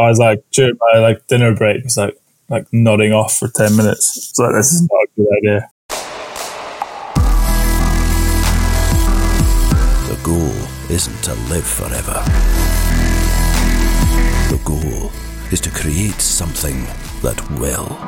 [0.00, 2.18] I was like during my like dinner break, was like
[2.48, 4.16] like nodding off for ten minutes.
[4.16, 5.68] It's like this is not a good idea.
[10.08, 10.56] The goal
[10.88, 12.24] isn't to live forever.
[14.48, 15.12] The goal
[15.52, 16.84] is to create something
[17.20, 17.98] that will.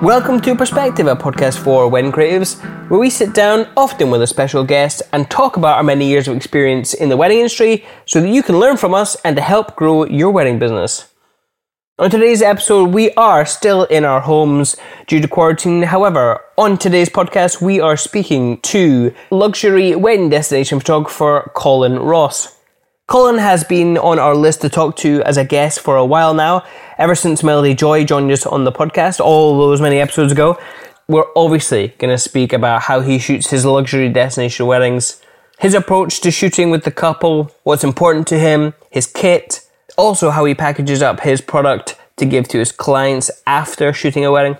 [0.00, 4.28] Welcome to Perspective, a podcast for wedding creatives, where we sit down, often with a
[4.28, 8.20] special guest, and talk about our many years of experience in the wedding industry so
[8.20, 11.11] that you can learn from us and to help grow your wedding business.
[12.02, 15.84] On today's episode, we are still in our homes due to quarantine.
[15.84, 22.58] However, on today's podcast, we are speaking to luxury wedding destination photographer Colin Ross.
[23.06, 26.34] Colin has been on our list to talk to as a guest for a while
[26.34, 26.64] now,
[26.98, 30.58] ever since Melody Joy joined us on the podcast all those many episodes ago.
[31.06, 35.22] We're obviously going to speak about how he shoots his luxury destination weddings,
[35.60, 39.61] his approach to shooting with the couple, what's important to him, his kit,
[39.96, 44.30] also how he packages up his product to give to his clients after shooting a
[44.30, 44.56] wedding.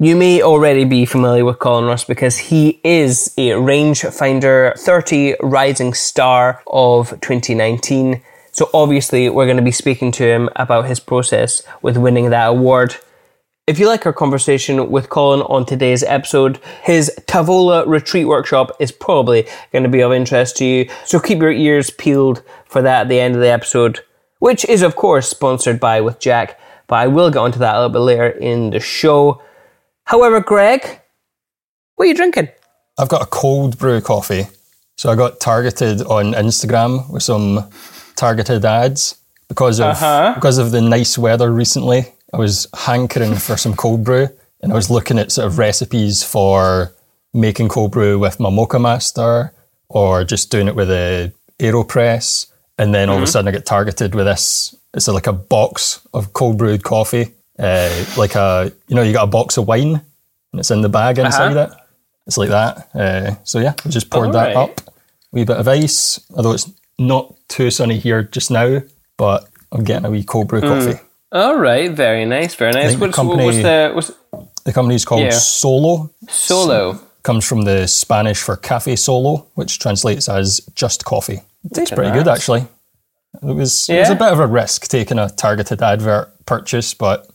[0.00, 5.92] You may already be familiar with Colin Ross because he is a Rangefinder 30 Rising
[5.92, 8.22] Star of 2019.
[8.52, 12.46] So obviously, we're going to be speaking to him about his process with winning that
[12.46, 12.96] award.
[13.66, 18.92] If you like our conversation with Colin on today's episode, his Tavola retreat workshop is
[18.92, 20.88] probably going to be of interest to you.
[21.04, 24.00] So keep your ears peeled for that at the end of the episode,
[24.38, 26.58] which is, of course, sponsored by With Jack.
[26.86, 29.42] But I will get onto that a little bit later in the show.
[30.04, 31.00] However, Greg,
[31.96, 32.48] what are you drinking?
[32.98, 34.46] I've got a cold brew coffee.
[34.96, 37.70] So I got targeted on Instagram with some
[38.16, 39.16] targeted ads
[39.48, 40.32] because of Uh-huh.
[40.34, 42.12] because of the nice weather recently.
[42.32, 44.28] I was hankering for some cold brew
[44.60, 46.92] and I was looking at sort of recipes for
[47.32, 49.50] making cold brew with my Moccamaster
[49.88, 52.46] or just doing it with a AeroPress.
[52.78, 53.22] And then all Mm-hmm.
[53.24, 54.74] of a sudden I get targeted with this.
[54.94, 57.32] It's like a box of cold brewed coffee.
[57.58, 60.00] Uh, like a, you know, you got a box of wine
[60.52, 61.72] and it's in the bag inside Uh-huh.
[61.74, 61.78] it.
[62.26, 62.88] It's like that.
[62.94, 64.70] Uh, so yeah, I just poured that Alright.
[64.78, 64.94] up.
[65.32, 68.80] wee bit of ice, although it's not too sunny here just now,
[69.16, 70.68] but I'm getting a wee cold brew Mm.
[70.68, 71.00] coffee.
[71.32, 72.96] All right, very nice, very nice.
[72.96, 74.12] What's, company- what's the what's
[74.64, 75.30] The company's called Yeah.
[75.30, 76.10] Solo.
[76.30, 76.98] solo?
[77.22, 81.42] Comes from the Spanish for cafe solo, which translates as just coffee.
[81.70, 82.66] It tastes pretty good actually.
[83.42, 87.26] It was it was a bit of a risk taking a targeted advert purchase, but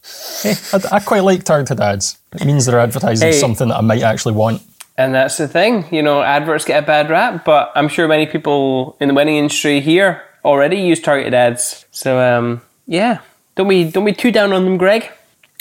[0.42, 2.18] hey, I, I quite like targeted ads.
[2.34, 3.40] It means they're advertising Hey.
[3.40, 4.62] something that I might actually want.
[4.98, 8.26] And that's the thing, you know, adverts get a bad rap, but I'm sure many
[8.26, 11.86] people in the wedding industry here already use targeted ads.
[11.92, 13.20] So um, yeah,
[13.56, 15.10] don't be don't be too down on them, Greg.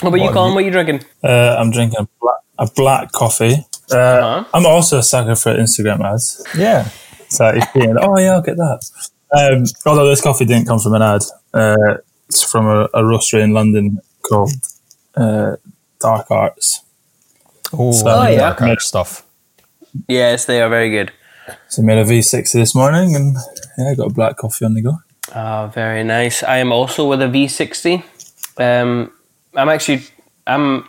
[0.01, 0.49] What about you, What, Colin?
[0.51, 1.05] you- What are you drinking?
[1.23, 3.55] Uh, I'm drinking a black, a black coffee.
[3.93, 4.45] Uh, Uh-huh.
[4.55, 6.43] I'm also a sucker for Instagram ads.
[6.57, 6.89] Yeah.
[7.33, 8.81] So if you're oh yeah, I'll get that.
[9.35, 11.23] Um, although this coffee didn't come from an ad,
[11.55, 11.97] uh,
[12.29, 14.53] it's from a, a roastery in London called
[15.17, 15.57] uh,
[16.01, 16.83] Dark Arts.
[17.73, 18.37] Oh, So- Oh, yeah.
[18.37, 19.25] dark art stuff.
[20.09, 21.13] Yes, they are very good.
[21.69, 23.37] So I made a V60 this morning, and
[23.79, 24.99] yeah, I got a black coffee on the go.
[25.35, 26.43] Oh, very nice.
[26.43, 28.03] I am also with a V60.
[28.59, 29.11] Um,
[29.55, 30.03] I'm actually
[30.47, 30.87] I'm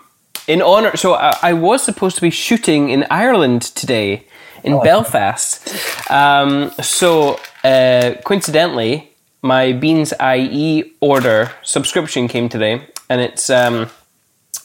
[0.47, 0.95] in honor.
[0.97, 4.27] So I, I was supposed to be shooting in Ireland today
[4.63, 6.11] in Belfast.
[6.11, 13.89] Um, so uh, coincidentally, my Beans IE order subscription came today, and it's um,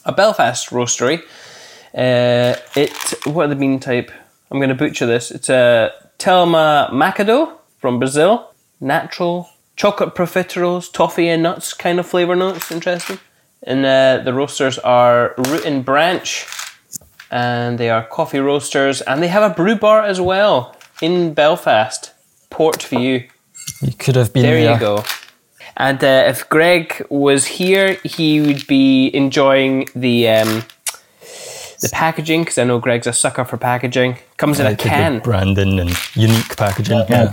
[0.05, 1.21] a Belfast roastery.
[1.93, 4.11] Uh, it what are the bean type?
[4.51, 5.31] I'm going to butcher this.
[5.31, 12.35] It's a Telma Macado from Brazil, natural chocolate profiteroles, toffee and nuts kind of flavor
[12.35, 12.71] notes.
[12.71, 13.19] Interesting.
[13.63, 16.45] And uh, the roasters are Root and Branch,
[17.31, 22.11] and they are coffee roasters, and they have a brew bar as well in Belfast,
[22.49, 23.27] Port View.
[23.81, 24.73] You could have been There there.
[24.73, 25.03] you go.
[25.77, 30.63] And uh, if Greg was here, he would be enjoying the um,
[31.81, 34.17] the packaging because I know Greg's a sucker for packaging.
[34.35, 35.19] Comes in a can.
[35.19, 37.05] branding and unique packaging.
[37.09, 37.31] Yeah.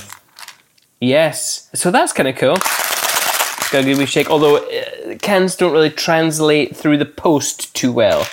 [1.01, 2.55] Yes, so that's kind of cool.
[2.55, 4.31] It's got a good wee shake.
[4.31, 8.27] Although uh, cans don't really translate through the post too well.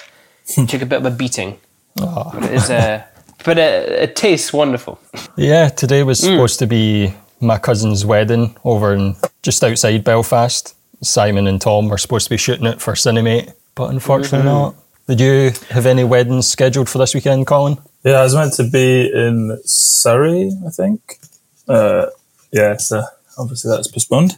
[0.67, 1.59] Took a bit of a beating.
[1.95, 3.03] But it's uh,
[3.45, 4.99] but it, it tastes wonderful.
[5.37, 6.27] Yeah, today was Hmm.
[6.33, 10.75] supposed to be my cousin's wedding over in just outside Belfast.
[11.01, 14.47] Simon and Tom were supposed to be shooting it for Cinemate, but unfortunately Mm-hmm.
[14.47, 14.75] not.
[15.07, 17.77] Did you have any weddings scheduled for this weekend, Colin?
[18.05, 21.19] Yeah, I was meant to be in Surrey, I think.
[21.67, 22.05] Uh,
[22.53, 23.03] yeah, so
[23.37, 24.37] obviously that's postponed.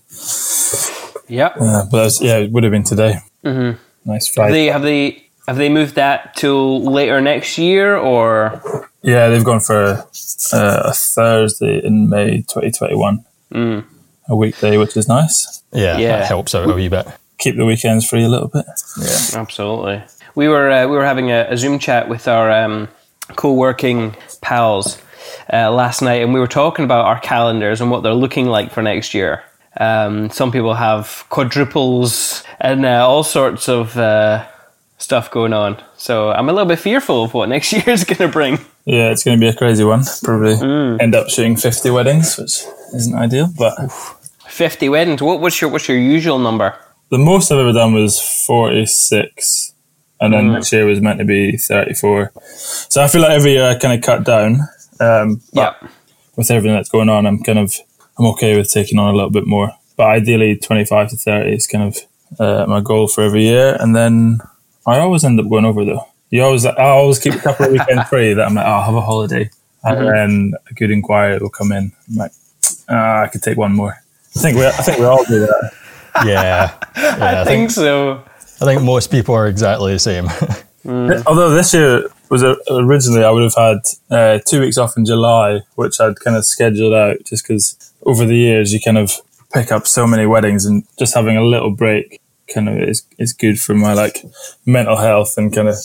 [1.27, 1.47] Yeah.
[1.59, 3.17] Uh, but that's, yeah, it would have been today.
[3.43, 3.79] Mm-hmm.
[4.09, 4.53] Nice Have Friday.
[4.53, 8.61] they have they have they moved that till later next year or?
[9.01, 10.03] Yeah, they've gone for
[10.53, 13.23] uh, a Thursday in May 2021.
[13.53, 13.85] Mm.
[14.27, 15.61] a weekday, which is nice.
[15.71, 16.17] Yeah, Yeah.
[16.17, 17.07] that helps out a wee bit.
[17.37, 18.65] Keep the weekends free a little bit.
[18.99, 20.03] Yeah, absolutely.
[20.33, 22.87] We were uh, we were having a, a Zoom chat with our um,
[23.35, 24.97] co-working pals
[25.53, 28.71] uh, last night, and we were talking about our calendars and what they're looking like
[28.71, 29.43] for next year.
[29.77, 34.45] Um, some people have quadruples and uh, all sorts of uh,
[34.97, 35.81] stuff going on.
[35.97, 38.59] So I'm a little bit fearful of what next year is going to bring.
[38.85, 40.03] Yeah, it's going to be a crazy one.
[40.23, 40.53] Probably
[41.01, 42.63] end up shooting 50 weddings, which
[42.93, 43.49] isn't ideal.
[43.57, 43.73] But
[44.47, 45.21] 50 weddings.
[45.21, 46.75] What, what's your what's your usual number?
[47.11, 49.73] the most I've ever done was 46.
[50.19, 52.31] And then next year was meant to be 34.
[52.55, 54.59] So I feel like every year I kind of cut down.
[54.99, 55.73] Um, Yeah.
[56.35, 57.75] with everything that's going on, I'm kind of
[58.17, 59.71] I'm okay with taking on a little bit more.
[59.97, 61.97] But ideally, 25 to 30 is kind of
[62.39, 63.77] uh, my goal for every year.
[63.79, 64.39] And then
[64.85, 66.05] I always end up going over though.
[66.29, 68.83] You always, I always keep a couple of weekends free that I'm like, oh, I'll
[68.83, 69.49] have a holiday,
[69.83, 71.91] and then a good inquiry will come in.
[72.09, 72.31] I'm like,
[72.89, 73.95] ah, I could take one more.
[74.35, 75.71] I think we, I think we all do that.
[76.23, 77.17] Yeah, yeah.
[77.19, 78.23] I, I think think so.
[78.61, 80.29] I think most people are exactly the same.
[81.27, 83.77] Although this year was a, originally, I would have had
[84.09, 88.23] uh, two weeks off in July, which I'd kind of scheduled out just because over
[88.25, 89.11] the years you kind of
[89.53, 92.21] pick up so many weddings and just having a little break
[92.53, 94.23] kind of is, is good for my like
[94.65, 95.75] mental health and kind of,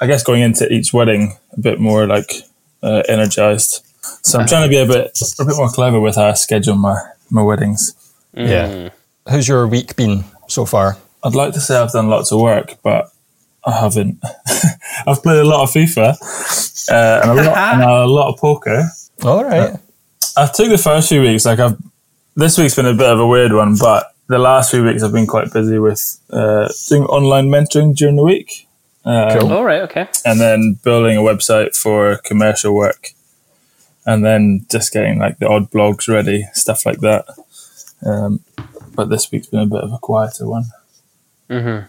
[0.00, 2.32] I guess going into each wedding a bit more like
[2.82, 3.84] uh, energized.
[4.22, 6.76] So I'm trying to be a bit, a bit more clever with how I schedule
[6.76, 6.96] my,
[7.30, 7.94] my weddings.
[8.34, 8.90] Yeah.
[9.26, 10.96] How's your week been so far?
[11.24, 13.10] I'd like to say I've done lots of work, but
[13.64, 14.18] I haven't.
[15.06, 16.14] I've played a lot of FIFA
[16.90, 18.88] uh, and, a lot, and a lot of poker.
[19.24, 19.76] All right.
[20.36, 21.44] I took the first few weeks.
[21.44, 21.76] Like I've,
[22.36, 25.12] this week's been a bit of a weird one, but the last few weeks I've
[25.12, 28.66] been quite busy with uh, doing online mentoring during the week,
[29.04, 29.52] um, Cool.
[29.52, 29.82] All right.
[29.82, 30.08] Okay.
[30.24, 33.10] and then building a website for commercial work,
[34.04, 37.24] and then just getting like the odd blogs ready, stuff like that.
[38.04, 38.40] Um,
[38.94, 40.64] but this week's been a bit of a quieter one.
[41.50, 41.86] Mm-hmm.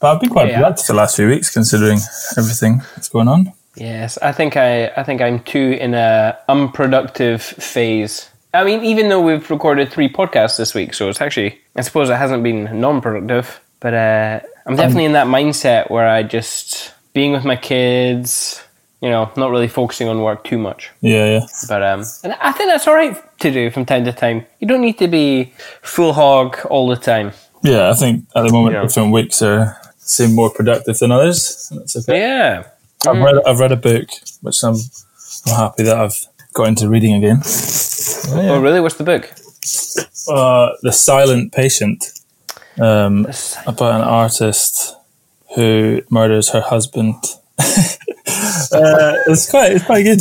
[0.00, 0.56] But I've been quite Yeah.
[0.58, 1.98] productive the last few weeks, considering
[2.36, 3.52] everything that's going on.
[3.76, 8.28] Yes, I think I, I think I'm too in a unproductive phase.
[8.54, 12.10] I mean, even though we've recorded three podcasts this week, so it's actually I suppose
[12.10, 17.32] it hasn't been non-productive, but uh, I'm definitely in that mindset where I just being
[17.32, 18.62] with my kids,
[19.00, 20.90] you know, not really focusing on work too much.
[21.00, 21.46] Yeah, yeah.
[21.68, 24.46] But um, and I think that's all right to do from time to time.
[24.60, 25.52] You don't need to be
[25.82, 27.32] full hog all the time.
[27.62, 28.82] Yeah, I think at the moment Yeah.
[28.82, 31.70] different weeks are seem more productive than others.
[31.74, 32.18] That's okay.
[32.20, 32.64] Yeah.
[33.08, 34.08] I've read I've read a book
[34.42, 34.76] which I'm
[35.46, 37.40] I'm happy that I've got into reading again.
[38.28, 38.80] Oh, really?
[38.80, 39.30] What's the book?
[40.28, 42.04] Uh, the Silent Patient,
[42.80, 43.26] um,
[43.66, 44.94] about an artist
[45.54, 47.14] who murders her husband.
[47.58, 50.20] uh, it's quite it's quite good.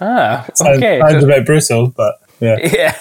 [0.00, 1.00] Ah, Sounds, okay.
[1.00, 2.96] sounds So- a bit brutal, but yeah, yeah.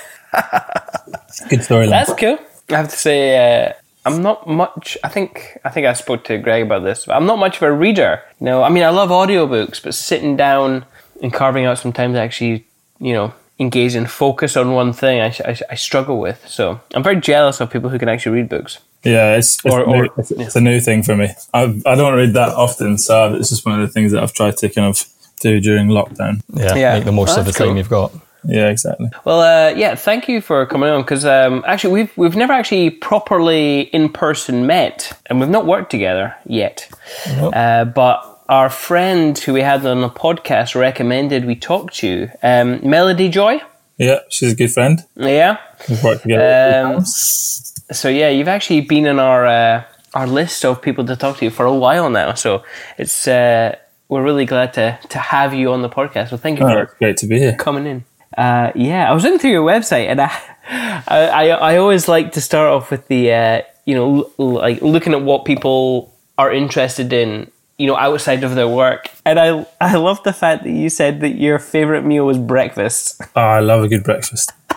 [1.50, 1.90] good storyline.
[1.90, 2.38] That's cool.
[2.70, 3.74] I have to say, uh,
[4.06, 4.98] I'm not much.
[5.04, 7.06] I think I think I spoke to Greg about this.
[7.06, 8.22] But I'm not much of a reader.
[8.40, 10.86] No, I mean I love audiobooks, but sitting down
[11.22, 12.66] and carving out some time to actually,
[13.00, 16.48] you know, engage and focus on one thing, I, I, I struggle with.
[16.48, 18.80] So I'm very jealous of people who can actually read books.
[19.04, 21.30] Yeah, it's it's, Or- new, or- it's, it's a new thing for me.
[21.54, 24.34] I've, I don't read that often, so it's just one of the things that I've
[24.34, 25.06] tried to kind of
[25.42, 26.42] do during lockdown.
[26.54, 26.94] Yeah, Yeah.
[26.96, 28.12] make the most Well, of the that's time you've got.
[28.46, 29.10] Yeah, exactly.
[29.26, 32.90] Well, uh, yeah, thank you for coming on because um, actually we've we've never actually
[32.90, 36.90] properly in person met, and we've not worked together yet.
[37.36, 37.54] Nope.
[37.54, 42.30] Uh, but our friend who we had on the podcast recommended we talk to you,
[42.44, 43.62] um, Melody Joy.
[43.98, 45.00] Yeah, she's a good friend.
[45.16, 45.58] Yeah.
[45.88, 46.96] We've worked together.
[46.98, 47.06] Um.
[47.06, 51.50] So yeah, you've actually been in our uh, our list of people to talk to
[51.50, 52.34] for a while now.
[52.34, 52.64] So
[52.98, 53.76] it's uh,
[54.10, 56.30] we're really glad to to have you on the podcast.
[56.30, 57.56] So thank you Oh, for great to be here.
[57.56, 58.04] coming in.
[58.38, 60.32] Uh, yeah, I was looking through your website, and I,
[61.08, 64.82] I, I, I always like to start off with the, uh, you know, l- like
[64.82, 67.50] looking at what people are interested in,
[67.80, 69.10] you know, outside of their work.
[69.26, 73.20] And I, I love the fact that you said that your favorite meal was breakfast.
[73.36, 74.52] Oh, I love a good breakfast.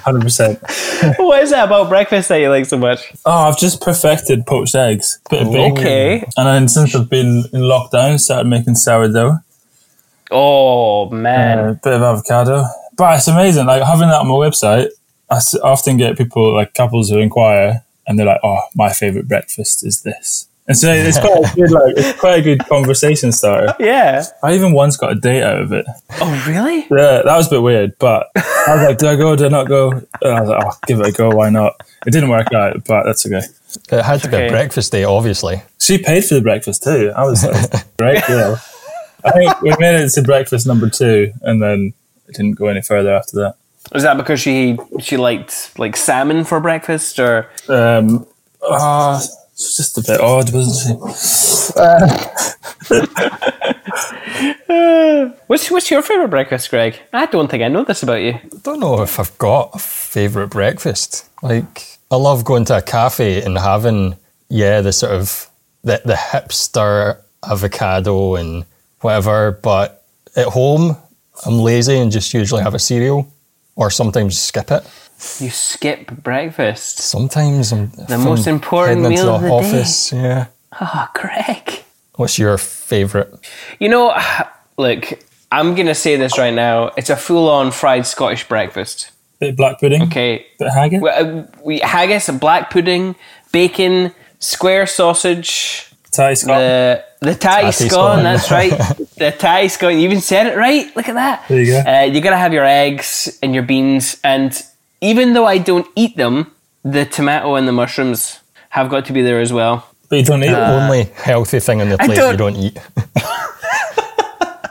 [0.00, 0.58] Hundred percent.
[1.18, 3.12] what is that about breakfast that you like so much?
[3.26, 6.24] Oh, I've just perfected poached eggs, bit of bacon, Okay.
[6.36, 9.38] and then since I've been in lockdown, started making sourdough,
[10.30, 12.64] Oh man, a bit of avocado.
[12.96, 14.88] But it's amazing, like having that on my website.
[15.28, 19.84] I often get people like couples who inquire, and they're like, "Oh, my favorite breakfast
[19.84, 23.74] is this." And so it's quite a good, like, it's quite a good conversation starter.
[23.80, 24.22] yeah.
[24.40, 25.84] I even once got a date out of it.
[26.20, 26.82] Oh really?
[26.82, 29.34] Yeah, that was a bit weird, but I was like, do I go?
[29.34, 29.90] Do I not go?
[29.90, 31.30] And I was like, oh, give it a go.
[31.30, 31.74] Why not?
[32.06, 33.44] It didn't work out, but that's okay.
[33.90, 35.60] It had to be a breakfast day, obviously.
[35.80, 37.12] She paid for the breakfast too.
[37.16, 38.56] I was like, great deal.
[39.24, 41.94] I think we made it to breakfast number two, and then
[42.28, 43.56] it didn't go any further after that.
[43.92, 48.24] Was that because she she liked like salmon for breakfast, or Um,
[48.62, 49.20] ah,
[49.60, 50.94] it's just a bit odd, wasn't she?
[55.48, 56.98] what's what's your favorite breakfast, Greg?
[57.12, 58.32] I don't think I know this about you.
[58.32, 61.28] I don't know if I've got a favourite breakfast.
[61.42, 64.16] Like, I love going to a cafe and having,
[64.48, 65.50] yeah, the sort of
[65.84, 68.64] the, the hipster avocado and
[69.02, 69.52] whatever.
[69.52, 70.04] But
[70.36, 70.96] at home,
[71.44, 73.30] I'm lazy and just usually have a cereal
[73.76, 74.86] or sometimes skip it.
[75.38, 76.98] You skip breakfast.
[76.98, 79.66] Sometimes I'm the most important heading into meal of the the day.
[79.78, 80.12] office.
[80.12, 80.46] Yeah.
[80.80, 81.84] Oh, Greg.
[82.14, 83.28] What's your favourite?
[83.78, 84.14] You know,
[84.78, 85.18] look,
[85.52, 86.92] I'm gonna say this right now.
[86.96, 89.10] It's a full-on fried Scottish breakfast.
[89.40, 90.02] Bit of black pudding.
[90.04, 91.00] Okay, Bit of haggis.
[91.02, 93.14] we, uh, we haggis, black pudding,
[93.52, 96.58] bacon, square sausage, tattie scone.
[96.58, 97.88] the the Thai tattie scone.
[97.90, 98.22] scone.
[98.22, 98.70] That's right,
[99.18, 99.94] the tattie scone.
[99.94, 100.94] You even said it right.
[100.96, 101.46] Look at that.
[101.48, 101.80] There you go.
[101.90, 104.52] Uh, you gotta have your eggs and your beans, and
[105.00, 106.52] even though I don't eat them,
[106.84, 108.40] the tomato and the mushrooms
[108.70, 109.86] have got to be there as well.
[110.08, 110.80] but you don't eat Uh.
[110.82, 112.78] Only healthy thing on the plate don't- you don't eat.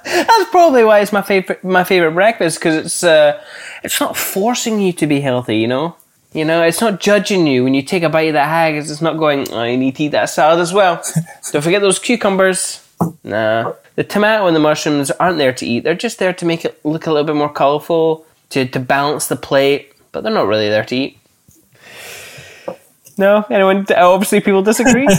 [0.03, 3.41] That's probably why it's my favorite my favorite breakfast because it's uh,
[3.83, 5.57] it's not forcing you to be healthy.
[5.57, 5.95] You know,
[6.33, 8.89] you know, it's not judging you when you take a bite of that haggis.
[8.91, 9.47] It's not going.
[9.51, 11.01] Oh, you need to eat that salad as well.
[11.51, 12.85] Don't forget those cucumbers.
[13.23, 15.83] Nah, the tomato and the mushrooms aren't there to eat.
[15.83, 19.27] They're just there to make it look a little bit more colourful to to balance
[19.27, 21.17] the plate, but they're not really there to eat.
[23.17, 23.85] No, anyone?
[23.95, 25.07] Obviously, people disagree.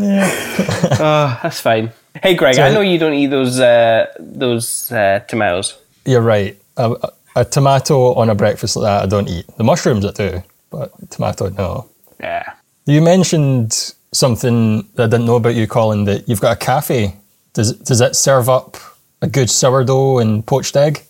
[0.00, 1.90] Oh, that's fine.
[2.22, 5.76] Hey, Greg, I know you don't eat those uh, those uh, tomatoes.
[6.04, 6.56] You're right.
[6.76, 9.46] A, a- a tomato on a breakfast like that, I don't eat.
[9.58, 11.88] The mushrooms I do, but tomato, no.
[12.18, 12.52] Yeah.
[12.86, 17.14] You mentioned something that I didn't know about you, Colin, that you've got a cafe.
[17.52, 18.76] Does, does it serve up
[19.22, 21.02] a good sourdough and poached egg?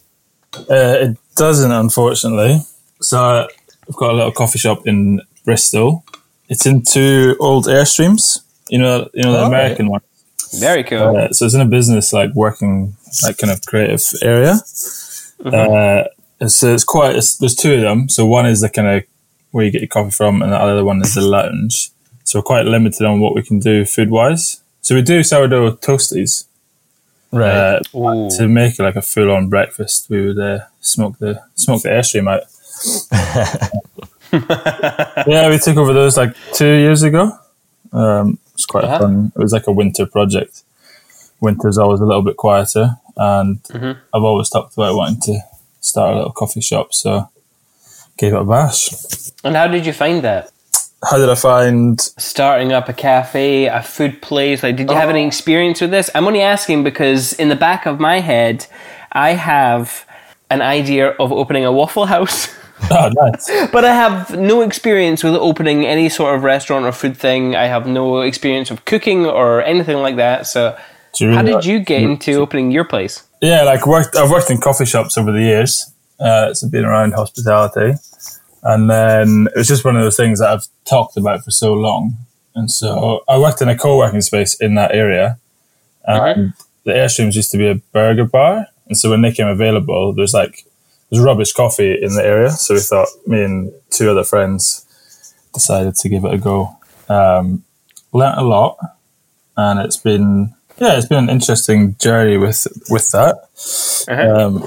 [0.55, 0.64] Uh,
[1.09, 2.61] it doesn't, unfortunately.
[3.00, 3.47] So
[3.88, 6.04] I've got a little coffee shop in Bristol.
[6.49, 8.40] It's in two old airstreams.
[8.68, 10.00] You know, you know the Oh, American one.
[10.59, 11.16] Very cool.
[11.16, 14.54] Uh, so it's in a business like working like kind of creative area.
[15.45, 16.04] Uh,
[16.49, 17.16] so it's quite.
[17.16, 18.09] It's, there's two of them.
[18.09, 19.04] So one is the kind of
[19.50, 21.90] where you get your coffee from, and the other one is the lounge.
[22.25, 24.61] So we're quite limited on what we can do food wise.
[24.83, 26.47] So we do sourdough toasties.
[27.30, 27.80] Right.
[27.94, 31.90] Uh, to make like a full on breakfast, we would uh, smoke the smoke the
[31.90, 32.44] airstream out.
[35.26, 37.32] yeah, we took over those like two years ago.
[37.92, 38.99] Um, it was quite Uh-huh.
[38.99, 39.32] fun.
[39.35, 40.62] It was like a winter project.
[41.40, 43.99] Winter's always a little bit quieter, and Mm-hmm.
[44.14, 45.40] I've always talked about wanting to
[45.80, 47.28] start a little coffee shop, so
[48.16, 48.88] gave it a bash.
[49.44, 50.50] And how did you find that?
[51.02, 52.00] How did I find?
[52.00, 54.62] Starting up a cafe, a food place.
[54.62, 56.11] Like, did you have any experience with this?
[56.14, 58.67] I'm only asking because in the back of my head,
[59.12, 60.05] I have
[60.50, 62.49] an idea of opening a Waffle House.
[62.93, 63.50] Oh, nice.
[63.73, 67.57] But I have no experience with opening any sort of restaurant or food thing.
[67.57, 70.47] I have no experience of cooking or anything like that.
[70.47, 70.78] So,
[71.19, 73.25] you how really did you get into opening your place?
[73.43, 74.14] Yeah, like worked.
[74.14, 75.93] I've worked in coffee shops over the years.
[76.21, 77.99] Uh, so been around hospitality,
[78.62, 81.75] and then it was just one of those things that I've talked about for so
[81.75, 82.17] long.
[82.55, 85.38] And so I worked in a co-working space in that area,
[86.05, 88.67] and the Airstreams used to be a burger bar.
[88.87, 90.65] And so when they came available, there's like
[91.11, 92.50] there's rubbish coffee in the area.
[92.50, 94.85] So we thought me and two other friends
[95.53, 96.77] decided to give it a go.
[97.09, 97.65] Um,
[98.12, 98.79] learnt a lot,
[99.57, 103.37] and it's been yeah, it's been an interesting journey with with that,
[104.09, 104.62] um,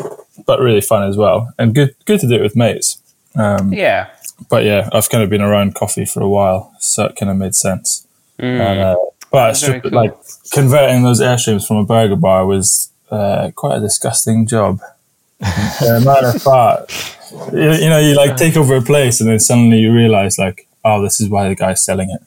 [0.46, 3.00] but really fun as well, and good good to do it with mates.
[3.36, 4.08] Um, Yeah.
[4.50, 7.38] but yeah, I've kind of been around coffee for a while, so it kind of
[7.38, 8.06] made sense.
[8.40, 8.96] And, uh,
[9.32, 9.92] but it's cool.
[9.92, 10.16] like
[10.52, 14.80] converting those airstreams from a burger bar was uh, quite a disgusting job.
[15.40, 17.16] the amount of fat,
[17.54, 20.68] you, you know, you like take over a place and then suddenly you realize like,
[20.84, 22.22] oh, this is why the guy's selling it.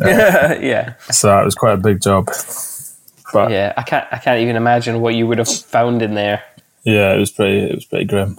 [0.62, 0.94] yeah.
[1.10, 2.28] So it was quite a big job.
[3.32, 3.72] But Yeah.
[3.76, 4.06] I can't.
[4.10, 6.42] I can't even imagine what you would have found in there.
[6.84, 7.58] yeah, it was pretty.
[7.60, 8.38] It was pretty grim.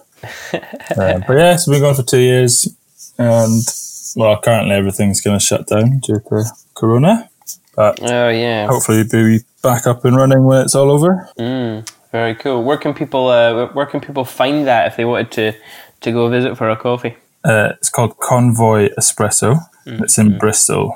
[0.53, 2.67] Uh, but yeah, so we've been going for two years,
[3.17, 3.61] and
[4.15, 6.43] well, currently everything's going to shut down due to
[6.75, 7.29] Corona.
[7.75, 8.67] But Oh yeah.
[8.67, 11.29] hopefully, we'll be back up and running when it's all over.
[12.11, 12.63] Very cool.
[12.63, 13.27] Where can people?
[13.27, 15.53] Uh, where can people find that if they wanted to
[16.01, 17.15] to go visit for a coffee?
[17.43, 19.59] Uh, it's called Convoy Espresso.
[19.85, 20.93] It's in Bristol,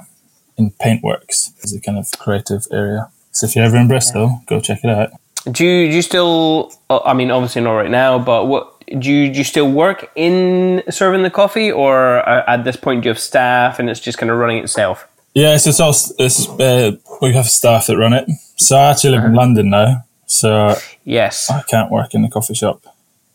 [0.57, 1.51] in Paintworks.
[1.63, 3.09] It's a kind of creative area.
[3.31, 5.09] So if you're ever in Bristol, go check it out.
[5.51, 6.71] Do you, do you still?
[6.89, 9.37] uh, I mean, obviously not right now, but what do you do?
[9.39, 13.19] You still work in serving the coffee, or uh, at this point do you have
[13.19, 15.07] staff and it's just kind of running itself?
[15.33, 18.29] Yeah, so it's all it's, uh, we have staff that run it.
[18.57, 21.49] So I actually live in London now, so Yes.
[21.49, 22.85] I can't work in the coffee shop.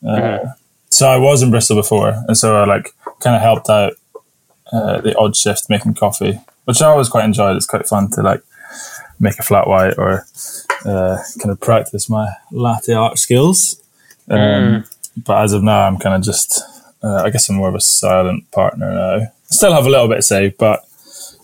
[0.06, 0.38] Uh,
[0.90, 3.94] so I was in Bristol before, and so I like kind of helped out
[4.72, 7.56] uh, the odd shift making coffee, which I always quite enjoyed.
[7.56, 8.42] It's quite fun to like
[9.18, 10.24] make a flat white or
[10.84, 13.82] uh, kind of practice my latte art skills.
[14.30, 14.84] Um,
[15.24, 16.60] But as of now, I'm kind of just,
[17.02, 19.26] uh, I guess I'm more of a silent partner now.
[19.50, 20.84] Still have a little bit to say, but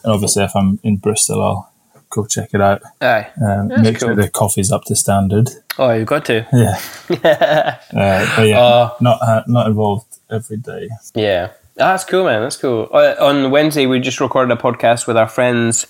[0.05, 1.73] and obviously if I'm in Bristol, I'll
[2.11, 2.83] go check it out.
[3.01, 3.29] Aye.
[3.45, 5.49] Um, make sure the coffee's up to standard.
[5.79, 6.47] Oh, you've got to.
[6.53, 6.79] Yeah,
[7.93, 10.89] uh, but yeah, Uh, not uh, not involved every day.
[11.15, 11.49] Yeah.
[11.81, 12.43] Ah, that's cool, man.
[12.43, 12.89] That's cool.
[12.93, 15.87] Uh, on Wednesday, we just recorded a podcast with our friends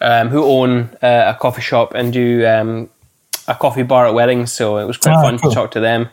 [0.00, 2.88] um, who own uh, a coffee shop and do um,
[3.46, 4.50] a coffee bar at weddings.
[4.52, 5.50] So it was quite Ah, fun cool.
[5.50, 6.08] to talk to them.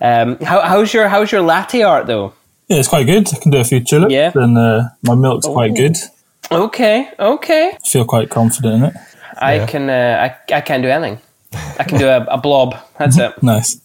[0.00, 2.32] Um, how, how's your How's your latte art though?
[2.68, 3.28] Yeah, it's quite good.
[3.32, 4.32] I can do a few tulips, Yeah.
[4.34, 5.96] and uh, my milk's quite good.
[6.50, 7.72] Okay, okay.
[7.82, 8.94] I feel quite confident in it.
[9.38, 9.88] I can.
[9.90, 11.18] Uh, I I can't do anything.
[11.78, 12.76] I can do a, a blob.
[12.98, 13.42] That's it.
[13.42, 13.80] Nice.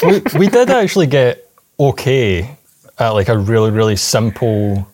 [0.02, 1.48] we, we did actually get
[1.78, 2.56] okay
[2.98, 4.86] at like a really really simple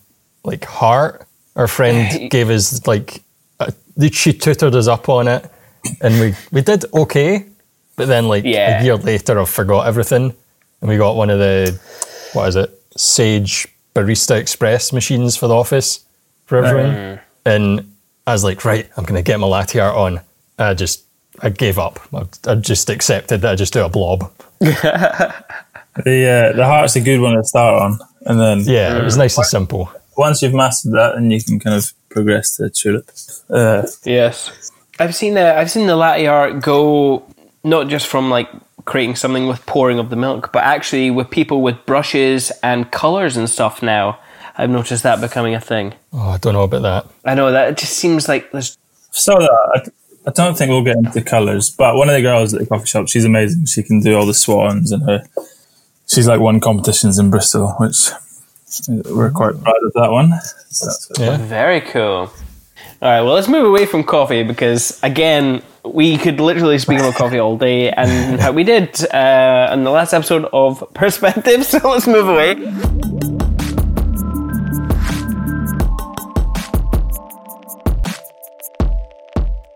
[0.43, 1.25] like heart.
[1.55, 3.23] Our friend gave us like
[3.59, 3.73] a,
[4.11, 5.49] she tutored us up on it,
[6.01, 7.45] and we we did okay.
[7.99, 8.79] But then like Yeah.
[8.81, 10.33] a year later, I forgot everything,
[10.81, 11.77] and we got one of the
[12.33, 15.99] what is it Sage Barista Express machines for the office
[16.45, 17.19] for everyone.
[17.45, 17.91] And
[18.25, 20.21] I was like, right, I'm gonna get my latte art on.
[20.57, 21.03] I just
[21.41, 21.99] I gave up.
[22.13, 24.31] I, I just accepted that I just do a blob.
[26.05, 29.17] The uh, the heart's a good one to start on, and then Yeah, it was
[29.17, 29.91] nice and simple.
[30.15, 33.09] once you've mastered that, then you can kind of progress to tulip.
[33.49, 37.23] Uh, Yes, I've seen the I've seen the latte art go
[37.63, 38.49] not just from like
[38.85, 43.37] creating something with pouring of the milk, but actually with people with brushes and colors
[43.37, 43.81] and stuff.
[43.83, 44.19] Now
[44.57, 45.93] I've noticed that becoming a thing.
[46.13, 47.05] Oh, I don't know about that.
[47.25, 48.77] I know that it just seems like there's
[49.11, 52.53] so that I, I don't think we'll get into colours, but one of the girls
[52.53, 53.65] at the coffee shop, she's amazing.
[53.65, 55.23] She can do all the swans, and her
[56.07, 60.33] she's like won competitions in Bristol, which uh, we're quite proud of that one.
[60.69, 61.37] So that's Yeah.
[61.37, 62.31] very cool.
[63.01, 67.15] All right, well, let's move away from coffee because, again, we could literally speak about
[67.15, 71.65] coffee all day, and how we did uh, in the last episode of Perspective.
[71.69, 72.55] So let's move away.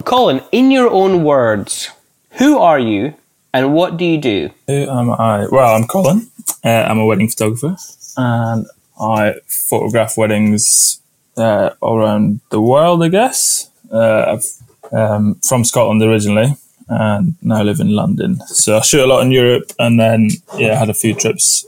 [0.04, 1.92] Colin, in your own words,
[2.32, 3.14] who are you
[3.54, 4.50] and what do you do?
[4.68, 5.48] Who am I?
[5.50, 6.28] Well, I'm Colin.
[6.62, 7.78] Uh, I'm a wedding photographer,
[8.18, 8.66] and
[9.00, 11.00] I photograph weddings
[11.38, 13.04] uh, all around the world.
[13.04, 14.46] I guess uh, I've
[14.92, 16.56] um, from Scotland originally,
[16.88, 18.40] and now live in London.
[18.48, 21.66] So I shoot a lot in Europe, and then yeah, I had a few trips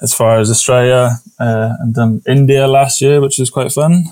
[0.00, 4.04] as far as Australia uh, and done India last year, which was quite fun.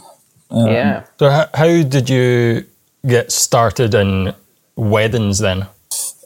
[0.50, 1.05] yeah.
[1.18, 2.64] So, how, how did you
[3.07, 4.35] get started in
[4.77, 5.66] weddings then?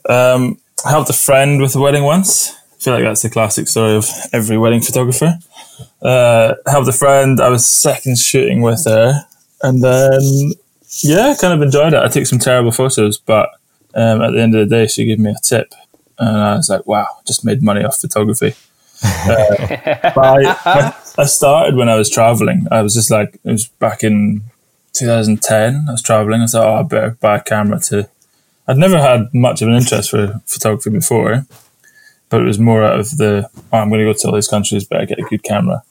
[0.08, 2.54] Um, I helped a friend with a wedding once.
[2.78, 5.38] I feel like that's the classic story of every wedding photographer.
[6.00, 7.40] Uh, helped a friend.
[7.40, 9.24] I was second shooting with her,
[9.62, 10.52] and then
[11.02, 12.02] yeah, kind of enjoyed it.
[12.02, 13.50] I took some terrible photos, but
[13.94, 15.74] um, at the end of the day, she gave me a tip,
[16.18, 18.54] and I was like, "Wow, just made money off photography."
[19.00, 22.66] Uh, I, I, started when I was traveling.
[22.70, 24.42] I was just like, it was back in
[24.94, 25.86] 2010.
[25.88, 26.42] I was traveling.
[26.42, 28.08] I thought, oh, I better buy a camera to
[28.68, 31.46] I'd never had much of an interest for photography before,
[32.28, 34.48] but it was more out of the oh, I'm going to go to all these
[34.48, 35.82] countries, better get a good camera.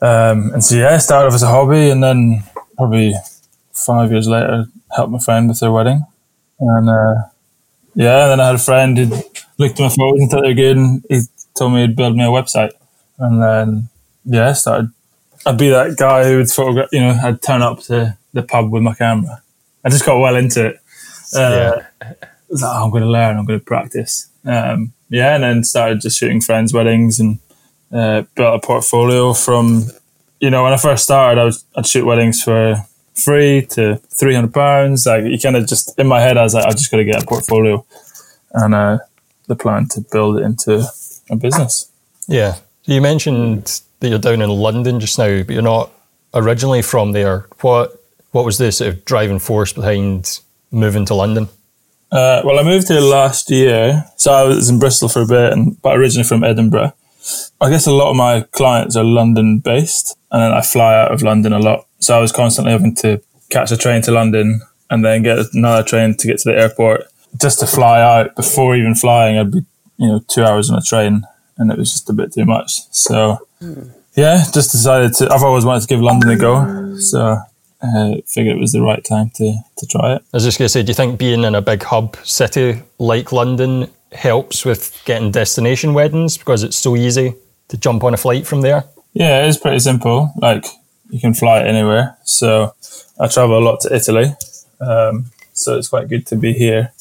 [0.00, 2.42] Um, and so yeah, I started off as a hobby, and then
[2.76, 3.14] probably
[3.72, 6.04] five years later, helped my friend with their wedding,
[6.60, 7.14] and uh,
[7.94, 9.06] yeah, and then I had a friend who
[9.58, 11.20] looked at my photos and thought they were good, and he
[11.54, 12.72] told me he'd build me a website,
[13.18, 13.88] and then
[14.24, 14.90] yeah, I started.
[15.46, 18.72] I'd be that guy who would photograph, you know, I'd turn up to the pub
[18.72, 19.42] with my camera.
[19.84, 20.80] I just got well into it.
[21.36, 22.14] Uh, I
[22.48, 24.28] was like, oh, I'm going to learn, I'm going to practice.
[24.46, 27.38] Um, yeah, and then started just shooting friends' weddings and
[27.92, 29.84] uh, built a portfolio from,
[30.40, 32.76] you know, when I first started, I was, I'd shoot weddings for
[33.14, 35.06] free to three hundred pounds.
[35.06, 37.04] Like you kind of just in my head, I was like, I just got to
[37.04, 37.84] get a portfolio,
[38.52, 38.98] and uh,
[39.46, 40.84] the plan to build it into
[41.30, 41.90] a business.
[42.26, 42.56] Yeah.
[42.84, 45.90] You mentioned that you're down in London just now, but you're not
[46.34, 47.46] originally from there.
[47.60, 47.98] What
[48.32, 50.40] What was the sort of driving force behind
[50.70, 51.48] moving to London?
[52.14, 55.52] Uh, well, I moved here last year, so I was in Bristol for a bit,
[55.52, 56.92] and but originally from Edinburgh.
[57.60, 61.10] I guess a lot of my clients are London based, and then I fly out
[61.10, 61.88] of London a lot.
[61.98, 65.82] So I was constantly having to catch a train to London and then get another
[65.82, 67.02] train to get to the airport
[67.40, 68.36] just to fly out.
[68.36, 69.64] Before even flying, I'd be
[69.96, 71.24] you know two hours on a train,
[71.58, 72.82] and it was just a bit too much.
[72.92, 73.44] So
[74.14, 75.32] yeah, just decided to.
[75.32, 77.38] I've always wanted to give London a go, so
[77.84, 80.22] uh, figured it was the right time to to try it.
[80.32, 82.82] I was just going to say, do you think being in a big hub city
[82.98, 87.34] like London helps with getting destination weddings because it's so easy
[87.68, 88.84] to jump on a flight from there?
[89.12, 90.32] Yeah, it is pretty simple.
[90.36, 90.64] Like
[91.10, 92.16] you can fly anywhere.
[92.24, 92.74] So
[93.20, 94.34] I travel a lot to Italy,
[94.80, 96.92] um, so it's quite good to be here.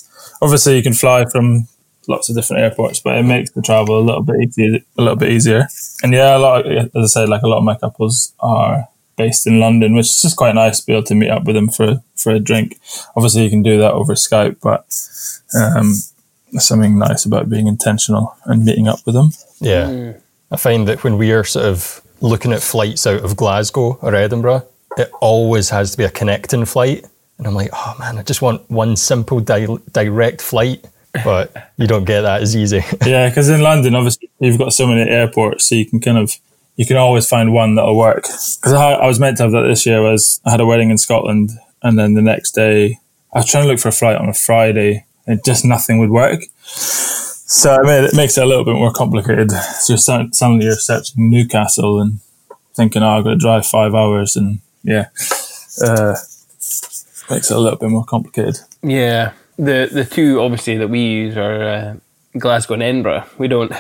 [0.42, 1.68] Obviously, you can fly from
[2.08, 4.80] lots of different airports, but it makes the travel a little bit easier.
[4.98, 5.68] A little bit easier.
[6.04, 6.66] And yeah, a lot.
[6.66, 10.08] Of, as I said, like a lot of my couples are based in London, which
[10.08, 12.40] is just quite nice to be able to meet up with them for for a
[12.40, 12.80] drink.
[13.16, 14.86] Obviously, you can do that over Skype, but
[15.60, 15.94] um,
[16.52, 19.32] there's something nice about being intentional and meeting up with them.
[19.60, 20.14] Yeah.
[20.52, 24.66] I find that when we're sort of looking at flights out of Glasgow or Edinburgh,
[24.98, 27.06] it always has to be a connecting flight.
[27.38, 30.86] And I'm like, oh man, I just want one simple di- direct flight.
[31.24, 32.82] But you don't get that as easy.
[33.06, 36.36] yeah, because in London, obviously, you've got so many airports, so you can kind of
[36.76, 38.24] you can always find one that'll work.
[38.24, 40.02] Because I, I was meant to have that this year.
[40.02, 43.00] Was I had a wedding in Scotland, and then the next day
[43.34, 46.12] I was trying to look for a flight on a Friday, and just nothing would
[46.12, 46.44] work.
[46.64, 49.52] So I mean, it makes it a little bit more complicated.
[49.52, 49.98] So you're
[50.32, 52.20] suddenly you're searching Newcastle and
[52.74, 55.10] thinking, "Oh, I've got to drive five hours," and yeah,
[55.84, 56.16] uh,
[57.30, 58.60] makes it a little bit more complicated.
[58.82, 61.96] Yeah, the the two obviously that we use are uh,
[62.38, 63.26] Glasgow and Edinburgh.
[63.38, 63.72] We don't.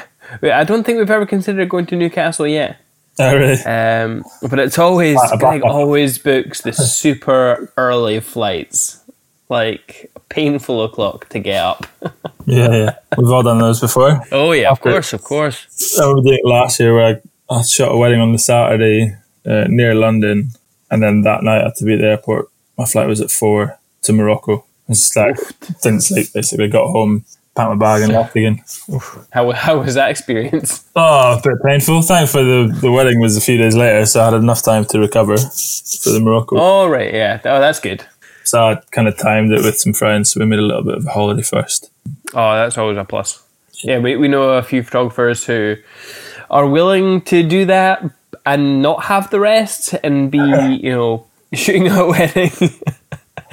[0.42, 2.78] I don't think we've ever considered going to Newcastle yet.
[3.20, 3.60] Oh, really?
[3.64, 9.04] Um, but it's always Greg always books the super early flights,
[9.50, 11.86] like painful o'clock to get up.
[12.46, 12.96] Yeah, yeah.
[13.18, 14.22] We've all done those before.
[14.34, 15.98] Oh yeah, After- of course, of course.
[15.98, 19.64] I did it last year where I, I shot a wedding on the Saturday uh,
[19.70, 20.50] near London,
[20.92, 22.50] and then that night I had to be at the airport.
[22.78, 24.66] My flight was at four to Morocco.
[24.90, 25.38] It's just like
[25.84, 26.34] didn't sleep.
[26.34, 27.24] Basically, got home,
[27.56, 28.64] packed my bag, and left again.
[29.32, 30.84] How how was that experience?
[30.96, 32.04] Oh, a bit painful.
[32.04, 35.00] Thankfully, the, the wedding was a few days later, so I had enough time to
[35.00, 36.58] recover for the Morocco.
[36.60, 37.42] Oh right, yeah.
[37.46, 38.06] Oh, that's good.
[38.44, 40.96] So I kind of timed it with some friends, so we made a little bit
[40.96, 41.90] of a holiday first.
[42.34, 43.42] Oh, that's always a plus.
[43.84, 45.78] Yeah, we, we know a few photographers who
[46.50, 48.04] are willing to do that
[48.46, 52.52] and not have the rest and be, you know, shooting a wedding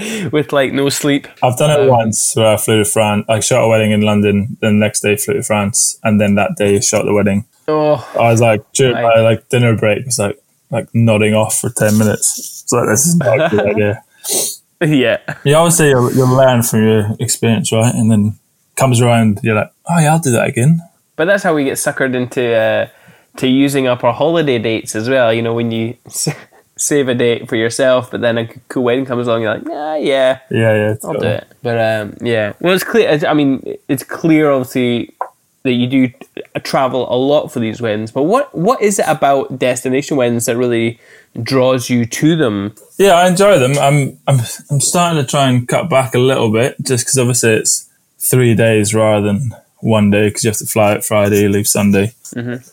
[0.33, 1.29] with like no sleep.
[1.43, 3.27] I've done it once where I flew to France.
[3.29, 6.35] I shot a wedding in London, then the next day flew to France, and then
[6.37, 7.45] that day shot the wedding.
[7.69, 11.71] Oh, I was like during my like dinner break, was like like nodding off for
[11.71, 12.63] ten minutes.
[12.65, 14.05] It's like this is not a good idea.
[14.81, 15.19] yeah.
[15.45, 17.95] You always say you'll, you'll learn from your experience, right?
[17.95, 18.39] And then
[18.77, 20.81] comes around, you're like, oh yeah, I'll do that again.
[21.17, 22.89] But that's how we get suckered into uh,
[23.37, 25.33] to using up our holiday dates as well.
[25.33, 25.97] You know, when you
[26.81, 29.97] save a date for yourself, but then a cool wedding comes along, you're like, ah,
[29.97, 30.95] yeah, Yeah, yeah.
[31.05, 31.47] I'll do it.
[31.63, 33.21] But um, yeah, well, it's clear.
[33.27, 35.15] I mean, it's clear, obviously,
[35.63, 36.11] that you do
[36.63, 38.11] travel a lot for these weddings.
[38.11, 40.99] But what what is it about destination weddings that really
[41.43, 42.75] draws you to them?
[42.99, 43.73] Yeah, I enjoy them.
[43.79, 44.41] I'm I'm
[44.71, 48.55] I'm starting to try and cut back a little bit, just because obviously it's three
[48.55, 52.15] days rather than one day, because you have to fly out Friday, leave Sunday.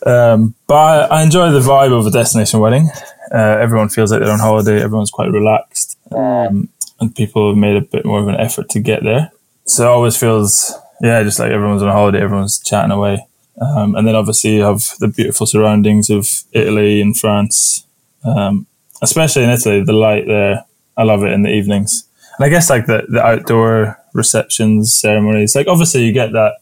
[0.06, 2.88] Um, but I, I enjoy the vibe of a destination wedding.
[3.32, 4.82] Uh, everyone feels like they're on holiday.
[4.82, 6.68] Everyone's quite relaxed, um,
[7.00, 9.30] and people have made a bit more of an effort to get there.
[9.64, 12.20] So it always feels, yeah, just like everyone's on holiday.
[12.20, 13.26] Everyone's chatting away,
[13.60, 17.84] um, and then obviously you have the beautiful surroundings of Italy and France
[18.24, 18.66] um,
[19.02, 20.64] especially in Italy, the light there,
[20.96, 22.08] I love it in the evenings.
[22.36, 26.56] And I guess like the, the outdoor receptions, ceremonies, like obviously you get that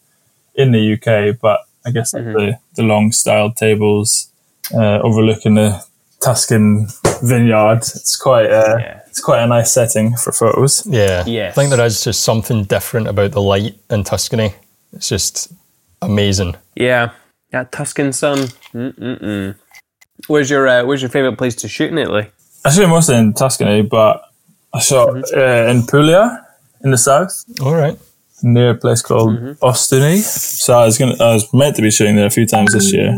[0.54, 4.30] in the UK, but I guess like the, the long styled tables
[4.74, 5.82] uh, overlooking the
[6.26, 6.88] Tuscan
[7.22, 9.00] vineyard, it's quite uh, Yeah.
[9.06, 10.84] it's quite a nice setting for photos.
[10.86, 11.24] Yeah.
[11.26, 11.52] Yes.
[11.52, 14.54] I think there is just something different about the light in Tuscany.
[14.92, 15.52] It's just
[16.02, 16.54] amazing.
[16.74, 17.10] Yeah,
[17.52, 18.38] that Tuscan sun.
[18.74, 19.54] Mm-mm-mm.
[20.28, 22.30] Where's your uh, Where's your favorite place to shoot in Italy?
[22.64, 24.22] I shoot mostly in Tuscany, but
[24.74, 26.44] I shot uh, in Puglia
[26.84, 27.44] in the south.
[27.62, 27.98] All right.
[28.42, 30.18] near a place called Ostuni.
[30.20, 32.92] So I was gonna, I was meant to be shooting there a few times this
[32.92, 33.10] year,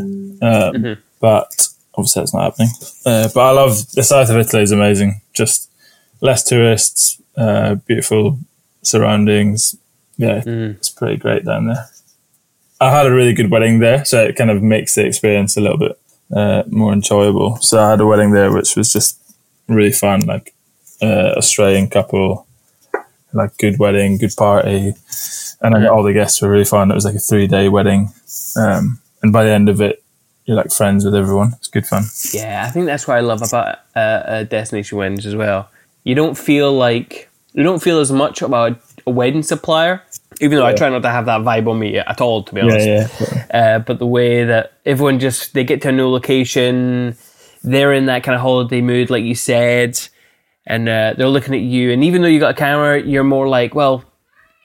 [0.42, 1.68] um, but
[1.98, 2.68] obviously that's not happening.
[3.04, 5.20] Uh, but I love the south of Italy is amazing.
[5.34, 5.70] Just
[6.20, 8.38] less tourists, uh, beautiful
[8.82, 9.76] surroundings.
[10.16, 11.88] Yeah, it's pretty great down there.
[12.80, 15.60] I had a really good wedding there, so it kind of makes the experience a
[15.60, 16.00] little bit
[16.34, 17.56] uh, more enjoyable.
[17.56, 19.20] So I had a wedding there, which was just
[19.68, 20.54] really fun, like
[21.02, 22.46] uh, Australian couple
[23.32, 24.94] like good wedding, good party,
[25.60, 26.90] and then all the guests were really fun.
[26.90, 28.12] It was like a three day wedding,
[28.56, 30.02] um, and by the end of it,
[30.48, 31.52] you're like friends with everyone.
[31.58, 32.04] It's good fun.
[32.32, 35.68] Yeah, I think that's what I love about uh, uh, destination weddings as well.
[36.04, 40.02] You don't feel like you don't feel as much about a wedding supplier,
[40.40, 42.62] even though I try not to have that vibe on me at all, to be
[42.62, 42.86] honest.
[42.86, 43.46] yeah.
[43.52, 47.14] Uh, but the way that everyone just they get to a new location,
[47.62, 50.00] they're in that kind of holiday mood, like you said,
[50.66, 51.92] and uh, they're looking at you.
[51.92, 54.02] And even though you got a camera, you're more like, well,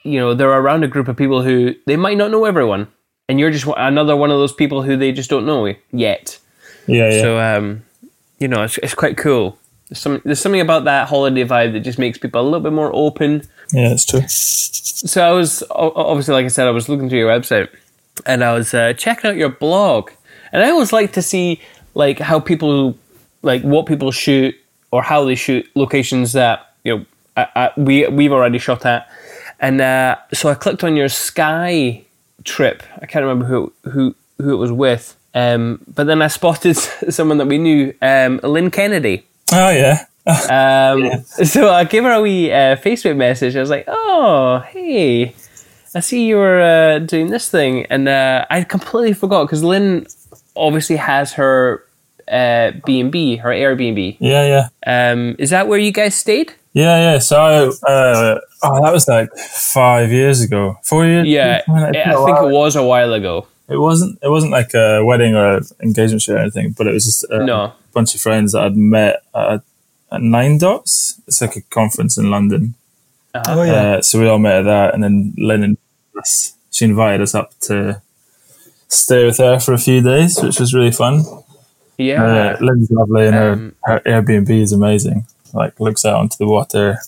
[0.02, 2.88] you know, they're around a group of people who they might not know everyone,
[3.28, 6.38] and you're just another one of those people who they just don't know yet.
[6.86, 7.20] Yeah, yeah.
[7.20, 7.82] So um,
[8.38, 9.58] you know, it's, it's quite cool.
[9.88, 12.72] There's some there's something about that holiday vibe that just makes people a little bit
[12.72, 13.42] more open.
[13.72, 14.22] yeah, it's true.
[14.28, 17.68] So I was obviously, like I said, I was looking through your website
[18.26, 20.10] and I was uh, checking out your blog,
[20.52, 21.60] and I always like to see
[21.94, 22.96] like how people
[23.42, 24.54] like what people shoot
[24.90, 27.06] or how they shoot locations that you know
[27.36, 29.08] I, I, we we've already shot at,
[29.60, 32.04] and uh, so I clicked on your Skye
[32.44, 32.82] trip.
[33.00, 36.76] I can't remember who who who it was with, um, but then I spotted
[37.10, 39.24] someone that we knew, um, Lynn Kennedy.
[39.52, 40.06] Oh yeah.
[40.26, 43.56] Um, So I gave her a wee uh, Facebook message.
[43.56, 45.34] I was like, "Oh, hey,
[45.94, 50.06] I see you were uh, doing this thing," and uh, I completely forgot because Lynn
[50.56, 51.84] obviously has her
[52.30, 54.16] uh, B and B, her Airbnb.
[54.20, 55.10] Yeah, yeah.
[55.12, 56.54] Um, is that where you guys stayed?
[56.74, 57.18] Yeah, yeah.
[57.20, 57.36] So,
[57.86, 61.26] uh, oh, that was like five years ago, four years.
[61.28, 62.06] Yeah, Something like that.
[62.08, 63.46] I think it was a while ago.
[63.68, 64.18] It wasn't.
[64.22, 67.24] It wasn't like a wedding or an engagement shoot or anything, but it was just
[67.30, 67.72] a No.
[67.94, 69.62] bunch of friends that I'd met at,
[70.12, 71.20] at Nine Dots.
[71.28, 72.74] It's like a conference in London.
[73.48, 73.72] Oh yeah.
[73.72, 75.78] Uh, so we all met at that, and then Lennon,
[76.70, 78.02] she invited us up to
[78.88, 81.24] stay with her for a few days, which was really fun.
[81.98, 85.26] Yeah, Uh, Lynn's lovely, and Um, her, her Airbnb is amazing.
[85.54, 86.98] Like looks out onto the water.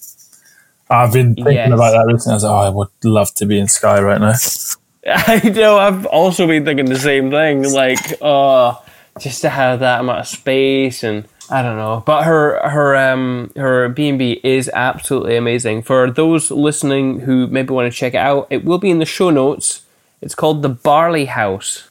[0.88, 1.72] I've been thinking Yes.
[1.72, 2.32] about that recently.
[2.32, 4.35] I was like, oh, I would love to be in Skye right now.
[5.09, 5.78] I know.
[5.78, 7.70] I've also been thinking the same thing.
[7.72, 8.82] Like, oh,
[9.18, 12.02] just to have that amount of space and I don't know.
[12.04, 15.82] But her her um her B and B is absolutely amazing.
[15.82, 19.04] For those listening who maybe want to check it out, it will be in the
[19.06, 19.82] show notes.
[20.20, 21.88] It's called the Barley House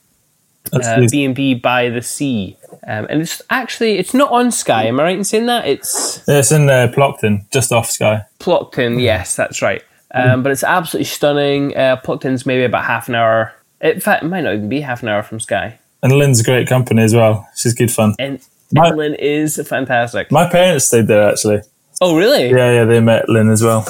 [0.73, 2.57] uh, B and B by the sea,
[2.87, 4.85] um, and it's actually it's not on Skye.
[4.85, 5.67] Am I right in saying that?
[5.67, 8.23] It's it's in uh, Plockton, just off Skye.
[8.39, 9.83] Plockton, yes, that's right.
[10.13, 11.75] Um, but it's absolutely stunning.
[11.75, 13.53] Uh, Plockton's maybe about half an hour.
[13.81, 15.77] In fact, it might not even be half an hour from Skye.
[16.01, 17.47] And Lynn's a great company as well.
[17.55, 18.15] She's good fun.
[18.17, 18.39] And
[18.71, 20.31] My- Lynn is fantastic.
[20.31, 21.61] My parents stayed there actually.
[22.01, 22.49] oh, really?
[22.49, 23.85] Yeah, yeah, they met Lynn as well.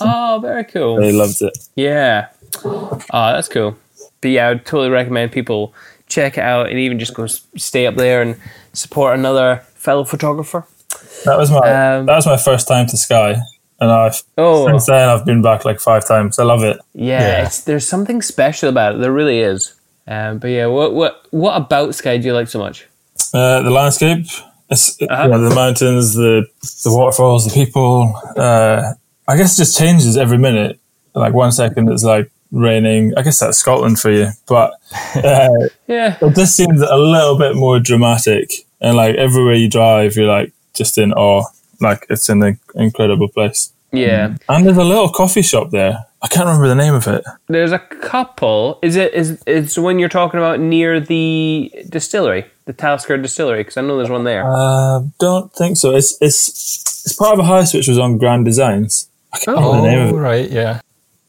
[0.00, 0.96] Oh, very cool.
[1.00, 1.56] They loved it.
[1.74, 2.28] Yeah.
[2.64, 3.76] Oh, that's cool.
[4.20, 5.74] But yeah, I would totally recommend people
[6.08, 8.36] check it out and even just go s- stay up there and
[8.72, 10.66] support another fellow photographer.
[11.24, 13.36] That was my Um, that was my first time to Skye,
[13.80, 16.38] and I've Oh, since then I've been back like five times.
[16.38, 16.78] I love it.
[16.94, 17.46] yeah, Yeah.
[17.46, 19.00] It's, there's something special about it.
[19.00, 19.74] There really is.
[20.06, 22.86] Um, but yeah, what what what about Skye do you like so much?
[23.32, 24.26] Uh, the landscape,
[24.70, 25.22] it's, Uh-huh.
[25.24, 26.44] you know, the mountains, the
[26.84, 28.12] the waterfalls, the people.
[28.36, 28.92] Uh,
[29.26, 30.78] I guess it just changes every minute.
[31.14, 33.12] Like one second it's like raining.
[33.16, 34.72] I guess that's Scotland for you, but
[35.16, 35.48] uh,
[35.86, 36.16] Yeah.
[36.20, 38.50] it just seems a little bit more dramatic.
[38.80, 41.44] And like everywhere you drive, you're like just in awe.
[41.80, 43.72] Like it's an incredible place.
[43.92, 44.36] Yeah.
[44.48, 46.06] And there's a little coffee shop there.
[46.22, 47.22] I can't remember the name of it.
[47.48, 48.78] There's a couple.
[48.82, 53.60] Is it is is when you're talking about near the distillery, the Talisker distillery?
[53.60, 54.42] Because I know there's one there.
[54.50, 55.94] Uh, don't think so.
[55.94, 56.48] It's it's
[57.04, 59.08] it's part of a house which was on Grand Designs.
[59.32, 60.20] I can't remember the name of Oh it.
[60.20, 60.80] right, yeah.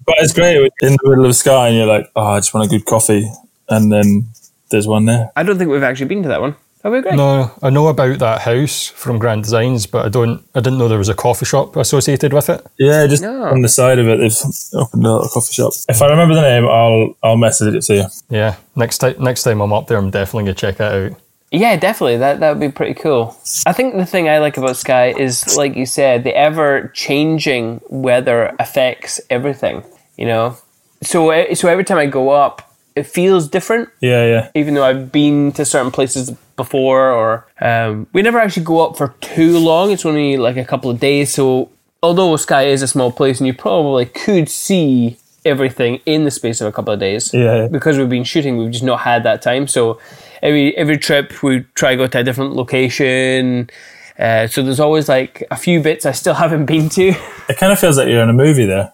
[0.06, 2.68] But it's great in the middle of Skye, and you're like, oh, I just want
[2.68, 3.30] a good coffee,
[3.70, 4.28] and then
[4.70, 5.32] there's one there.
[5.36, 6.56] I don't think we've actually been to that one.
[6.84, 7.16] Have we, Greg?
[7.16, 10.44] No, I know about that house from Grand Designs, but I don't.
[10.54, 12.64] I didn't know there was a coffee shop associated with it.
[12.78, 13.46] Yeah, just No.
[13.46, 14.38] on the side of it, they've
[14.76, 15.74] opened a little coffee shop.
[15.90, 18.06] If I remember the name, I'll I'll message it to you.
[18.30, 21.18] Yeah, next time, next time I'm up there, I'm definitely gonna check that out.
[21.52, 22.18] Yeah, definitely.
[22.18, 23.36] That that would be pretty cool.
[23.66, 27.82] I think the thing I like about Skye is, like you said, the ever changing
[27.90, 29.84] weather affects everything.
[30.18, 30.58] You know,
[31.04, 33.90] so so every time I go up, it feels different.
[34.02, 38.64] Yeah, yeah, even though I've been to certain places before, or um, we never actually
[38.64, 39.92] go up for too long.
[39.92, 41.34] It's only like a couple of days.
[41.34, 41.70] So,
[42.02, 46.60] although Skye is a small place, and you probably could see everything in the space
[46.62, 47.68] of a couple of days, Yeah, yeah.
[47.68, 49.68] because we've been shooting, we've just not had that time.
[49.68, 50.00] So,
[50.42, 53.70] every every trip we try to go to a different location.
[54.18, 57.10] Uh, so there's always like a few bits I still haven't been to.
[57.50, 58.94] it kind of feels like you're in a movie there.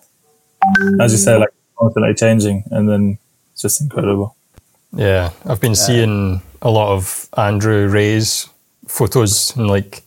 [1.00, 3.17] As you say, like constantly changing, and then
[3.54, 4.36] it's just incredible.
[4.93, 8.50] Yeah, I've been seeing a lot of Andrew Ray's
[8.88, 10.04] photos and like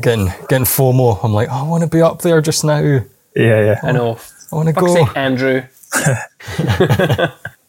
[0.00, 1.22] getting getting FOMO.
[1.22, 2.80] I'm like, oh, I want to be up there just now.
[2.80, 3.04] Yeah,
[3.34, 3.80] yeah.
[3.82, 4.18] I know.
[4.50, 4.94] I want to go.
[4.94, 5.62] sake, Andrew.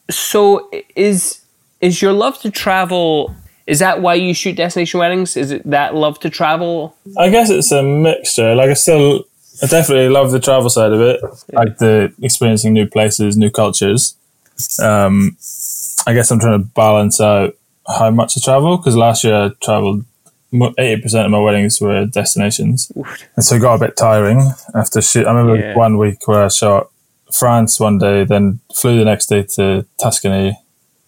[0.10, 1.42] so is
[1.82, 3.36] is your love to travel?
[3.66, 5.36] Is that why you shoot destination weddings?
[5.36, 6.96] Is it that love to travel?
[7.18, 8.56] I guess it's a mixture.
[8.56, 9.26] Like I still,
[9.62, 11.22] I definitely love the travel side of it,
[11.54, 14.16] like the experiencing new places, new cultures.
[14.82, 15.38] Um,
[16.06, 17.56] I guess I'm trying to balance out
[17.88, 20.04] how much I travel because last year I traveled.
[20.78, 22.90] Eighty percent of my weddings were destinations,
[23.36, 25.28] and so it got a bit tiring after shoot.
[25.28, 25.76] I remember Yeah.
[25.76, 26.90] one week where I shot
[27.38, 30.58] France one day, then flew the next day to Tuscany,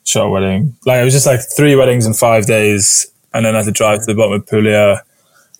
[0.03, 0.75] shot a wedding.
[0.85, 3.71] Like it was just like three weddings in five days, and then I had to
[3.71, 5.03] drive to the bottom of Puglia,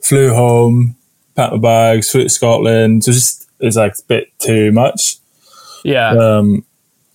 [0.04, 0.98] flew home,
[1.40, 3.04] packed my bags, flew to Scotland.
[3.04, 5.18] So just it was like a bit too much.
[5.84, 6.10] Yeah.
[6.10, 6.66] Um,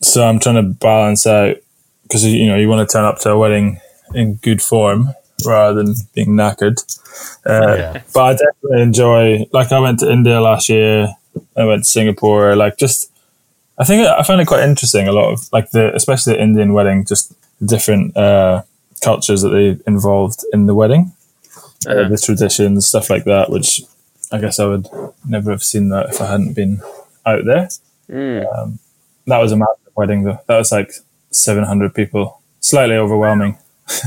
[0.00, 1.56] so I'm trying to balance out
[2.04, 3.80] because you know you want to turn up to a wedding
[4.14, 5.08] in good form
[5.46, 6.78] rather than being knackered.
[7.46, 8.02] Uh, Yeah.
[8.14, 9.46] But I definitely enjoy.
[9.52, 11.08] Like I went to India last year.
[11.56, 12.56] I went to Singapore.
[12.56, 13.10] Like just,
[13.78, 15.08] I think I found it quite interesting.
[15.08, 18.62] A lot of like the, especially the Indian wedding, just the different uh,
[19.02, 21.12] cultures that they involved in the wedding,
[21.86, 23.50] uh, the traditions, stuff like that.
[23.50, 23.82] Which
[24.34, 24.86] I guess I would
[25.26, 26.80] never have seen that if I hadn't been
[27.24, 27.68] out there.
[28.10, 28.78] Um,
[29.26, 30.40] that was a massive wedding though.
[30.46, 30.92] That was like
[31.30, 33.58] 700 people, slightly overwhelming.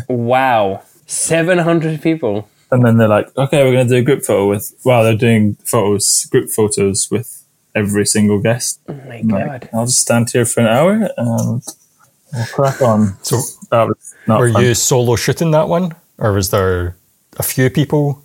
[0.08, 0.84] Wow.
[1.06, 2.48] 700 people.
[2.72, 5.16] And then they're like, okay, we're going to do a group photo with, well, they're
[5.16, 8.80] doing photos, group photos with every single guest.
[8.90, 9.70] Oh my I'm like, god.
[9.74, 11.62] I'll just stand here for an hour and
[12.34, 13.16] we'll crack on.
[13.24, 13.38] So
[13.72, 14.64] That was not were fun.
[14.64, 16.98] you solo shooting that one, or was there
[17.38, 18.22] a few people?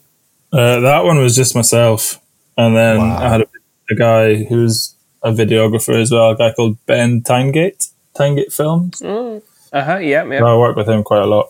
[0.53, 2.21] Uh, that one was just myself.
[2.57, 3.17] And then Wow.
[3.19, 3.47] I had a,
[3.91, 9.01] a guy who's a videographer as well, a guy called Ben Tyngate, Tyngate Films.
[9.03, 9.41] Uh
[9.73, 9.97] huh.
[9.99, 10.25] Yeah.
[10.27, 10.45] Yeah.
[10.45, 11.49] I work with him quite a lot.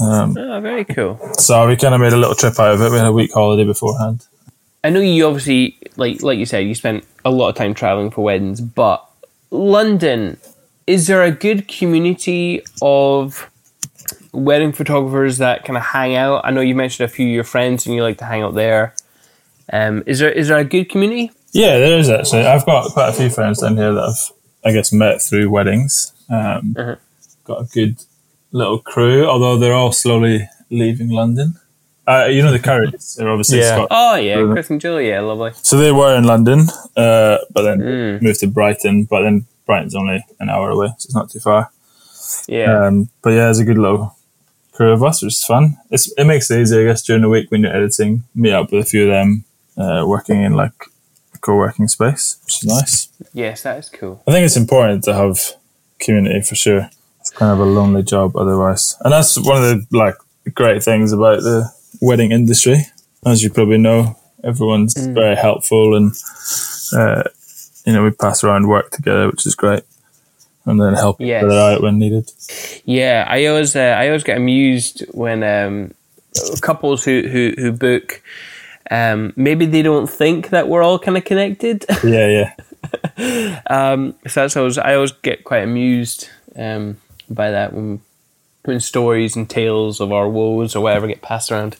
[0.00, 1.18] Um, Oh, very cool.
[1.38, 2.90] so we kind of made a little trip out of it.
[2.90, 4.26] We had a week holiday beforehand.
[4.84, 8.10] I know you obviously, like like you said, you spent a lot of time traveling
[8.10, 9.04] for weddings, but
[9.50, 10.36] London,
[10.86, 13.50] is there a good community of
[14.36, 16.42] wedding photographers that kind of hang out?
[16.44, 18.54] I know you mentioned a few of your friends and you like to hang out
[18.54, 18.94] there.
[19.72, 21.32] Um, is there is there a good community?
[21.52, 22.46] Yeah, there is actually.
[22.46, 24.32] I've got quite a few friends down here that I've,
[24.70, 26.12] I guess, met through weddings.
[26.30, 26.96] Um, Uh-huh.
[27.44, 27.96] Got a good
[28.52, 31.54] little crew, although they're all slowly leaving London.
[32.08, 33.74] Uh, you know the Currys, they're obviously Yeah.
[33.74, 34.44] Scot- Oh yeah.
[34.52, 35.50] Chris and Julia, yeah, lovely.
[35.62, 38.22] So they were in London, uh, but then Mm.
[38.22, 39.04] moved to Brighton.
[39.04, 41.70] But then Brighton's only an hour away, so it's not too far.
[42.48, 44.14] Yeah, Um, but yeah, it's a good little
[44.80, 45.76] of us, which is fun.
[45.90, 48.24] It's, it makes it easy, I guess, during the week when you're editing.
[48.34, 49.44] Meet up with a few of them,
[49.76, 50.72] uh, working in like
[51.34, 53.08] a co-working space, which is nice.
[53.32, 54.22] yes, that is cool.
[54.26, 55.38] I think it's important to have
[55.98, 56.90] community for sure.
[57.20, 60.14] It's kind of a lonely job otherwise, and that's one of the like
[60.54, 62.86] great things about the wedding industry.
[63.24, 66.12] As you probably know, everyone's very helpful, and
[66.92, 67.24] uh,
[67.84, 69.82] you know we pass around work together, which is great,
[70.66, 71.44] and then help each Yes.
[71.44, 72.30] other out when needed.
[72.84, 75.92] Yeah, I always uh, I always get amused when um,
[76.60, 78.22] couples who who who book.
[78.90, 81.84] Um, maybe they don't think that we're all kind of connected.
[82.04, 82.28] Yeah,
[83.18, 83.60] yeah.
[83.66, 86.98] um, so that's always I always get quite amused um,
[87.28, 88.00] by that when
[88.64, 91.76] when stories and tales of our woes or whatever get passed around.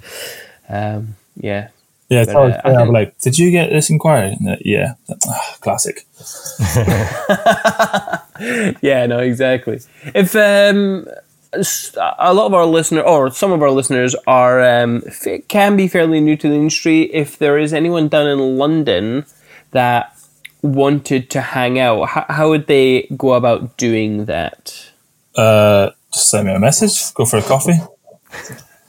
[0.69, 1.69] Um, yeah,
[2.09, 4.31] Yeah, But, uh, I I'm think- like, did you get this inquiry?
[4.39, 4.95] And they're, yeah,
[5.29, 6.07] Ah, classic.
[8.83, 9.81] yeah, no, exactly.
[10.15, 11.07] If um,
[11.53, 15.03] a lot of our listeners, or some of our listeners, are um,
[15.49, 19.25] can be fairly new to the industry, if there is anyone down in London
[19.73, 20.17] that
[20.63, 24.91] wanted to hang out, how, how would they go about doing that?
[25.35, 27.79] Uh, just send me a message, go for a coffee.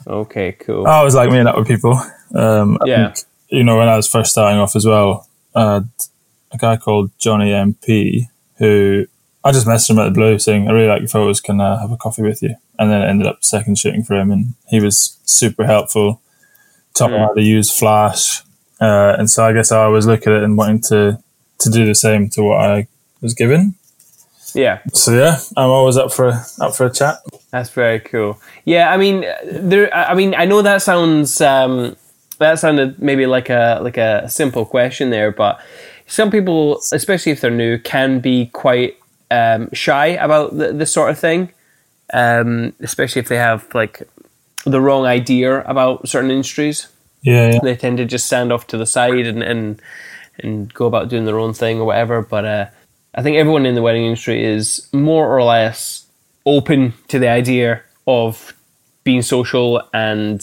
[0.06, 0.86] Okay, cool.
[0.86, 2.00] I always like meeting up with people.
[2.34, 3.12] Um, Yeah.
[3.12, 5.88] think, you know, when I was first starting off as well, had
[6.50, 9.06] a guy called Johnny MP who
[9.44, 11.80] I just messaged him of the blue saying, I really like your photos, can I
[11.80, 12.56] have a coffee with you?
[12.78, 16.20] And then it ended up second shooting for him and he was super helpful,
[16.94, 18.42] taught me how to use Flash.
[18.80, 21.22] Uh, and so I guess I always look at it and wanting to,
[21.60, 22.88] to do the same to what I
[23.20, 23.74] was given.
[24.54, 24.80] Yeah.
[24.92, 27.18] So yeah, I'm always up for a, up for a chat.
[27.50, 28.40] That's very cool.
[28.64, 29.94] Yeah, I mean, there.
[29.94, 31.96] I mean, I know that sounds um,
[32.38, 35.60] that sounded maybe like a like a simple question there, but
[36.06, 38.97] some people, especially if they're new, can be quite
[39.30, 41.52] um, shy about th- this sort of thing.
[42.14, 44.02] Um, especially if they have like
[44.64, 46.88] the wrong idea about certain industries,
[47.22, 47.60] Yeah, yeah.
[47.62, 49.80] they tend to just stand off to the side and and,
[50.38, 52.22] and go about doing their own thing or whatever.
[52.22, 52.66] But uh,
[53.14, 56.06] I think everyone in the wedding industry is more or less
[56.46, 58.54] open to the idea of
[59.04, 60.40] being social and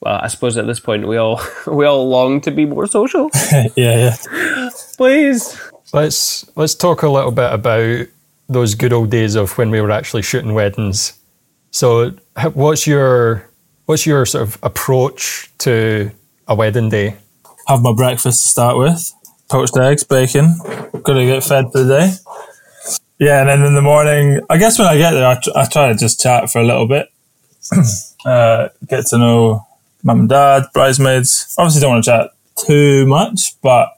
[0.00, 3.30] well, I suppose at this point we all we all long to be more social.
[3.52, 4.70] yeah, yeah.
[4.98, 5.58] Please.
[5.94, 8.06] Let's let's talk a little bit about
[8.50, 11.18] those good old days of when we were actually shooting weddings.
[11.70, 12.10] So,
[12.52, 13.48] what's your
[13.86, 16.10] what's your sort of approach to
[16.46, 17.16] a wedding day?
[17.68, 19.12] have my breakfast to start with.
[19.48, 20.56] Poached eggs, bacon.
[21.04, 22.12] Gotta get fed for the day.
[23.18, 25.66] Yeah, and then in the morning, I guess when I get there, I, tr- I
[25.66, 27.08] try to just chat for a little bit.
[28.24, 29.66] uh, get to know
[30.02, 31.54] mum and dad, bridesmaids.
[31.58, 32.30] Obviously, don't want to chat
[32.66, 33.90] too much, but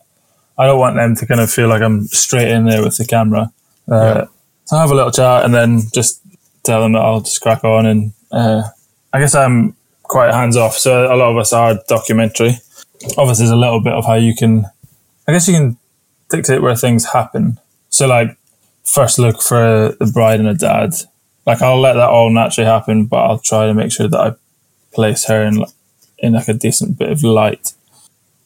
[0.59, 3.07] I don't want them to kind of feel like I'm straight in there with the
[3.07, 3.53] camera.
[3.91, 4.25] Uh, Yeah.
[4.65, 6.21] So have a little chat and then just
[6.63, 7.87] tell them that I'll just crack on.
[7.87, 8.63] And uh,
[9.13, 10.77] I guess I'm quite hands off.
[10.77, 12.59] So a lot of us are documentary.
[13.19, 14.67] Obviously, there's a little bit of how you can,
[15.27, 15.77] I guess you can
[16.31, 17.59] dictate where things happen.
[17.89, 18.37] So like
[18.85, 20.95] first look for the bride and the dad.
[21.47, 24.35] Like I'll let that all naturally happen, but I'll try to make sure that I
[24.93, 25.65] place her in
[26.19, 27.73] in like a decent bit of light.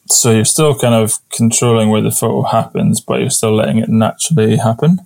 [0.08, 3.88] So you're still kind of controlling where the photo happens, but you're still letting it
[3.88, 5.00] naturally happen.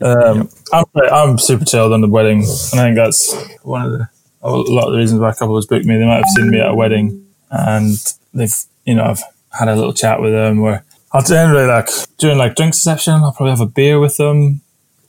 [0.00, 2.40] Um, I'm I'm super chilled on the wedding,
[2.72, 4.08] and I think that's one of the
[4.42, 5.96] a lot of the reasons why a couple has booked me.
[5.96, 7.96] They might have seen me at a wedding, and
[8.34, 11.88] they've you know I've had a little chat with them where I'll generally like
[12.18, 14.60] during like drinks reception, I'll probably have a beer with them,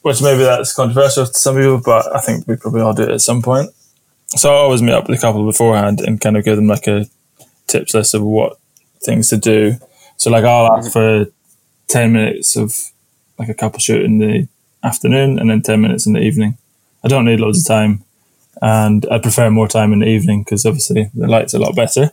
[0.01, 3.11] which maybe that's controversial to some people, but I think we probably all do it
[3.11, 3.71] at some point.
[4.27, 6.87] So I always meet up with a couple beforehand and kind of give them like
[6.87, 7.05] a
[7.67, 8.57] tips list of what
[9.05, 9.75] things to do.
[10.17, 11.27] So like I'll ask for
[11.87, 12.77] ten minutes of
[13.37, 14.47] like a couple shoot in the
[14.83, 16.57] afternoon and then ten minutes in the evening.
[17.03, 18.03] I don't need loads of time,
[18.61, 22.11] and I prefer more time in the evening because obviously the light's a lot better.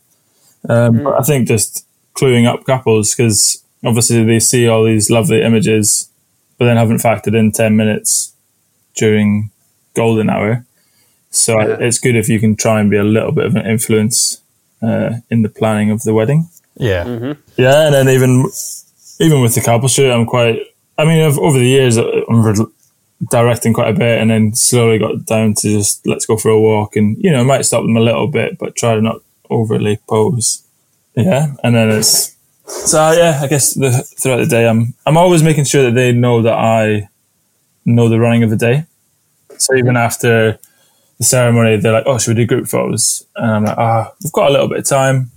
[0.68, 5.42] Um, But I think just cluing up couples because obviously they see all these lovely
[5.42, 6.08] images,
[6.58, 8.34] but then haven't factored in ten minutes
[8.96, 9.50] during
[9.94, 10.64] golden hour.
[11.30, 14.42] So it's good if you can try and be a little bit of an influence
[14.82, 16.48] uh, in the planning of the wedding.
[16.80, 17.34] Yeah.
[17.56, 18.48] Yeah, and then even
[19.20, 20.58] even with the couple shoot, I'm quite.
[20.96, 22.66] I mean, I've, over the years, I'm re-
[23.30, 26.60] directing quite a bit, and then slowly got down to just let's go for a
[26.60, 29.20] walk, and you know, I might stop them a little bit, but try to not
[29.50, 30.62] overly pose.
[31.14, 32.34] Yeah, and then it's
[32.66, 33.40] so yeah.
[33.42, 36.54] I guess the, throughout the day, I'm I'm always making sure that they know that
[36.54, 37.08] I
[37.84, 38.84] know the running of the day.
[39.58, 40.58] So even after
[41.18, 44.32] the ceremony, they're like, "Oh, should we do group photos?" And I'm like, "Ah, we've
[44.32, 45.30] got a little bit of time.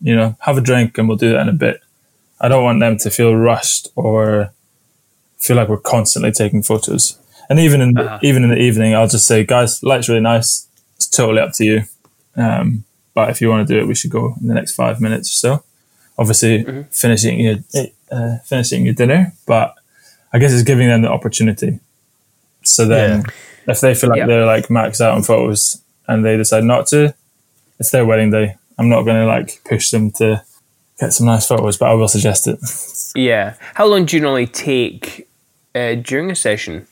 [0.00, 1.80] You know, have a drink, and we'll do that in a bit."
[2.40, 4.52] I don't want them to feel rushed or
[5.38, 7.18] feel like we're constantly taking photos.
[7.50, 10.66] And even in the, even in the evening, I'll just say, "Guys, light's really nice.
[10.96, 11.82] It's totally up to you.
[12.36, 12.84] Um,
[13.14, 15.28] but if you want to do it, we should go in the next five minutes
[15.32, 15.64] or so."
[16.18, 17.56] Obviously, finishing your
[18.10, 19.74] uh, finishing your dinner, but
[20.32, 21.80] I guess it's giving them the opportunity.
[22.64, 23.24] So then,
[23.66, 24.26] if they feel like Yeah.
[24.26, 27.14] they're like maxed out on photos and they decide not to,
[27.78, 28.56] it's their wedding day.
[28.78, 30.42] I'm not going to like push them to
[31.00, 32.58] get some nice photos, but I will suggest it.
[33.16, 33.54] Yeah.
[33.74, 35.28] How long do you normally take
[35.74, 36.86] uh, during a session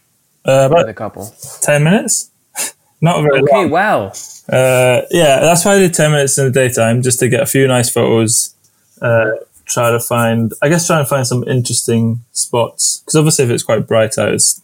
[0.45, 1.33] Uh, with a couple?
[1.63, 2.31] 10 minutes.
[3.01, 3.71] Not very Okay, long.
[3.71, 4.13] wow.
[4.49, 7.47] Uh, yeah, that's why I do 10 minutes in the daytime, just to get a
[7.47, 8.55] few nice photos.
[9.03, 9.31] Uh,
[9.67, 13.01] try to find, I guess, try and find some interesting spots.
[13.01, 14.63] Because obviously, if it's quite bright out, it's,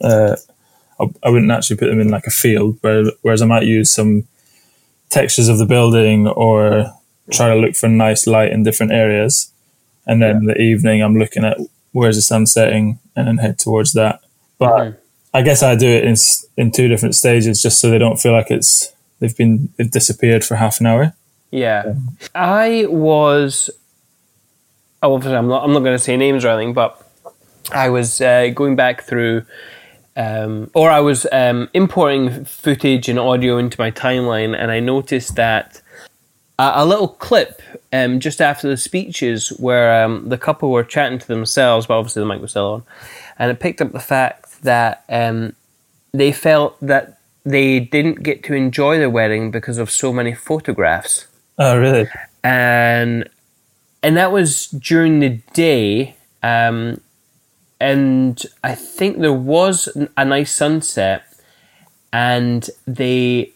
[0.00, 0.36] uh,
[1.00, 4.26] I, I wouldn't actually put them in like a field, whereas I might use some
[5.10, 6.92] textures of the building or
[7.32, 9.50] try to look for nice light in different areas.
[10.06, 11.58] And then in the evening, I'm looking at
[11.92, 14.20] where's the sun setting and then head towards that.
[14.58, 15.00] But
[15.32, 16.14] I guess I do it in
[16.56, 20.44] in two different stages, just so they don't feel like it's they've been they've disappeared
[20.44, 21.14] for half an hour.
[21.50, 21.94] Yeah.
[22.34, 23.70] I was.
[25.02, 25.64] Oh, obviously, I'm not.
[25.64, 27.00] I'm not going to say names or anything, but
[27.72, 29.44] I was uh, going back through,
[30.16, 35.36] um, or I was um, importing footage and audio into my timeline, and I noticed
[35.36, 35.80] that
[36.58, 37.60] a, a little clip
[37.92, 42.20] um, just after the speeches where um, the couple were chatting to themselves, but obviously
[42.22, 42.82] the mic was still on,
[43.38, 45.54] and it picked up the fact that um,
[46.12, 51.26] they felt that they didn't get to enjoy their wedding because of so many photographs
[51.58, 52.08] Oh, really?
[52.42, 53.28] and
[54.02, 57.00] and that was during the day um,
[57.80, 61.22] and i think there was a nice sunset
[62.12, 63.50] and they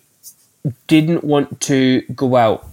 [0.86, 2.66] didn't want to go out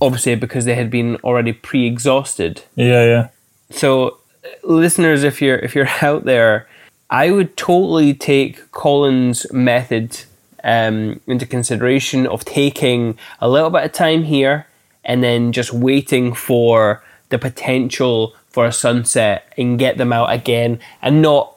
[0.00, 3.28] obviously because they had been already pre-exhausted Yeah, yeah.
[3.70, 4.18] so
[4.62, 6.68] listeners if you're if you're out there
[7.10, 10.20] i would totally take colin's method
[10.66, 14.66] um, into consideration of taking a little bit of time here
[15.04, 20.78] and then just waiting for the potential for a sunset and get them out again
[21.02, 21.56] and not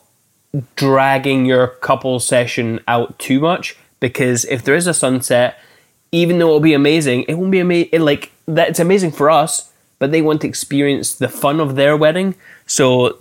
[0.75, 5.59] dragging your couple session out too much because if there is a sunset
[6.11, 10.11] even though it'll be amazing it won't be amazing like that's amazing for us but
[10.11, 12.33] they want to experience the fun of their wedding
[12.65, 13.19] so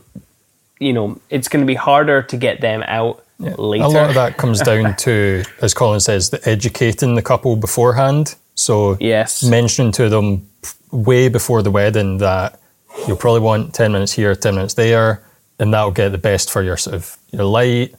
[0.79, 4.15] you know it's going to be harder to get them out later A lot of
[4.15, 8.35] that comes down to, as Colin says, the educating the couple beforehand.
[8.55, 9.43] So Yes.
[9.45, 10.49] mentioning to them
[10.91, 12.59] way before the wedding that
[13.07, 15.23] you'll probably want 10 minutes here, 10 minutes there,
[15.59, 17.95] and that'll get the best for your sort of your light.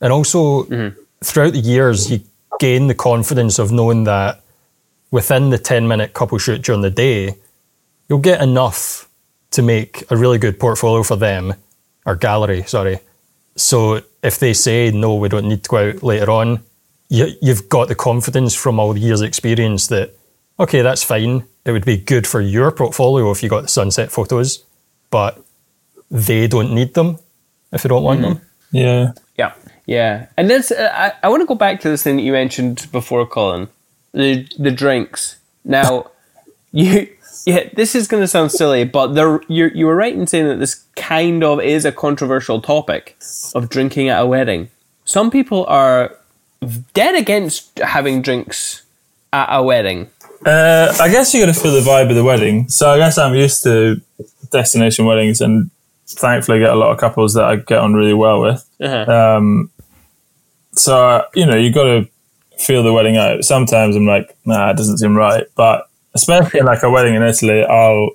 [0.00, 0.98] And also mm-hmm.
[1.24, 2.20] throughout the years, you
[2.60, 4.40] gain the confidence of knowing that
[5.10, 7.36] within the 10 minute couple shoot during the day,
[8.08, 9.08] you'll get enough
[9.52, 11.54] to make a really good portfolio for them,
[12.04, 13.00] or gallery, sorry.
[13.56, 16.60] So if they say no, we don't need to go out later on,
[17.08, 20.14] you, you've got the confidence from all the years' experience that
[20.58, 21.44] okay, that's fine.
[21.66, 24.64] It would be good for your portfolio if you got the sunset photos,
[25.10, 25.38] but
[26.10, 27.18] they don't need them
[27.72, 28.40] if they don't want them.
[28.70, 29.12] Yeah.
[29.36, 29.52] Yeah,
[29.86, 32.32] yeah, and this uh, I, I want to go back to this thing that you
[32.32, 33.68] mentioned before, Colin,
[34.12, 35.36] the the drinks.
[35.64, 36.10] Now,
[36.72, 37.08] you
[37.44, 40.48] yeah, this is going to sound silly, but there you you were right in saying
[40.48, 43.16] that this kind of is a controversial topic
[43.54, 44.70] of drinking at a wedding.
[45.04, 46.16] Some people are
[46.94, 48.82] dead against having drinks
[49.32, 50.10] at a wedding.
[50.46, 52.68] Uh, I guess you got to feel the vibe of the wedding.
[52.68, 54.00] So I guess I'm used to
[54.52, 55.70] destination weddings, and
[56.06, 58.64] thankfully I get a lot of couples that I get on really well with.
[58.80, 59.12] Uh-huh.
[59.38, 59.70] Um,
[60.72, 62.08] so uh, you know, you got to
[62.58, 63.44] feel the wedding out.
[63.44, 65.44] Sometimes I'm like, nah, it doesn't seem right.
[65.56, 68.10] But especially like a wedding in Italy, I'll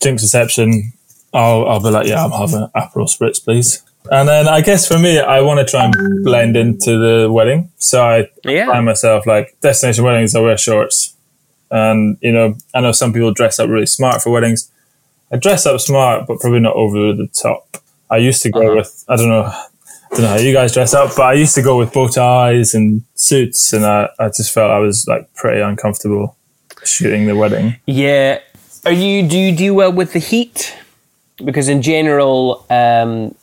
[0.00, 0.92] drinks reception.
[1.32, 3.82] I'll I'll be like, yeah, I'm having an Aperol spritz, please.
[4.10, 7.70] And then I guess for me, I want to try and blend into the wedding.
[7.78, 8.66] So I Yeah.
[8.66, 10.34] find myself like destination weddings.
[10.34, 11.14] I wear shorts,
[11.70, 14.70] and you know, I know some people dress up really smart for weddings.
[15.32, 17.76] I dress up smart, but probably not over the top.
[18.10, 19.68] I used to go with I don't know, I
[20.10, 22.74] don't know how you guys dress up, but I used to go with bow ties
[22.74, 26.36] and suits, and I, I just felt I was like pretty uncomfortable
[26.84, 27.76] shooting the wedding.
[27.86, 28.40] Yeah.
[28.84, 30.76] Are you do you do well with the heat?
[31.44, 33.34] Because in general, um,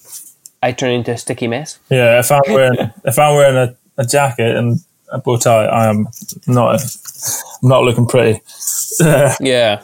[0.61, 1.79] I turn into a sticky mess.
[1.89, 4.79] Yeah, if I'm wearing if I'm wearing a, a jacket and
[5.11, 6.07] a bow tie, I am
[6.47, 6.81] not
[7.63, 8.41] I'm not looking pretty.
[9.41, 9.83] Yeah.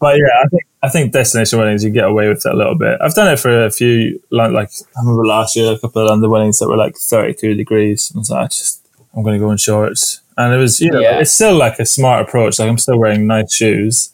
[0.00, 2.74] But yeah, I think I think destination weddings you get away with it a little
[2.76, 2.98] bit.
[3.00, 6.08] I've done it for a few, like, like I remember last year a couple of
[6.08, 8.10] London weddings that were like 32 degrees.
[8.10, 10.80] And I was like, I just I'm going to go in shorts, and it was
[10.80, 11.20] you know Yeah.
[11.20, 12.58] it's still like a smart approach.
[12.58, 14.12] Like I'm still wearing nice shoes,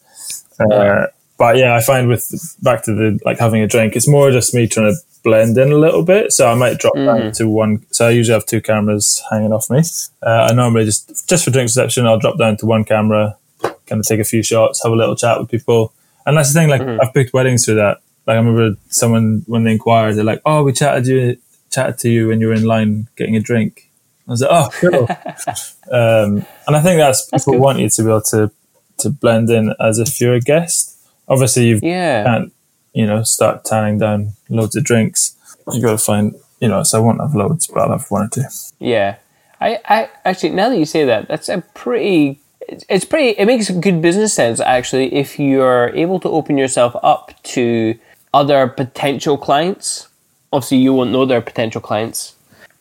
[0.59, 4.29] uh, but yeah, I find with back to the like having a drink, it's more
[4.31, 6.31] just me trying to blend in a little bit.
[6.31, 7.85] So I might drop down to one.
[7.91, 9.81] So I usually have two cameras hanging off me.
[10.25, 13.99] Uh, I normally just just for drink reception, I'll drop down to one camera, kind
[13.99, 15.93] of take a few shots, have a little chat with people.
[16.25, 16.69] And that's the thing.
[16.69, 17.97] Like I've booked weddings through that.
[18.27, 21.37] Like I remember someone when they inquired, they're like, "Oh, we chatted you
[21.71, 23.89] chatted to you when you were in line getting a drink."
[24.27, 25.07] I was like, "Oh, cool."
[25.91, 27.61] um, and I think that's people good.
[27.61, 28.51] want you to be able to
[28.99, 30.95] to blend in as if you're a guest.
[31.27, 32.23] Obviously, you Yeah.
[32.25, 32.53] can't
[32.93, 35.35] you know start tanning down loads of drinks.
[35.71, 36.83] You got to find you know.
[36.83, 38.43] So I won't have loads, but I'll have one or two.
[38.79, 39.15] Yeah,
[39.61, 42.39] I, I actually now that you say that, that's a pretty.
[42.61, 43.29] it's- It's pretty.
[43.39, 47.95] It makes good business sense actually if you're able to open yourself up to
[48.33, 50.07] other potential clients.
[50.51, 52.33] Obviously, you won't know their potential clients,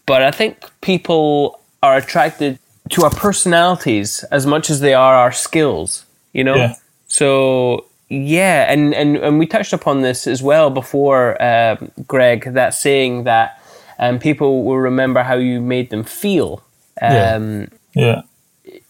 [0.06, 2.58] but I think people are attracted
[2.90, 6.04] to our personalities as much as they are our skills.
[6.32, 6.56] You know.
[6.56, 6.74] Yeah.
[7.08, 12.52] So yeah, and, and and we touched upon this as well before, um, Greg.
[12.54, 13.60] That saying that
[13.98, 16.62] um, people will remember how you made them feel.
[17.02, 17.34] Yeah.
[17.34, 18.22] Um, Yeah.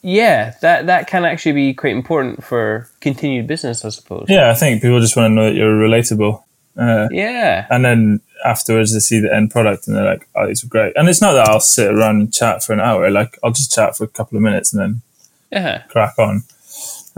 [0.03, 4.27] yeah, that that can actually be quite important for continued business, I suppose.
[4.29, 6.43] Yeah, I think people just want to know that you're relatable.
[6.77, 7.67] Uh, Yeah.
[7.71, 10.93] and then afterwards they see the end product and they're like, "Oh, these are great."
[10.97, 13.11] And it's not that I'll sit around and chat for an hour.
[13.11, 15.03] Like I'll just chat for a couple of minutes and then
[15.51, 15.83] Yeah.
[15.89, 16.45] crack on.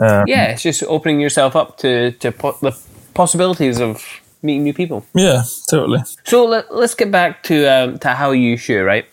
[0.00, 2.72] Um, Yeah, it's just opening yourself up to to po- the
[3.14, 4.02] possibilities of
[4.42, 5.04] meeting new people.
[5.14, 6.00] yeah, totally.
[6.24, 9.04] So let, let's get back to um, to how you shoot, right?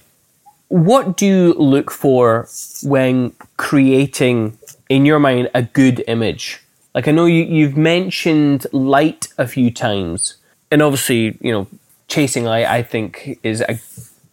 [0.69, 2.47] What do you look for
[2.83, 4.57] when creating,
[4.89, 6.61] in your mind, a good image?
[6.95, 10.38] Like I know you you've mentioned light a few times,
[10.71, 11.67] and obviously, you know,
[12.07, 13.79] chasing light, I think, is a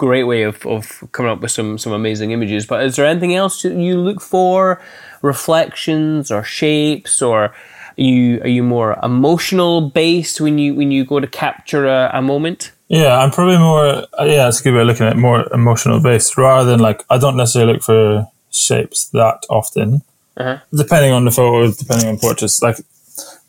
[0.06, 2.66] great way of, of coming up with some some amazing images.
[2.66, 4.80] But is there anything else that you look for?
[5.22, 7.52] Reflections or shapes or are
[7.96, 12.20] you are you more emotional based when you when you go to capture a, a
[12.22, 12.72] moment?
[12.88, 13.86] Yeah, I'm probably more.
[14.20, 16.80] uh, Yeah, it's a good way of looking at it, more emotional based rather than
[16.80, 20.02] like I don't necessarily look for shapes that often,
[20.36, 20.58] Uh-huh.
[20.76, 22.60] depending on the photo, depending on portraits.
[22.62, 22.76] Like,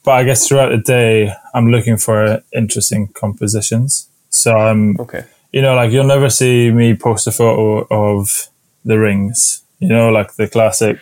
[0.05, 4.07] but I guess throughout the day, I'm looking for interesting compositions.
[4.29, 5.23] So I'm Okay.
[5.55, 8.49] You know, like you'll never see me post a photo of
[8.83, 9.63] the rings.
[9.79, 10.97] You know, like the classic,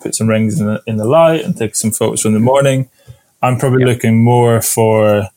[0.00, 2.88] put some rings in the, in the light and take some photos from the morning.
[3.42, 5.28] I'm probably looking more for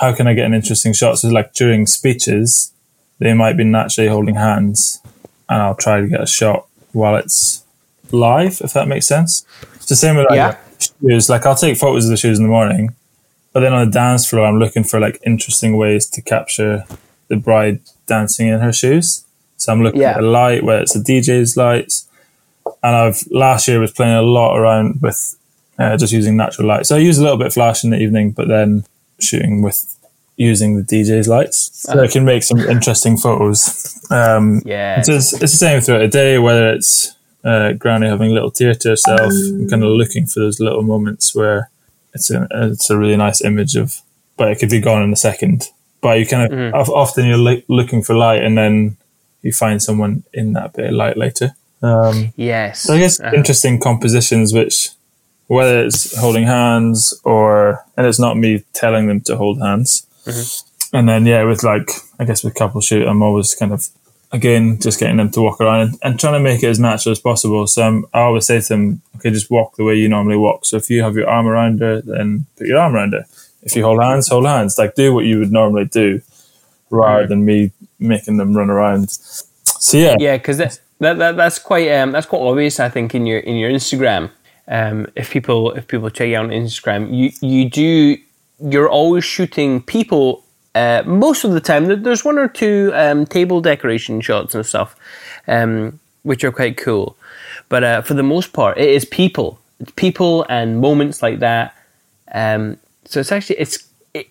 [0.00, 1.18] how can I get an interesting shot.
[1.18, 2.74] So, like during speeches,
[3.20, 5.00] they might be naturally holding hands,
[5.48, 7.64] and I'll try to get a shot while it's
[8.12, 9.46] live, if that makes sense.
[9.76, 10.56] It's the same with like Yeah.
[11.00, 11.30] shoes.
[11.30, 12.94] Like I'll take photos of the shoes in the morning,
[13.54, 16.84] but then on the dance floor, I'm looking for like interesting ways to capture
[17.28, 19.24] the bride dancing in her shoes.
[19.56, 20.12] So I'm looking Yeah.
[20.12, 22.06] at a light where it's the DJ's lights.
[22.82, 25.36] And I've last year was playing a lot around with
[25.78, 26.86] uh, just using natural light.
[26.86, 28.84] So I use a little bit of flash in the evening, but then
[29.20, 29.94] shooting with
[30.36, 31.70] using the DJ's lights.
[31.82, 33.98] So I can make some interesting photos.
[34.10, 34.98] Um, Yeah.
[34.98, 37.14] it's, just- it's the same throughout the day, whether it's
[37.44, 40.82] uh, Granny having a little tear to herself, I'm kind of looking for those little
[40.82, 41.70] moments where
[42.14, 44.00] it's a, it's a really nice image of,
[44.36, 45.68] but it could be gone in a second.
[46.00, 48.96] But you kind of of- often you're li- looking for light, and then
[49.42, 51.52] you find someone in that bit of light later.
[51.82, 52.80] Um, Yes.
[52.82, 53.34] so I guess Uh-huh.
[53.36, 54.90] interesting compositions, which
[55.46, 60.06] whether it's holding hands or and it's not me telling them to hold hands.
[60.92, 61.90] And then yeah, with like
[62.20, 63.88] I guess with couple shoot, I'm always kind of
[64.32, 67.12] again just getting them to walk around and, and trying to make it as natural
[67.12, 67.66] as possible.
[67.66, 70.66] So I'm, I always say to them, okay, just walk the way you normally walk.
[70.66, 73.24] So if you have your arm around her, then put your arm around her.
[73.62, 74.78] If you hold hands, hold hands.
[74.78, 76.20] Like do what you would normally do,
[76.90, 79.10] rather than me making them run around.
[79.10, 82.80] So yeah, Yeah, because that, that, that that's quite um, that's quite obvious.
[82.80, 84.30] I think in your in your Instagram,
[84.68, 88.16] um, if people if people check you out on Instagram, you you do
[88.60, 90.44] you're always shooting people.
[90.74, 94.94] Uh, most of the time, there's one or two um, table decoration shots and stuff,
[95.48, 97.16] um, which are quite cool.
[97.68, 101.74] But uh, for the most part, it is people, it's people and moments like that.
[102.32, 102.78] Um,
[103.08, 103.76] so it's actually it's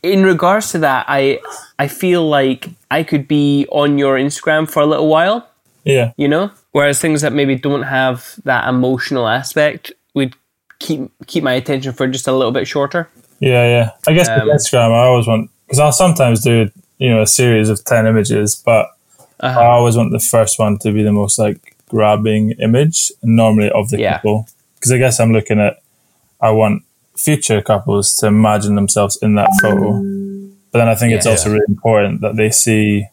[0.03, 1.05] in regards to that.
[1.07, 1.39] I
[1.79, 5.47] I feel like I could be on your Instagram for a little while
[5.87, 6.11] yeah.
[6.17, 6.51] you know.
[6.71, 10.35] Whereas things that maybe don't have that emotional aspect would
[10.79, 13.09] keep keep my attention for just a little bit shorter.
[13.39, 13.89] Yeah, yeah.
[14.07, 16.69] I guess Um, with Instagram, I always want because I'll sometimes do
[16.99, 18.87] you know a series of ten images, but
[19.39, 19.59] Uh-huh.
[19.59, 23.89] I always want the first one to be the most like grabbing image, normally of
[23.89, 24.13] the Yeah.
[24.17, 24.47] couple.
[24.75, 25.77] Because I guess I'm looking at
[26.41, 26.83] I want
[27.17, 29.91] future couples to imagine themselves in that photo,
[30.71, 31.31] but then I think it's Yeah.
[31.33, 33.07] also really important that they see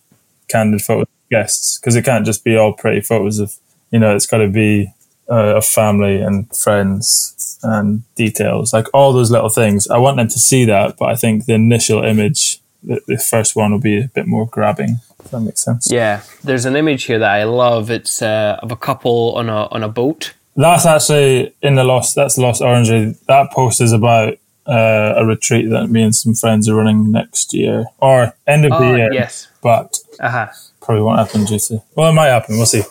[0.48, 3.54] candid photos of guests because it can't just be all pretty photos of
[3.90, 4.92] you know it's got to be
[5.30, 9.88] uh, of family and friends and details, like all those little things.
[9.88, 13.56] I want them to see that, but I think the initial image, the, the first
[13.56, 14.98] one, will be a bit more grabbing.
[15.24, 15.88] If that makes sense.
[15.90, 17.90] Yeah, there's an image here that I love.
[17.90, 20.34] It's uh, of a couple on a on a boat.
[20.56, 22.14] That's actually in the Lost.
[22.14, 23.14] That's the Lost Orangery.
[23.28, 24.34] That post is about
[24.66, 28.70] uh, a retreat that me and some friends are running next year or end of
[28.70, 29.12] the Oh, year.
[29.12, 29.48] yes.
[29.62, 30.46] but Uh-huh.
[30.80, 31.82] probably won't happen due to.
[31.96, 32.56] Well, it might happen.
[32.56, 32.82] We'll see.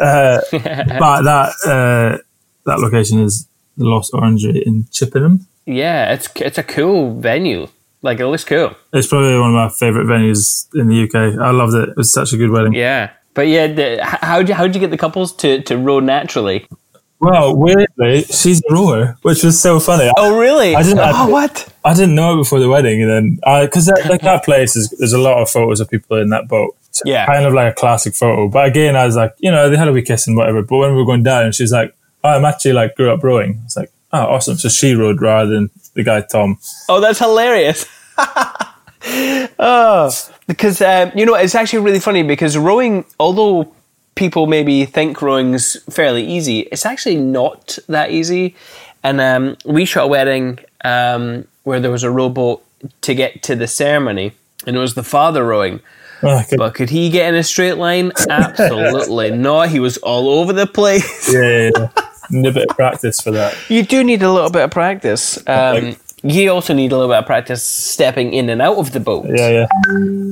[0.00, 2.18] Uh, but that uh,
[2.66, 3.46] that location is
[3.76, 5.46] the Lost Orangery in Chippenham.
[5.66, 7.68] Yeah, it's it's a cool venue.
[8.02, 8.74] Like it looks cool.
[8.94, 11.38] It's probably one of my favourite venues in the UK.
[11.38, 11.90] I loved it.
[11.90, 12.72] It was such a good wedding.
[12.72, 16.66] Yeah, but yeah, the, how'd you how'd you get the couples to to row naturally?
[17.20, 20.10] Well, weirdly, she's a rower, which was so funny.
[20.16, 20.74] Oh, really?
[20.74, 21.68] I didn't- I- Oh, what?
[21.84, 24.88] I didn't know it before the wedding, and then because that, like that place is
[24.98, 26.74] there's a lot of photos of people in that boat.
[26.92, 27.26] So Yeah.
[27.26, 28.48] kind of like a classic photo.
[28.48, 30.62] But again, I was like, you know, they had a wee kiss and whatever.
[30.62, 31.94] But when we were going down, she's like,
[32.24, 33.60] oh, I'm actually like grew up rowing.
[33.64, 34.56] It's like, oh, awesome.
[34.56, 36.58] So she rowed rather than the guy Tom.
[36.88, 37.86] Oh, that's hilarious.
[39.58, 40.10] oh,
[40.46, 43.72] because um, you know it's actually really funny because rowing, although
[44.20, 48.54] people maybe think rowing's fairly easy, it's actually not that easy.
[49.02, 52.62] And um, we shot a wedding um, where there was a rowboat
[53.00, 54.32] to get to the ceremony,
[54.66, 55.80] and it was the father rowing.
[56.22, 56.56] Oh, okay.
[56.56, 58.12] But could he get in a straight line?
[58.28, 59.70] Absolutely not.
[59.70, 61.32] He was all over the place.
[61.32, 61.88] yeah, yeah, yeah.
[62.30, 63.56] Need a bit of practice for that.
[63.68, 65.36] You do need a little bit of practice.
[65.48, 69.00] Um, you also need a little bit of practice stepping in and out of the
[69.00, 69.26] boat.
[69.28, 69.66] Yeah, yeah.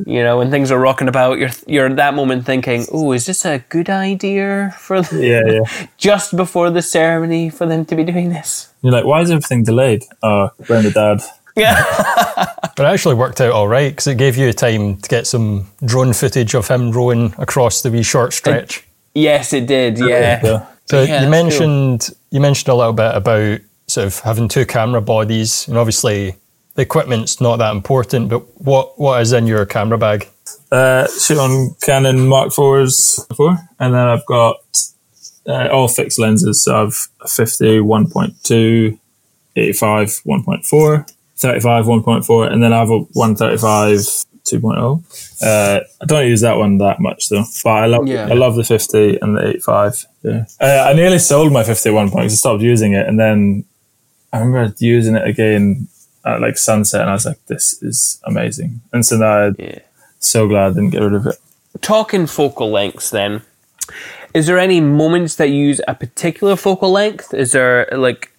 [0.07, 3.27] You know, when things are rocking about, you're you're at that moment thinking, "Oh, is
[3.27, 5.87] this a good idea for the, Yeah, yeah.
[5.97, 9.65] just before the ceremony for them to be doing this?" You're like, why is everything
[9.65, 10.05] delayed?
[10.23, 11.21] Oh, blame the dad.
[11.57, 11.75] Yeah,
[12.77, 15.67] But it actually worked out all right because it gave you time to get some
[15.85, 18.85] drone footage of him rowing across the wee short stretch.
[19.15, 19.99] yes, it did.
[19.99, 20.67] Yeah, Yeah.
[20.87, 23.59] So Yeah, you that's mentioned you mentioned a little bit about
[23.89, 26.37] sort of having two camera bodies, and obviously
[26.75, 28.29] the equipment's not that important.
[28.29, 30.29] But what what is in your camera bag?
[30.71, 34.57] Uh, shoot on Canon Mark IVs before, and then I've got
[35.47, 36.63] uh, all fixed lenses.
[36.65, 38.99] So I've a 50 1.2,
[39.57, 43.99] 85 1.4, 35 1.4, and then I have a 135
[44.45, 45.43] 2.0.
[45.43, 48.29] Uh, I don't use that one that much though, but I love Yeah.
[48.29, 50.07] I love the 50 and the 85.
[50.23, 50.45] Yeah.
[50.61, 53.65] Uh, I nearly sold my 50 at point because I stopped using it, and then
[54.33, 55.89] I remember using it again
[56.25, 59.79] at like sunset, and I was like, "This is amazing." And so now yeah.
[60.19, 61.37] so glad I didn't get rid of it.
[61.81, 63.43] Talking focal lengths, then,
[64.35, 67.33] is there any moments that you use a particular focal length?
[67.33, 68.33] Is there like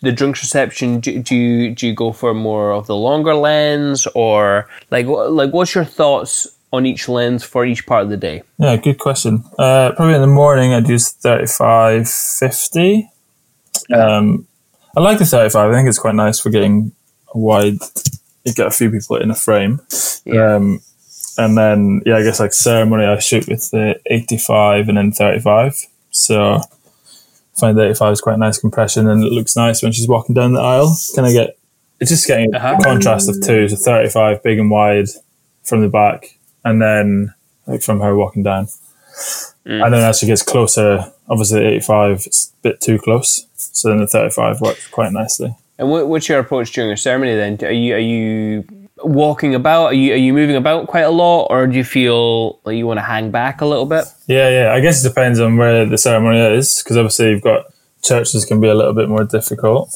[0.00, 1.00] the drinks reception?
[1.00, 5.52] Do, do you do you go for more of the longer lens, or like like
[5.52, 8.42] what's your thoughts on each lens for each part of the day?
[8.58, 9.44] Yeah, good question.
[9.58, 13.10] Uh, probably in the morning I'd use 35, 50.
[13.92, 14.46] Um,
[14.96, 15.70] I like the 35.
[15.70, 16.92] I think it's quite nice for getting
[17.34, 17.78] a wide,
[18.44, 19.80] you get a few people in a frame.
[20.24, 20.56] Yeah.
[20.56, 20.80] Um,
[21.38, 25.86] and then yeah, I guess like ceremony, I shoot with the 85 and then 35.
[26.10, 26.60] So I
[27.56, 30.52] find the 85 is quite nice compression, and it looks nice when she's walking down
[30.54, 30.96] the aisle.
[31.14, 31.56] Kind of get
[32.00, 32.76] it's just getting Uh-huh.
[32.80, 35.06] a contrast of two, so 35 big and wide
[35.62, 37.32] from the back, and then
[37.66, 38.66] like from her walking down.
[39.66, 39.84] Mm.
[39.84, 43.98] And then as she gets closer, obviously 85 is a bit too close, so then
[43.98, 45.54] the 35 works quite nicely.
[45.78, 47.56] And what, what's your approach during a ceremony then?
[47.62, 48.64] Are you are you
[49.02, 49.86] walking about?
[49.86, 52.86] Are you are you moving about quite a lot, or do you feel like you
[52.86, 54.04] want to hang back a little bit?
[54.26, 54.74] Yeah, yeah.
[54.74, 57.72] I guess it depends on where the ceremony is, because obviously you've got
[58.02, 59.94] churches can be a little bit more difficult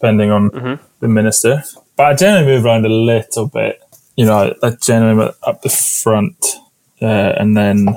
[0.00, 1.62] depending on the minister.
[1.96, 3.82] But I generally move around a little bit.
[4.16, 6.56] You know, I, I generally up the front,
[7.02, 7.88] uh, and then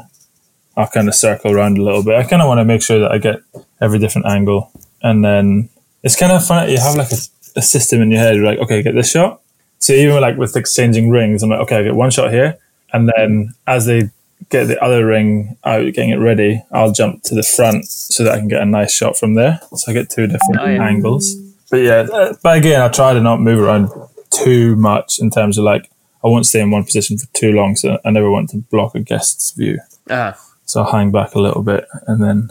[0.75, 2.15] I'll kind of circle around a little bit.
[2.15, 3.37] I kind of want to make sure that I get
[3.81, 4.71] every different angle,
[5.01, 5.69] and then
[6.03, 6.69] it's kind of fun.
[6.69, 7.17] You have like a,
[7.57, 8.35] a system in your head.
[8.35, 9.41] You're like, okay, get this shot.
[9.79, 12.57] So even like with exchanging rings, I'm like, okay, I get one shot here,
[12.91, 14.09] and then as they
[14.49, 18.33] get the other ring out, getting it ready, I'll jump to the front so that
[18.33, 19.59] I can get a nice shot from there.
[19.75, 20.83] So I get two different Oh, yeah.
[20.83, 21.35] angles.
[21.71, 23.89] But yeah, but again, I try to not move around
[24.29, 25.89] too much in terms of like
[26.23, 28.95] I won't stay in one position for too long, so I never want to block
[28.95, 29.79] a guest's view.
[30.09, 30.33] Uh,
[30.65, 32.49] So I'll hang back a little bit and then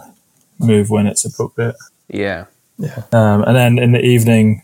[0.59, 1.77] move when it's appropriate.
[2.09, 2.47] yeah.
[2.79, 3.03] Yeah.
[3.13, 4.63] Um, and then in the evening,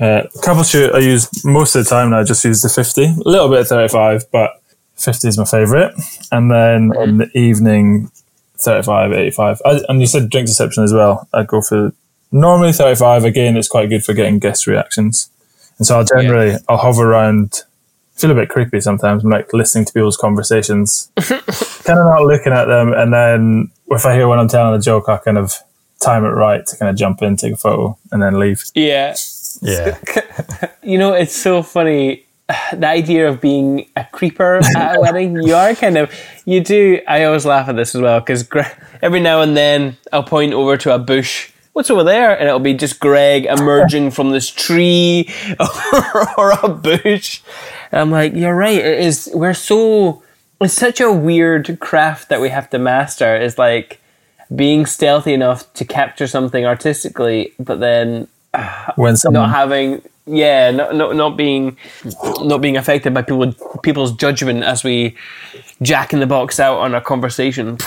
[0.00, 3.04] uh, couple shoot, I use most of the time now, I just use the 50,
[3.04, 4.60] a little bit of 35, but
[4.96, 5.94] 50 is my favorite.
[6.32, 8.10] And then in the evening,
[8.58, 9.62] 35, 85.
[9.64, 11.28] I, and you said drink deception as well.
[11.32, 11.92] I'd go for
[12.32, 13.24] normally 35.
[13.24, 15.30] Again, it's quite good for getting guest reactions.
[15.78, 17.62] And so I'll generally, I'll hover around,
[18.20, 19.24] feel a bit creepy sometimes.
[19.24, 21.40] I'm like listening to people's conversations, kind
[21.98, 22.92] of not looking at them.
[22.92, 25.54] And then if I hear when I'm telling a joke, I kind of
[26.00, 28.64] time it right to kind of jump in, take a photo, and then leave.
[28.74, 29.14] Yeah.
[29.62, 29.98] Yeah.
[30.82, 32.24] You know, it's so funny.
[32.72, 36.12] The idea of being a creeper at a wedding, you are kind of,
[36.44, 37.00] you do.
[37.06, 38.48] I always laugh at this as well because
[39.02, 41.52] every now and then I'll point over to a bush.
[41.74, 42.36] What's over there?
[42.36, 45.32] And it'll be just Greg emerging from this tree
[46.36, 47.40] or, a bush.
[47.92, 48.78] I'm like, you're right.
[48.78, 49.30] It is.
[49.34, 50.22] We're so.
[50.60, 53.36] It's such a weird craft that we have to master.
[53.36, 54.00] Is like
[54.54, 58.28] being stealthy enough to capture something artistically, but then
[58.96, 61.76] When someone, not having yeah not, not not being
[62.42, 65.16] not being affected by people people's judgment as we
[65.82, 67.78] jack in the box out on a conversation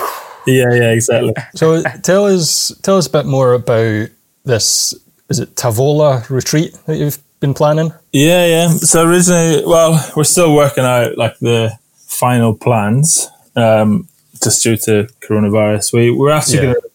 [0.46, 1.34] yeah, yeah, exactly.
[1.56, 4.10] So tell us tell us a bit more about
[4.44, 4.94] this.
[5.30, 7.92] Is it Tavola retreat that you've been planning?
[8.14, 8.68] Yeah, yeah.
[8.70, 11.78] So originally, well, we're still working out like the
[12.08, 13.28] final plans,
[13.58, 14.08] um,
[14.42, 15.92] just due to coronavirus.
[15.94, 16.62] We we're actually Yeah.
[16.64, 16.90] going to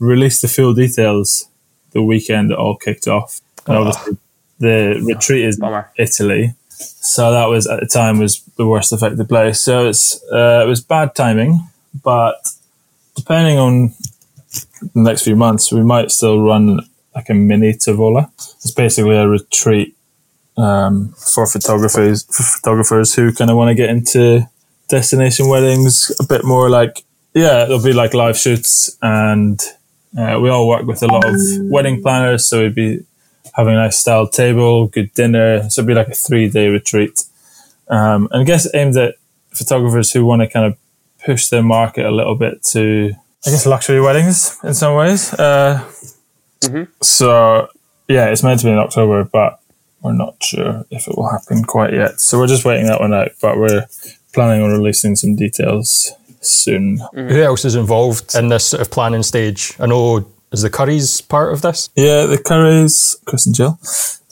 [0.00, 1.48] release the full details
[1.92, 3.40] the weekend it all kicked off.
[3.66, 4.18] And obviously,
[4.58, 5.90] the retreat is Bummer.
[5.96, 9.58] Italy, so that was at the time was the worst affected place.
[9.62, 11.60] So it's uh, it was bad timing,
[12.02, 12.36] but
[13.16, 13.94] depending on
[14.94, 16.80] the next few months, we might still run
[17.14, 18.28] like a mini Tavola.
[18.56, 19.93] It's basically a retreat
[20.56, 24.46] um, for photographers for photographers who kind of want to get into
[24.88, 29.60] destination weddings a bit more like yeah there'll be like live shoots and
[30.16, 33.04] uh, we all work with a lot of wedding planners so we'd be
[33.54, 37.24] having a nice style table good dinner so it'd be like a three day retreat.
[37.88, 39.16] Um, and I guess aimed at
[39.50, 40.76] photographers who want to kind of
[41.24, 43.12] push their market a little bit to
[43.46, 45.32] I guess luxury weddings in some ways.
[45.34, 45.84] Uh,
[47.02, 47.68] so
[48.08, 49.60] yeah it's meant to be in October but
[50.04, 52.20] we're not sure if it will happen quite yet.
[52.20, 53.86] So we're just waiting that one out, but we're
[54.34, 56.98] planning on releasing some details soon.
[57.14, 59.72] Who else is involved in this sort of planning stage?
[59.80, 61.88] I know is the Currys part of this?
[61.96, 63.78] Yeah, the Currys, Chris and Jill,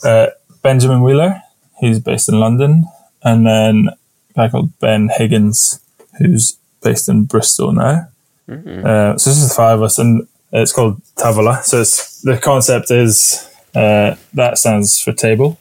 [0.03, 0.27] uh,
[0.61, 1.41] Benjamin Wheeler,
[1.79, 2.85] he's based in London,
[3.23, 5.79] and then a guy called Ben Higgins,
[6.19, 8.07] who's based in Bristol now.
[8.47, 11.63] Uh, so this is the five of us, and it's called Tavola.
[11.63, 15.57] So it's, the concept is uh, that stands for table.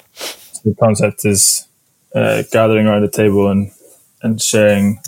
[0.65, 1.67] The concept is
[2.15, 3.71] uh, gathering around the table and
[4.23, 5.01] and sharing,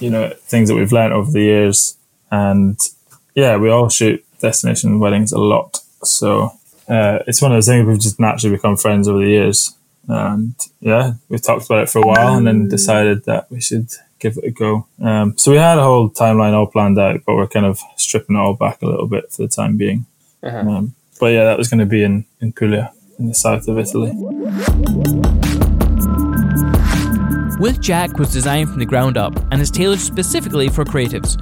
[0.00, 1.96] you know, things that we've learned over the years.
[2.30, 2.78] And
[3.34, 5.80] yeah, we all shoot destination weddings a lot.
[6.02, 6.52] So
[6.88, 9.74] uh, it's one of those things we've just naturally become friends over the years.
[10.08, 13.90] And yeah, we've talked about it for a while and then decided that we should
[14.18, 14.86] give it a go.
[15.02, 18.36] Um, so we had a whole timeline all planned out, but we're kind of stripping
[18.36, 20.06] it all back a little bit for the time being.
[20.60, 23.78] Um, but yeah, that was going to be in, in Puglia in the south of
[23.78, 24.12] Italy.
[27.58, 31.36] With Jack was designed from the ground up and is tailored specifically for creatives.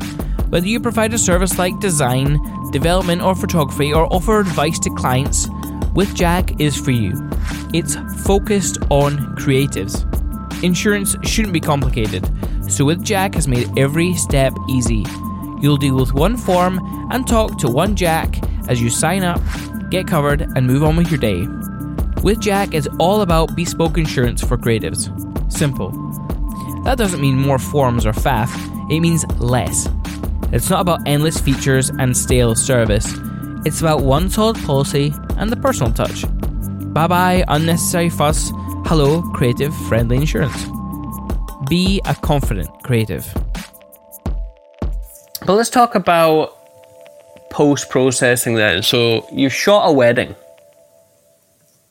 [0.50, 2.38] Whether you provide a service like design,
[2.70, 5.48] development, or photography, or offer advice to clients,
[5.94, 7.12] With Jack is for you.
[7.72, 10.04] It's focused on creatives.
[10.62, 12.30] Insurance shouldn't be complicated,
[12.70, 15.06] so with Jack has made every step easy.
[15.62, 16.78] You'll deal with one form
[17.10, 19.40] and talk to one Jack as you sign up,
[19.90, 21.46] get covered, and move on with your day.
[22.22, 25.10] With Jack, it's all about bespoke insurance for creatives.
[25.52, 25.90] Simple.
[26.84, 28.50] That doesn't mean more forms or faff,
[28.90, 29.88] it means less.
[30.52, 33.12] It's not about endless features and stale service.
[33.64, 36.24] It's about one solid policy and the personal touch.
[36.94, 38.52] Bye bye, unnecessary fuss.
[38.86, 40.66] Hello, creative friendly insurance.
[41.68, 43.26] Be a confident creative.
[45.44, 46.55] But let's talk about
[47.56, 48.82] post processing then.
[48.82, 50.34] So you shot a wedding.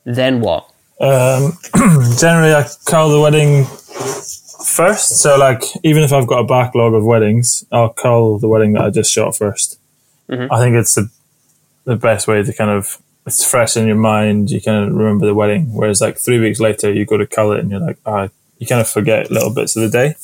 [0.04, 0.70] Then what?
[1.00, 1.58] Um,
[2.20, 3.64] generally, I call the wedding
[4.64, 5.20] first.
[5.20, 8.84] So, like, even if I've got a backlog of weddings, I'll call the wedding that
[8.84, 9.78] I just shot 1st
[10.28, 11.08] I think it's the
[11.84, 14.50] the best way to kind of it's fresh in your mind.
[14.50, 15.72] You kind of remember the wedding.
[15.72, 18.66] Whereas, like three weeks later, you go to cull it and you're like, ah, you
[18.68, 20.14] kind of forget little bits of the day.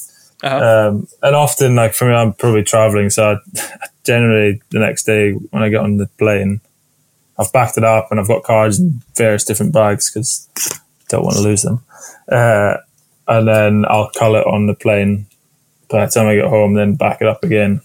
[0.45, 0.89] Uh-huh.
[0.89, 3.61] Um, and often, like for me, I'm probably traveling, so I,
[4.05, 6.61] generally the next day when I get on the plane,
[7.39, 10.49] I've backed it up and I've got cards in various different bags because
[11.09, 11.83] don't want to lose them.
[12.31, 12.77] Uh,
[13.29, 15.27] and then I'll cull it on the plane.
[15.89, 17.81] By the time I get home, then back it up again.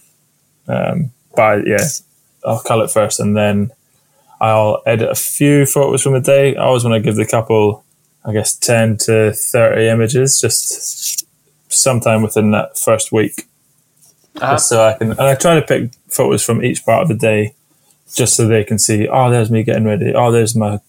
[0.66, 1.84] Um, but yeah,
[2.44, 3.70] I'll cull it first and then
[4.40, 6.56] I'll edit a few photos from the day.
[6.56, 7.84] I always want to give the couple,
[8.24, 11.26] I guess, 10 to 30 images just
[11.68, 13.46] sometime within that first week.
[14.38, 14.56] Just ah.
[14.56, 17.54] so I can, and I try to pick photos from each part of the day
[18.14, 20.14] just so they can see, oh, there's me getting ready.
[20.14, 20.80] Oh, there's my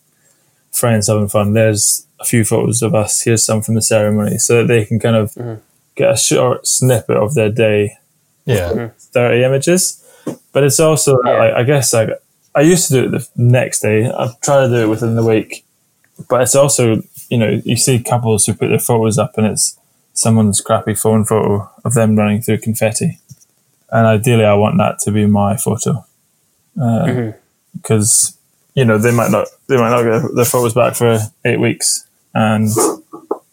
[0.71, 1.53] friends having fun.
[1.53, 3.21] There's a few photos of us.
[3.21, 5.61] Here's some from the ceremony so that they can kind of mm-hmm.
[5.95, 7.97] get a short snippet of their day
[8.45, 8.69] Yeah.
[8.69, 8.97] Mm-hmm.
[8.97, 10.05] 30 images.
[10.51, 12.09] But it's also, like, I guess, like
[12.55, 14.09] I used to do it the next day.
[14.09, 15.65] I've tried to do it within the week.
[16.29, 19.77] But it's also, you know, you see couples who put their photos up and it's
[20.13, 23.19] someone's crappy phone photo of them running through confetti.
[23.91, 26.05] And ideally, I want that to be my photo.
[26.79, 27.37] Uh, mm-hmm.
[27.75, 28.37] Because,
[28.73, 32.07] you know, they might not, they might not get their photos back for eight weeks.
[32.33, 32.69] And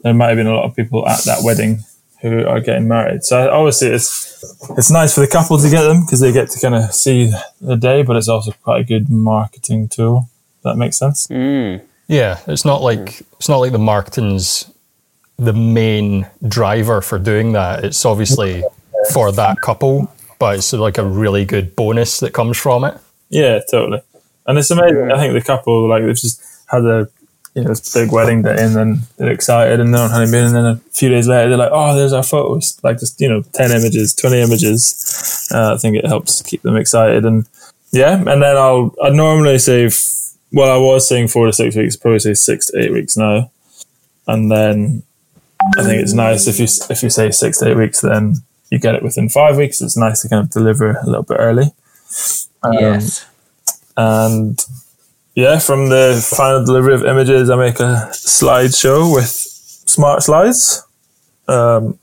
[0.00, 1.80] there might have been a lot of people at that wedding
[2.20, 3.24] who are getting married.
[3.24, 4.44] So obviously, it's
[4.76, 7.32] it's nice for the couple to get them because they get to kind of see
[7.60, 10.28] the day, but it's also quite a good marketing tool.
[10.58, 11.26] If that makes sense.
[11.28, 11.82] Mm.
[12.08, 14.70] Yeah, it's not like it's not like the marketing's
[15.38, 17.84] the main driver for doing that.
[17.84, 18.64] It's obviously
[19.12, 22.98] for that couple, but it's like a really good bonus that comes from it.
[23.28, 24.00] Yeah, totally.
[24.46, 25.10] And it's amazing.
[25.10, 27.08] I think the couple like they've just had a
[27.54, 30.54] you know this big wedding day and then they're excited and they're on honeymoon and
[30.54, 32.78] then a few days later they're like, oh, there's our photos.
[32.82, 35.48] Like just you know ten images, twenty images.
[35.52, 37.46] Uh, I think it helps keep them excited and
[37.92, 38.16] yeah.
[38.16, 39.90] And then I'll I normally say
[40.52, 43.50] well I was saying four to six weeks, probably say six to eight weeks now.
[44.28, 45.02] And then
[45.76, 48.36] I think it's nice if you if you say six to eight weeks, then
[48.70, 49.80] you get it within five weeks.
[49.80, 51.70] It's nice to kind of deliver a little bit early.
[52.62, 53.26] Um, yes.
[53.96, 54.64] and
[55.34, 60.82] yeah, from the final delivery of images, I make a slideshow with smart slides.
[61.46, 61.98] Um,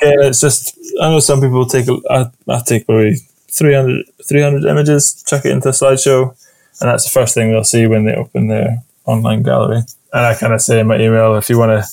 [0.00, 2.30] again, it's just I know some people take I
[2.66, 3.16] take probably
[3.50, 6.30] 300, 300 images, chuck it into a slideshow,
[6.80, 9.82] and that's the first thing they'll see when they open their online gallery.
[10.12, 11.88] And I kind of say in my email, if you want to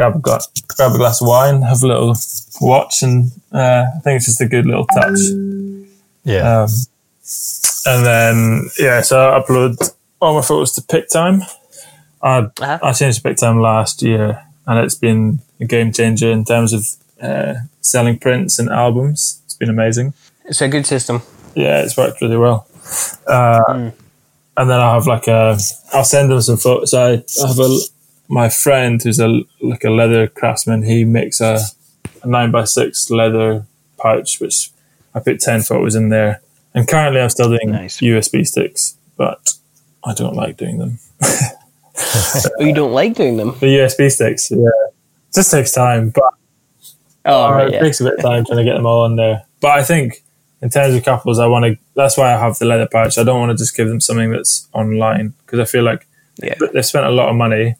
[0.00, 2.14] grab a glass, grab a glass of wine, have a little
[2.60, 5.18] watch, and uh, I think it's just a good little touch.
[6.24, 6.62] Yeah.
[6.62, 6.68] Um,
[7.86, 9.76] and then yeah, so I upload
[10.20, 11.42] all my photos to PicTime.
[12.22, 12.78] I Uh-huh.
[12.82, 16.82] I changed to PicTime last year, and it's been a game changer in terms of
[17.22, 19.42] uh, selling prints and albums.
[19.44, 20.14] It's been amazing.
[20.46, 21.20] It's a good system.
[21.54, 22.66] Yeah, it's worked really well.
[23.26, 23.90] Uh,
[24.56, 25.56] And then I have like a,
[25.94, 26.92] I'll send them some photos.
[26.92, 27.68] I, I have a
[28.32, 30.84] my friend who's a like a leather craftsman.
[30.84, 31.58] He makes a,
[32.22, 33.66] a nine by six leather
[33.98, 34.70] pouch, which
[35.14, 36.40] I put ten photos in there.
[36.72, 37.98] And currently, I'm still doing Nice.
[38.00, 39.54] USB sticks, but
[40.04, 40.98] I don't like doing them.
[42.58, 43.48] Oh, you don't like doing them?
[43.60, 44.56] The USB sticks, yeah,
[44.88, 46.24] it just takes time, but
[47.26, 47.80] Oh, Uh, right, it yeah.
[47.80, 49.42] takes a bit of time trying to get them all on there.
[49.60, 50.22] But I think
[50.62, 51.76] in terms of couples, I want to.
[51.94, 53.18] That's why I have the leather pouch.
[53.18, 56.06] I don't want to just give them something that's online because I feel like
[56.42, 56.54] Yeah.
[56.72, 57.74] they've spent a lot of money.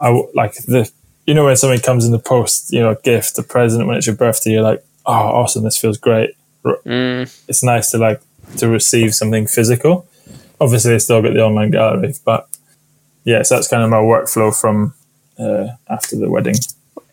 [0.00, 0.90] I like the.
[1.26, 3.96] You know when something comes in the post, you know, a gift, a present when
[3.98, 6.34] it's your birthday, you're like, oh, awesome, this feels great.
[6.64, 8.22] R- It's nice to like
[8.56, 10.06] to receive something physical.
[10.60, 12.48] Obviously, I still get the online gallery, but
[13.24, 14.94] yes, that's kind of my workflow from
[15.38, 16.54] uh, after the wedding.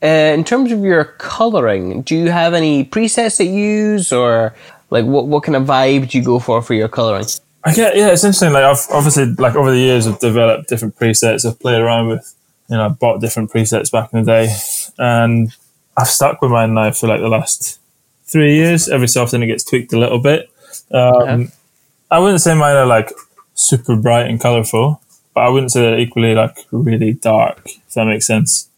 [0.02, 4.54] Uh, in terms of your coloring, do you have any presets that you use, or
[4.92, 7.26] like what what kind of vibe do you go for for your coloring?
[7.66, 8.54] I get yeah, it's interesting.
[8.54, 11.46] Like I've obviously like over the years I've developed different presets.
[11.46, 12.34] I've played around with,
[12.70, 14.56] you know, I bought different presets back in the day.
[14.98, 15.52] and
[15.98, 17.80] I've stuck with mine now for like the last
[18.26, 18.90] three years.
[18.90, 20.50] Every so often it gets tweaked a little bit.
[20.92, 21.52] Um,
[22.12, 23.12] I wouldn't say mine are like
[23.54, 25.02] super bright and colourful,
[25.34, 27.62] but I wouldn't say they're equally like really dark.
[27.66, 28.70] If that makes sense.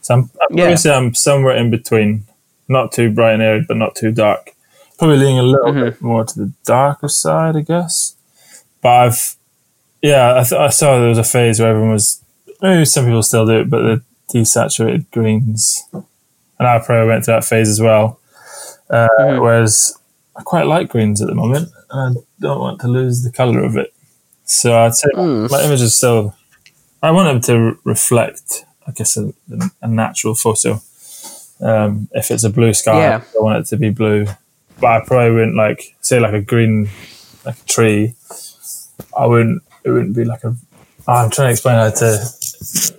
[0.00, 0.74] So I'm, I'm Yeah.
[0.76, 2.24] say I'm somewhere in between,
[2.68, 4.52] not too bright and airy, but not too dark.
[4.98, 8.16] Probably leaning a little bit more to the darker side, I guess.
[8.80, 9.36] But I've,
[10.00, 12.21] yeah, I, th- I saw there was a phase where everyone was,
[12.62, 14.02] maybe some people still do it, but the
[14.32, 18.18] desaturated greens, and I probably went through that phase as well.
[18.88, 19.92] Uh, Whereas
[20.36, 23.62] I quite like greens at the moment, and I don't want to lose the color
[23.62, 23.92] of it.
[24.44, 26.34] So I'd say my image is still.
[27.02, 29.32] I want them to re- reflect, I guess, a,
[29.80, 30.80] a natural photo.
[31.60, 33.22] Um, if it's a blue sky, Yeah.
[33.36, 34.26] I want it to be blue.
[34.80, 36.88] But I probably wouldn't like say like a green,
[37.44, 38.14] like a tree.
[39.16, 39.62] I wouldn't.
[39.84, 40.54] It wouldn't be like a.
[41.08, 42.18] I'm trying to explain how to.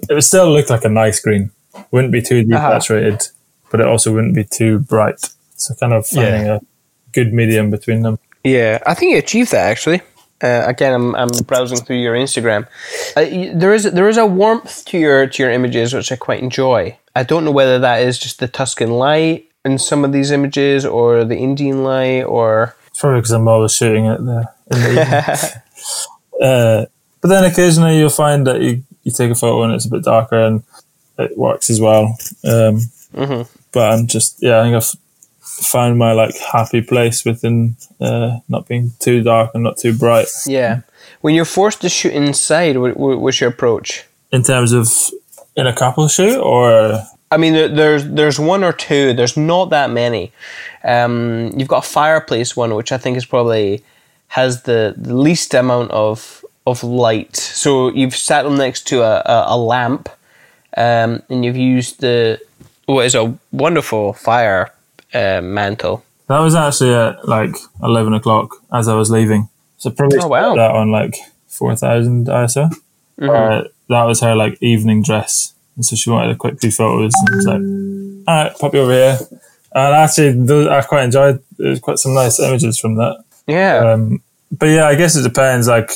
[0.09, 1.51] It would still look like a nice green.
[1.91, 2.72] Wouldn't be too Uh-huh.
[2.80, 3.32] desaturated,
[3.72, 5.20] but it also wouldn't be too bright.
[5.55, 6.59] So kind of finding a
[7.11, 8.20] good medium between them.
[8.43, 10.01] Yeah, I think you achieved that actually.
[10.41, 12.68] Uh, again, I'm, I'm browsing through your Instagram.
[13.16, 16.43] Uh, there is there is a warmth to your to your images which I quite
[16.43, 16.97] enjoy.
[17.16, 20.86] I don't know whether that is just the Tuscan light in some of these images,
[20.86, 24.45] or the Indian light, or It's probably because I'm always shooting it there.
[24.72, 25.61] In the
[26.41, 26.86] uh,
[27.22, 30.04] but then occasionally you'll find that you, you take a photo and it's a bit
[30.04, 30.64] darker and
[31.18, 32.18] it works as well.
[32.43, 32.80] Um,
[33.72, 34.91] But I'm just, yeah, I think I've
[35.41, 40.28] found my like happy place within uh, not being too dark and not too bright.
[40.47, 40.82] yeah.
[41.22, 44.06] When you're forced to shoot inside, what, what, what's your approach?
[44.32, 44.88] In terms of
[45.56, 47.01] in a couple shoot or
[47.32, 49.14] I mean, there, there's there's one or two.
[49.14, 50.32] There's not that many.
[50.84, 53.84] Um, you've got a fireplace one, which I think is probably
[54.28, 57.36] has the, the least amount of of light.
[57.36, 60.09] So you've sat them next to a, a, a lamp,
[60.78, 62.39] um, and you've used the
[62.86, 64.72] what is a wonderful fire
[65.14, 66.03] uh, mantle.
[66.28, 69.49] that was actually at like 11 o'clock as I was leaving.
[69.78, 70.55] So probably Oh, wow.
[70.55, 71.16] that on like
[71.47, 72.72] 4,000 ISO.
[73.22, 75.53] Uh, that was her like evening dress.
[75.76, 78.74] And so she wanted a quick few photos and I was like, all right, pop
[78.74, 79.18] you over here.
[79.76, 83.24] And actually, I quite enjoyed, there's quite some nice images from that.
[83.47, 85.89] Yeah, Um, but yeah, I guess it depends, like,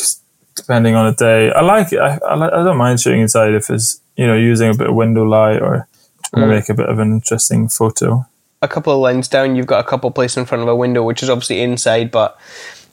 [0.58, 1.52] depending on the day.
[1.52, 2.00] I like it.
[2.00, 4.88] I, I, like, I don't mind shooting inside if it's, you know, using a bit
[4.90, 5.88] of window light or
[6.36, 6.50] to mm.
[6.50, 8.26] make a bit of an interesting photo.
[8.62, 11.04] a couple of lines down, you've got a couple placed in front of a window,
[11.04, 12.38] which is obviously inside, but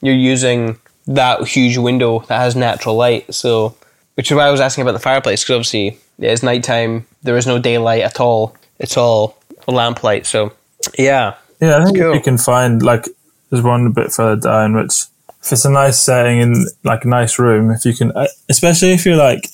[0.01, 3.35] you're using that huge window that has natural light.
[3.35, 3.75] So,
[4.15, 7.07] which is why I was asking about the fireplace, because obviously it is nighttime.
[7.23, 8.55] There is no daylight at all.
[8.79, 9.37] It's all
[9.67, 10.27] lamplight.
[10.27, 10.53] So,
[10.99, 12.15] yeah, Yeah, I think cool.
[12.15, 13.09] you can find like
[13.51, 15.05] there's one a bit further down, which
[15.45, 18.93] if it's a nice setting in like a nice room, if you can, uh, especially
[18.93, 19.47] if you're like,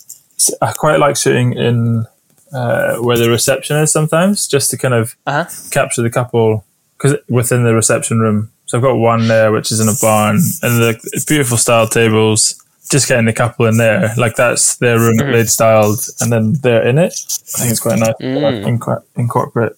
[0.62, 2.06] I quite like shooting in
[2.52, 5.46] uh, where the reception is sometimes, just to kind of Uh-huh.
[5.70, 6.64] capture the couple
[6.96, 8.50] because within the reception room.
[8.66, 12.54] So I've got one there, which is in a barn, and the beautiful style tables.
[12.90, 16.54] Just getting the couple in there, like that's their room that they'd styled, and then
[16.62, 17.12] they're in it.
[17.54, 19.72] I think it's quite nice to like, inco- incorporate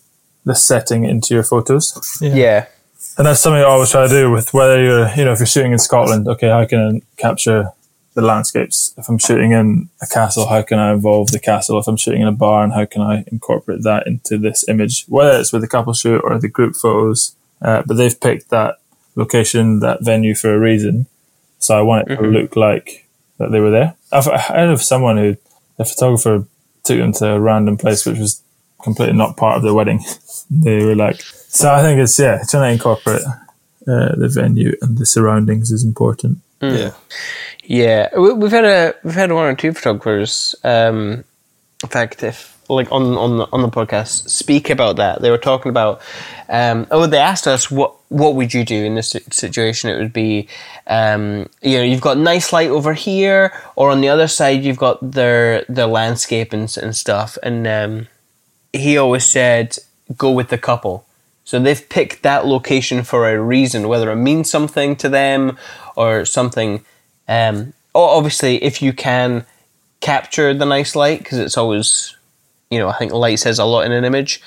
[0.46, 2.18] the setting into your photos.
[2.22, 2.66] yeah,
[3.18, 5.46] And that's something I always try to do with whether you're, you know, if you're
[5.46, 7.70] shooting in Scotland, okay, how can I capture
[8.14, 8.94] the landscapes?
[8.96, 11.78] If I'm shooting in a castle, how can I involve the castle?
[11.78, 15.04] If I'm shooting in a barn, how can I incorporate that into this image?
[15.08, 18.78] Whether it's with the couple shoot or the group photos, uh, but they've picked that
[19.14, 21.06] location, that venue for a reason.
[21.58, 23.06] So I want it to look like
[23.38, 23.94] that they were there.
[24.10, 25.36] I've I heard of someone who,
[25.76, 26.46] the photographer
[26.84, 28.42] took them to a random place which was
[28.82, 30.04] completely not part of their wedding.
[30.50, 31.20] they were like,
[31.52, 33.22] so I think it's, yeah, trying to incorporate
[33.86, 36.38] uh, the venue and the surroundings is important.
[36.60, 36.92] Yeah.
[37.64, 38.08] yeah.
[38.16, 40.54] We, we've had a we've had one or two photographers.
[40.62, 41.24] Um,
[41.82, 45.20] in fact, if like on on the, on the podcast, speak about that.
[45.20, 46.00] They were talking about.
[46.48, 49.90] Um, oh, they asked us what what would you do in this situation?
[49.90, 50.48] It would be,
[50.86, 54.78] um, you know, you've got nice light over here, or on the other side, you've
[54.78, 57.38] got their their landscape and and stuff.
[57.42, 58.08] And um,
[58.72, 59.78] he always said,
[60.16, 61.06] go with the couple.
[61.44, 65.58] So they've picked that location for a reason, whether it means something to them
[65.96, 66.84] or something.
[67.28, 69.44] Um, obviously, if you can
[70.00, 72.16] capture the nice light, because it's always,
[72.70, 74.40] you know, I think light says a lot in an image,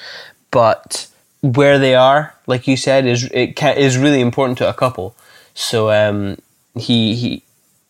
[0.52, 1.08] but
[1.42, 5.16] where they are, like you said, is it ca is really important to a couple.
[5.54, 6.38] So um,
[6.76, 7.44] he he,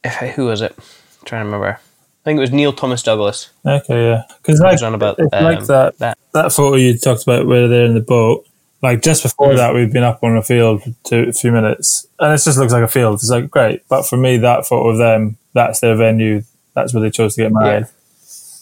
[0.03, 0.73] if, who was it?
[0.77, 1.79] I'm trying to remember.
[1.79, 3.51] I think it was Neil Thomas Douglas.
[3.65, 4.23] Okay, yeah.
[4.41, 6.17] Because like, it's like um, that, that.
[6.33, 8.47] that photo you talked about where they're in the boat.
[8.82, 12.34] Like just before that, we've been up on a field for a few minutes, and
[12.34, 13.15] it just looks like a field.
[13.15, 16.43] It's like great, but for me, that photo of them, that's their venue.
[16.73, 17.86] That's where they chose to get married,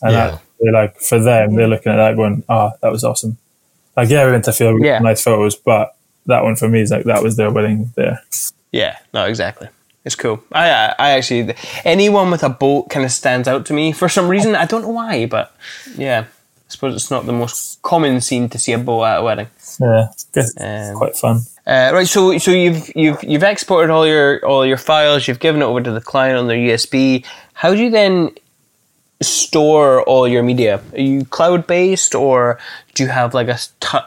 [0.02, 0.38] and Yeah.
[0.62, 3.38] they're like for them, they're looking at that going, "Ah, that was awesome."
[3.98, 5.00] Like yeah, we went to feel Yeah.
[5.00, 5.96] nice photos, but
[6.28, 8.22] that one for me is like that was their wedding there.
[8.72, 9.68] Yeah, no, exactly.
[10.06, 10.44] It's cool.
[10.52, 11.54] I, I, I actually,
[11.86, 14.56] anyone with a boat kind of stands out to me for some reason.
[14.56, 15.56] I don't know why, but
[15.98, 19.24] yeah, I suppose it's not the most common scene to see a boat at a
[19.24, 19.48] wedding.
[19.80, 21.42] Yeah, guess Um, it's quite fun.
[21.66, 25.28] Uh, right, so so you've you've you've exported all your all your files.
[25.28, 27.26] You've given it over to the client on their USB.
[27.54, 28.32] How do you then
[29.22, 30.82] store all your media?
[30.94, 32.60] Are you cloud based, or
[32.94, 33.58] do you have like a,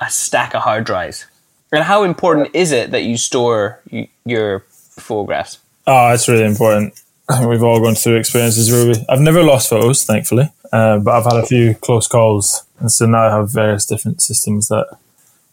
[0.01, 1.27] a stack of hard drives?
[1.73, 5.59] And how important is it that you store y- your photographs?
[5.87, 7.01] Oh, it's really important.
[7.49, 11.25] We've all gone through experiences where we, I've never lost photos, thankfully, uh, but I've
[11.25, 14.87] had a few close calls, and so now I have various different systems that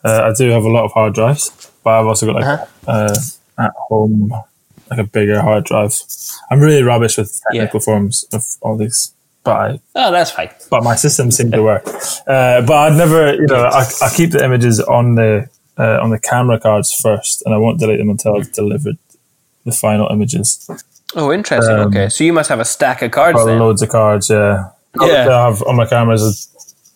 [0.04, 1.49] uh, I do have a lot of hard drives,
[1.84, 3.16] but I've also got like uh,
[3.60, 4.34] at home
[4.89, 5.93] like a bigger hard drive.
[6.51, 10.49] I'm really rubbish with technical forms of all these, but I Oh, that's fine.
[10.70, 11.86] but my system seemed to work.
[12.28, 16.10] Uh, but I'd never, you know, I, I keep the images on the uh, on
[16.12, 18.97] the camera cards first, and I won't delete them until I've delivered
[19.66, 20.70] the final images.
[21.16, 21.76] Oh, interesting.
[21.76, 23.58] Um, okay, so you must have a stack of cards then.
[23.60, 24.30] loads of cards.
[24.30, 25.30] Yeah, Yeah.
[25.30, 26.49] I have on my cameras,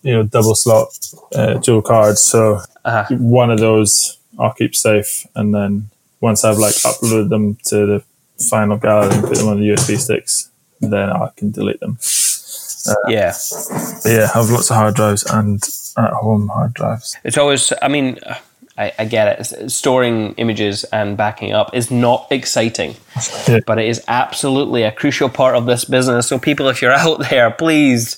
[0.04, 0.90] you know, double slot
[1.36, 2.22] uh, dual cards.
[2.22, 3.16] So Uh-huh.
[3.18, 5.90] one of those I'll keep safe, and then
[6.22, 8.04] once I've like uploaded them to the
[8.50, 11.98] final gallery and put them on the USB sticks, then I can delete them.
[13.10, 13.34] Yeah,
[14.06, 15.62] yeah, I have lots of hard drives and
[15.98, 17.18] at home hard drives.
[17.26, 17.74] it's always.
[17.82, 18.18] I mean,
[18.78, 19.70] I, I get it.
[19.72, 22.96] Storing images and backing up is not exciting,
[23.48, 23.60] Yeah.
[23.66, 26.28] but it is absolutely a crucial part of this business.
[26.28, 28.18] So, people, if you're out there, please,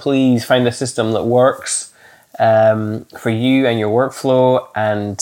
[0.00, 1.92] please find a system that works
[2.38, 5.20] um, for you and your workflow, and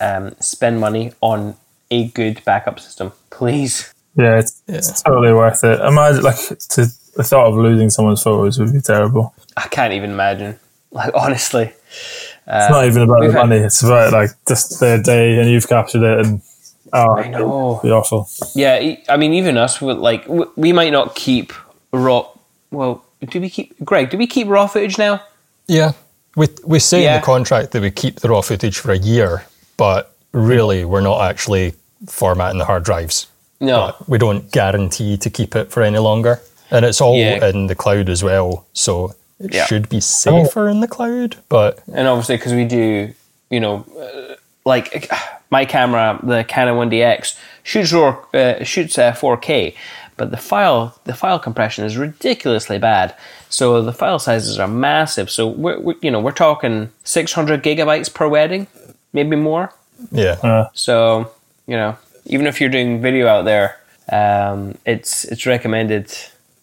[0.00, 1.54] um, spend money on
[1.90, 3.92] a good backup system, please.
[4.16, 5.78] Yeah, it's, it's totally worth it.
[5.80, 6.36] Imagine like
[6.70, 9.34] to the thought of losing someone's photos would be terrible.
[9.56, 10.58] I can't even imagine.
[10.90, 11.72] Like honestly,
[12.46, 15.68] It's not even about the had- money; it's about like just their day, and you've
[15.68, 16.40] captured it, and
[16.92, 17.80] oh, I know.
[17.82, 18.28] be awful.
[18.54, 20.24] Yeah, I mean, even us with like
[20.56, 21.52] we might not keep
[21.92, 22.26] raw.
[22.70, 24.10] Well, do we keep Greg?
[24.10, 25.22] Do we keep raw footage now?
[25.66, 25.92] Yeah.
[26.36, 29.44] We, we say in the contract that we keep the raw footage for a year,
[29.76, 31.74] but really we're not actually
[32.08, 33.28] formatting the hard drives.
[33.60, 33.94] No.
[34.08, 36.40] We don't guarantee to keep it for any longer.
[36.70, 37.46] And it's all Yeah.
[37.48, 38.66] in the cloud as well.
[38.72, 39.66] So it Yeah.
[39.66, 41.36] should be safer in the cloud.
[41.48, 43.12] But and obviously because we do,
[43.50, 45.08] you know, uh, like
[45.50, 49.74] my camera, the Canon 1DX shoots raw, uh, shoots uh, 4K,
[50.16, 53.14] but the file the file compression is ridiculously bad.
[53.48, 55.30] So the file sizes are massive.
[55.30, 58.66] So we're, we're you know we're talking 600 gigabytes per wedding,
[59.12, 59.72] maybe more.
[60.10, 60.36] yeah.
[60.42, 61.30] Uh, So
[61.66, 61.96] you know,
[62.26, 63.76] even if you're doing video out there,
[64.12, 66.12] um, it's it's recommended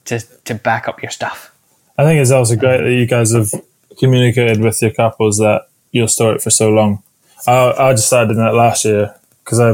[0.05, 1.51] to to back up your stuff.
[1.97, 3.51] I think it's also great that you guys have
[3.99, 7.03] communicated with your couples that you'll store it for so long.
[7.47, 9.71] I, I just started doing that last year because I,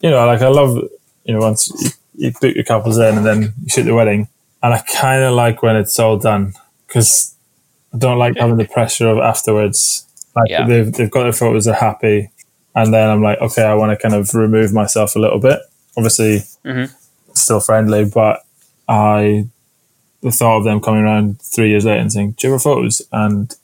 [0.00, 0.76] you know, like I love,
[1.24, 1.70] you know, once
[2.16, 4.28] you, you book your couples in and then you shoot the wedding,
[4.62, 6.54] and I kind of like when it's all done
[6.86, 7.34] because
[7.94, 10.06] I don't like having the pressure of afterwards.
[10.34, 10.66] Like Yeah.
[10.66, 12.30] they've they've got their photos, they're happy,
[12.74, 15.60] and then I'm like, okay, I want to kind of remove myself a little bit.
[15.96, 16.92] Obviously, mm-hmm.
[17.34, 18.44] still friendly, but
[18.88, 19.46] I
[20.22, 23.02] the thought of them coming around three years later and saying, "Do you have photos?"
[23.12, 23.54] and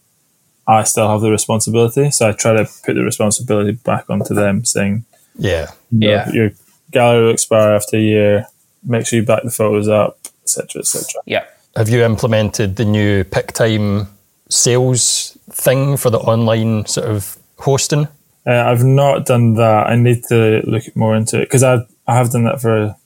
[0.66, 4.64] I still have the responsibility, so I try to put the responsibility back onto them,
[4.64, 5.05] saying,
[5.36, 5.72] Yeah.
[5.90, 6.31] Yeah.
[6.31, 6.51] "Your
[6.93, 8.47] gallery will expire after a year.
[8.84, 11.44] Make sure you back the photos up, etc., etc." Yeah.
[11.76, 14.09] Have you implemented the new Pic-Time
[14.48, 18.09] sales thing for the online sort of hosting?
[18.46, 19.86] Uh, I've not done that.
[19.86, 22.96] I need to look more into it because I I have done that for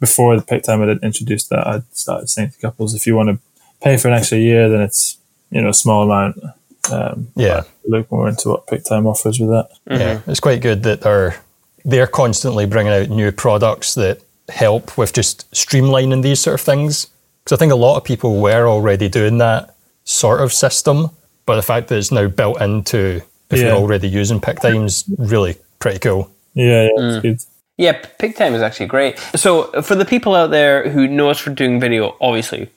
[0.00, 0.82] before the Pic-Time.
[0.82, 1.66] I did introduce that.
[1.66, 3.38] I started saying to couples, if you want to
[3.82, 5.16] pay for an extra year, then it's
[5.50, 6.42] you know a small amount.
[6.90, 7.62] Um, Yeah.
[7.86, 9.68] look more into what Pic-Time offers with that.
[9.88, 11.36] Yeah, it's quite good that they're
[11.84, 14.20] they're constantly bringing out new products that
[14.50, 17.06] help with just streamlining these sort of things.
[17.44, 19.74] Because I think a lot of people were already doing that
[20.04, 21.10] sort of system,
[21.46, 23.68] but the fact that it's now built into if Yeah.
[23.68, 26.30] you're already using Pic-Time's really pretty cool.
[26.54, 27.38] Yeah, yeah, it's good.
[27.78, 29.18] Yeah, Pic-Time is actually great.
[29.34, 32.68] So for the people out there who know us for doing video, obviously,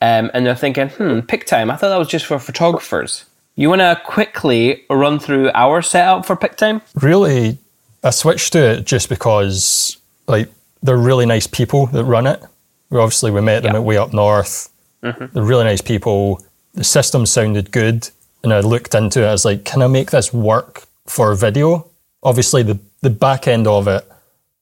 [0.00, 3.24] um, and they're thinking, hmm, Pic-Time, I thought that was just for photographers.
[3.54, 6.82] You want to quickly run through our setup for Pic-Time?
[7.00, 7.58] Really,
[8.02, 10.48] I switched to it just because like
[10.82, 12.42] they're really nice people that run it.
[12.90, 13.78] We obviously we met them Yeah.
[13.80, 14.68] at way up north.
[15.02, 15.26] Mm-hmm.
[15.32, 16.44] They're really nice people.
[16.74, 18.08] The system sounded good,
[18.42, 19.26] and I looked into it.
[19.26, 21.86] I was like, can I make this work for video?
[22.22, 24.08] Obviously, the the back end of it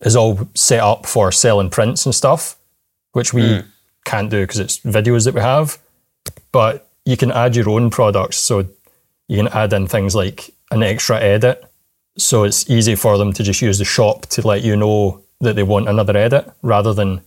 [0.00, 2.56] is all set up for selling prints and stuff,
[3.12, 3.66] which we mm.
[4.04, 5.78] can't do because it's videos that we have.
[6.52, 8.38] But you can add your own products.
[8.38, 8.66] So
[9.28, 11.64] you can add in things like an extra edit.
[12.16, 15.56] So it's easy for them to just use the shop to let you know that
[15.56, 17.20] they want another edit rather than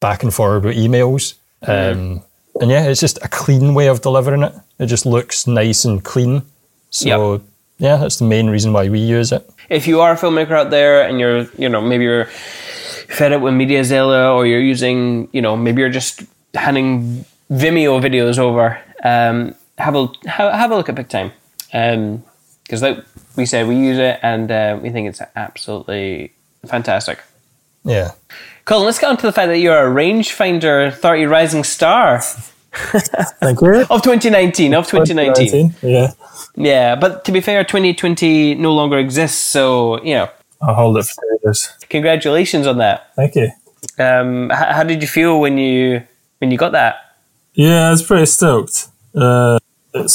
[0.00, 1.34] back and forward with emails.
[1.62, 2.22] Um,
[2.60, 4.54] and yeah, it's just a clean way of delivering it.
[4.78, 6.42] It just looks nice and clean.
[6.90, 7.42] So
[7.78, 9.48] yeah, that's the main reason why we use it.
[9.68, 13.42] if you are a filmmaker out there and you're, you know, maybe you're fed up
[13.42, 16.22] with MediaZilla or you're using, you know, maybe you're just
[16.54, 21.32] handing Vimeo videos over, um, have a have, have a look at Pic-Time,
[21.70, 22.98] because like
[23.36, 26.32] we said, we use it and uh, we think it's absolutely
[26.66, 27.20] fantastic.
[27.88, 28.12] Yeah.
[28.64, 32.20] Colin, let's get on to the fact that you're a rangefinder 30 rising star
[33.40, 33.86] Thank you.
[33.90, 35.74] of 2019, of 2019.
[35.82, 36.12] Yeah.
[36.54, 40.28] Yeah, but to be fair, 2020 no longer exists, so, you know,
[40.60, 41.72] I'll hold it for years.
[41.88, 43.14] congratulations on that.
[43.16, 43.50] Thank you.
[43.98, 46.02] Um, h- how did you feel when you
[46.38, 46.96] when you got that?
[47.54, 48.88] Yeah, I was pretty stoked.
[49.14, 49.58] Uh,
[49.94, 50.14] it's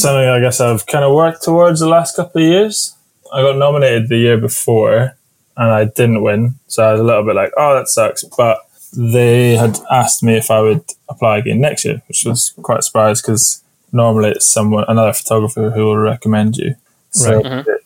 [0.00, 2.94] something I guess I've kind of worked towards the last couple of years.
[3.32, 5.16] I got nominated the year before
[5.56, 6.58] and I didn't win.
[6.66, 8.24] So I was a little bit like, oh, that sucks.
[8.24, 8.58] But
[8.96, 12.82] they had asked me if I would apply again next year, which was quite a
[12.82, 13.62] surprise because
[13.92, 16.74] normally it's someone, another photographer who will recommend you.
[17.10, 17.42] So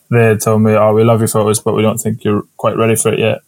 [0.09, 2.77] they had told me, oh, we love your photos, but we don't think you're quite
[2.77, 3.41] ready for it yet.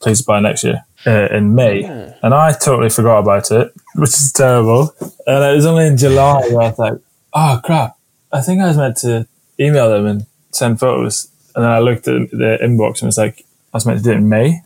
[0.00, 1.84] Please apply next year uh, in May.
[2.22, 4.94] And I totally forgot about it, which is terrible.
[5.26, 6.94] And it was only in July where I was like,
[7.32, 7.96] oh, crap.
[8.32, 9.26] I think I was meant to
[9.58, 11.28] email them and send photos.
[11.54, 14.04] And then I looked at the inbox and it was like, I was meant to
[14.04, 14.60] do it in May.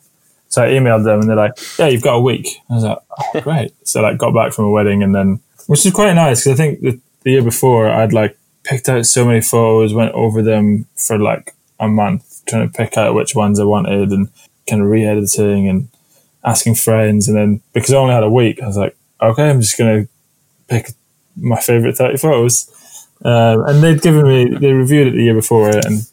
[0.49, 2.49] So I emailed them and they're like, yeah, you've got a week.
[2.70, 3.74] I was like, oh, great.
[3.87, 6.62] so like got back from a wedding and then, which is quite nice because I
[6.62, 10.87] think the, the year before I'd like picked out so many photos, went over them
[10.97, 14.28] for like a month, trying to pick out which ones I wanted and
[14.69, 15.89] kind of re-editing and
[16.45, 17.28] asking friends.
[17.28, 20.05] And then because I only had a week, I was like, okay, I'm just going
[20.05, 20.09] to
[20.69, 20.91] pick
[21.37, 22.73] my favorite 30 photos.
[23.24, 26.07] Um, and they'd given me, they reviewed it the year before and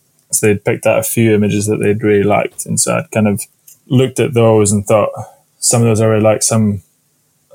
[0.44, 2.68] they'd picked out a few images that they'd really liked.
[2.68, 3.42] And so I'd kind of
[3.88, 5.10] looked at those and thought
[5.58, 6.84] some of those I really liked, some,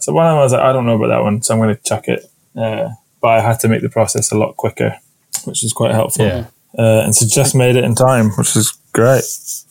[0.00, 1.60] so one of them I was like, I don't know about that one, so I'm
[1.60, 2.28] going to chuck it.
[2.56, 2.88] Uh,
[3.20, 4.96] but I had to make the process a lot quicker,
[5.44, 6.26] which was quite helpful.
[6.26, 6.46] Yeah.
[6.76, 9.24] Uh, and so just made it in time, which was great.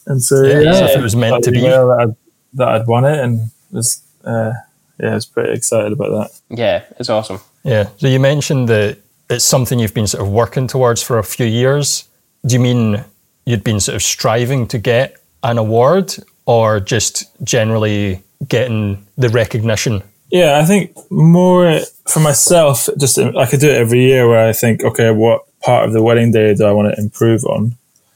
[0.06, 1.60] And so Yeah, yeah, as if it was meant to be.
[1.60, 2.16] email That I'd,
[2.54, 4.54] that I'd won it, and was uh,
[5.00, 6.58] yeah, I was pretty excited about that.
[6.58, 7.40] Yeah, it's awesome.
[7.64, 7.90] Yeah.
[7.98, 8.98] So you mentioned that
[9.30, 12.07] it's something you've been sort of working towards for a few years.
[12.48, 13.04] Do you mean
[13.46, 16.16] you'd been sort of striving to get an award
[16.46, 20.02] or just generally getting the recognition?
[20.32, 22.90] Yeah, I think more for myself.
[22.98, 26.02] Just I could do it every year, where I think, okay, what part of the
[26.04, 27.76] wedding day do I want to improve on?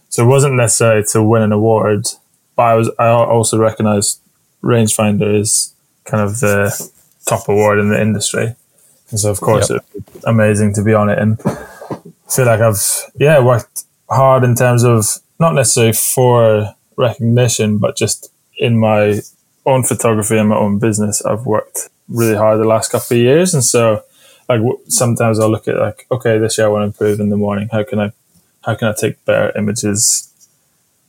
[0.09, 2.05] So it wasn't necessarily to win an award,
[2.55, 2.89] but I was.
[2.99, 4.19] I also recognised
[4.61, 5.73] rangefinder is
[6.05, 6.91] kind of the
[7.25, 8.55] top award in the industry,
[9.09, 9.85] and so of course Yep.
[9.95, 11.41] it's amazing to be on it, and
[12.29, 12.81] feel like I've
[13.15, 15.05] yeah worked hard in terms of
[15.39, 19.21] not necessarily for recognition, but just in my
[19.65, 23.53] own photography and my own business, I've worked really hard the last couple of years,
[23.53, 24.03] and so
[24.49, 27.37] like sometimes I'll look at like okay, this year I want to improve in the
[27.37, 27.69] morning.
[27.71, 28.11] How can I
[28.65, 30.27] how can I take better images?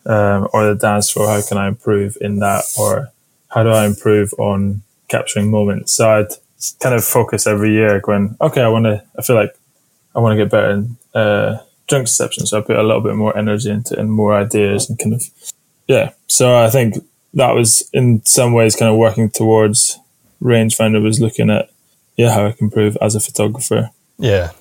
[0.05, 2.65] Um, or the dance floor, how can I improve in that?
[2.77, 3.13] Or
[3.51, 5.93] how do I improve on capturing moments?
[5.93, 6.33] So I'd
[6.81, 9.55] kind of focus every year going, okay, I want to, I feel like
[10.15, 11.59] I want to get better in uh,
[11.93, 12.47] drunk deception.
[12.47, 15.13] So I put a little bit more energy into it and more ideas and kind
[15.15, 15.23] of,
[15.87, 16.13] yeah.
[16.27, 16.95] So I think
[17.35, 19.99] that was in some ways kind of working towards
[20.43, 21.71] rangefinder was looking at,
[22.17, 23.91] yeah, how I can improve as a photographer.
[24.19, 24.53] Yeah.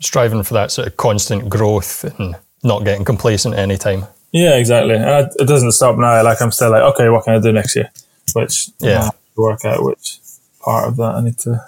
[0.00, 4.04] Striving for that sort of constant growth and not getting complacent at any time.
[4.32, 4.94] Yeah, exactly.
[4.94, 6.22] And I, it doesn't stop now.
[6.24, 7.90] Like I'm still like, okay, what can I do next year?
[8.32, 9.00] Which Yeah.
[9.00, 10.18] I have to work out which
[10.60, 11.60] part of that I need to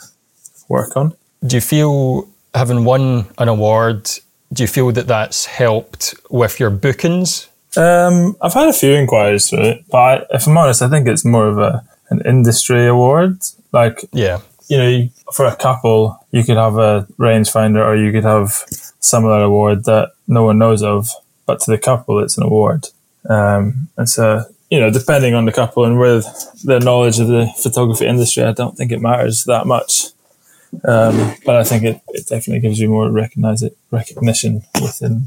[0.68, 1.14] work on.
[1.44, 4.08] Do you feel having won an award,
[4.52, 7.48] do you feel that that's helped with your bookings?
[7.76, 11.08] Um, I've had a few inquiries through it, but I, if I'm honest, I think
[11.08, 13.40] it's more of a an industry award.
[13.72, 14.40] Like Yeah.
[14.68, 18.64] you know, for a couple, you could have a rangefinder, or you could have
[19.00, 21.08] some other award that no one knows of,
[21.46, 22.88] but to the couple, it's an award.
[23.28, 26.26] Um, and so, you know, depending on the couple and with
[26.64, 30.08] their knowledge of the photography industry, I don't think it matters that much.
[30.84, 35.26] Um, but I think it, it definitely gives you more recognize it, recognition within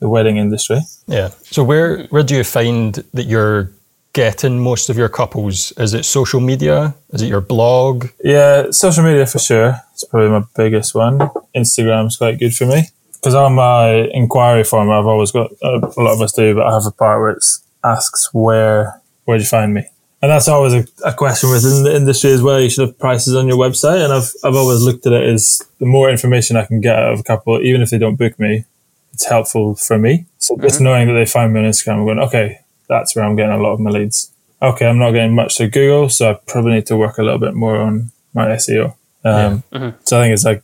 [0.00, 0.80] the wedding industry.
[1.06, 1.28] Yeah.
[1.42, 3.70] So where where do you find that you're
[4.12, 5.72] getting most of your couples?
[5.78, 6.94] Is it social media?
[7.10, 8.08] Is it your blog?
[8.22, 9.76] Yeah, social media for sure.
[9.92, 11.18] It's probably my biggest one.
[11.54, 16.00] Instagram's quite good for me because on my inquiry form, I've always got uh, a
[16.00, 17.44] lot of us do, but I have a part where it
[17.84, 19.86] asks where where do you find me,
[20.22, 22.60] and that's always a, a question within the industry as well.
[22.60, 25.60] You should have prices on your website, and I've I've always looked at it as
[25.78, 28.38] the more information I can get out of a couple, even if they don't book
[28.38, 28.64] me,
[29.12, 30.26] it's helpful for me.
[30.38, 33.36] So just knowing that they find me on Instagram, I'm going, okay, that's where I'm
[33.36, 34.30] getting a lot of my leads.
[34.60, 37.38] Okay, I'm not getting much to Google, so I probably need to work a little
[37.40, 38.94] bit more on my SEO.
[39.24, 39.64] Um,
[40.04, 40.62] So I think it's like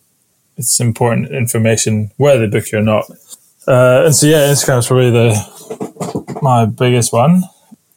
[0.56, 3.05] it's important information whether they book you or not.
[3.66, 7.43] Uh, and so yeah, Instagram is probably the my biggest one.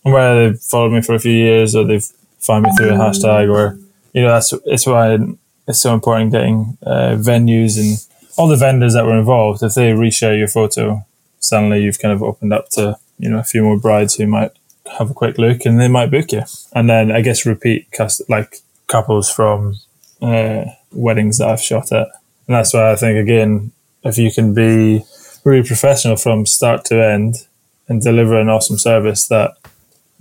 [0.04, 2.08] Where they've followed me for a few years, or they've
[2.40, 3.78] found me through a hashtag, or
[4.14, 5.18] you know that's it's why
[5.68, 8.04] it's so important getting uh, venues and
[8.38, 9.62] all the vendors that were involved.
[9.62, 11.06] If they reshare your photo,
[11.40, 14.52] suddenly you've kind of opened up to you know a few more brides who might
[14.98, 16.44] have a quick look and they might book you.
[16.74, 18.58] And then I guess repeat cust- like
[18.88, 19.76] couples from
[20.22, 22.08] uh, weddings that I've shot at.
[22.48, 23.72] And that's why I think again,
[24.04, 25.04] if you can be
[25.44, 27.48] really professional from start to end
[27.88, 29.52] and deliver an awesome service, that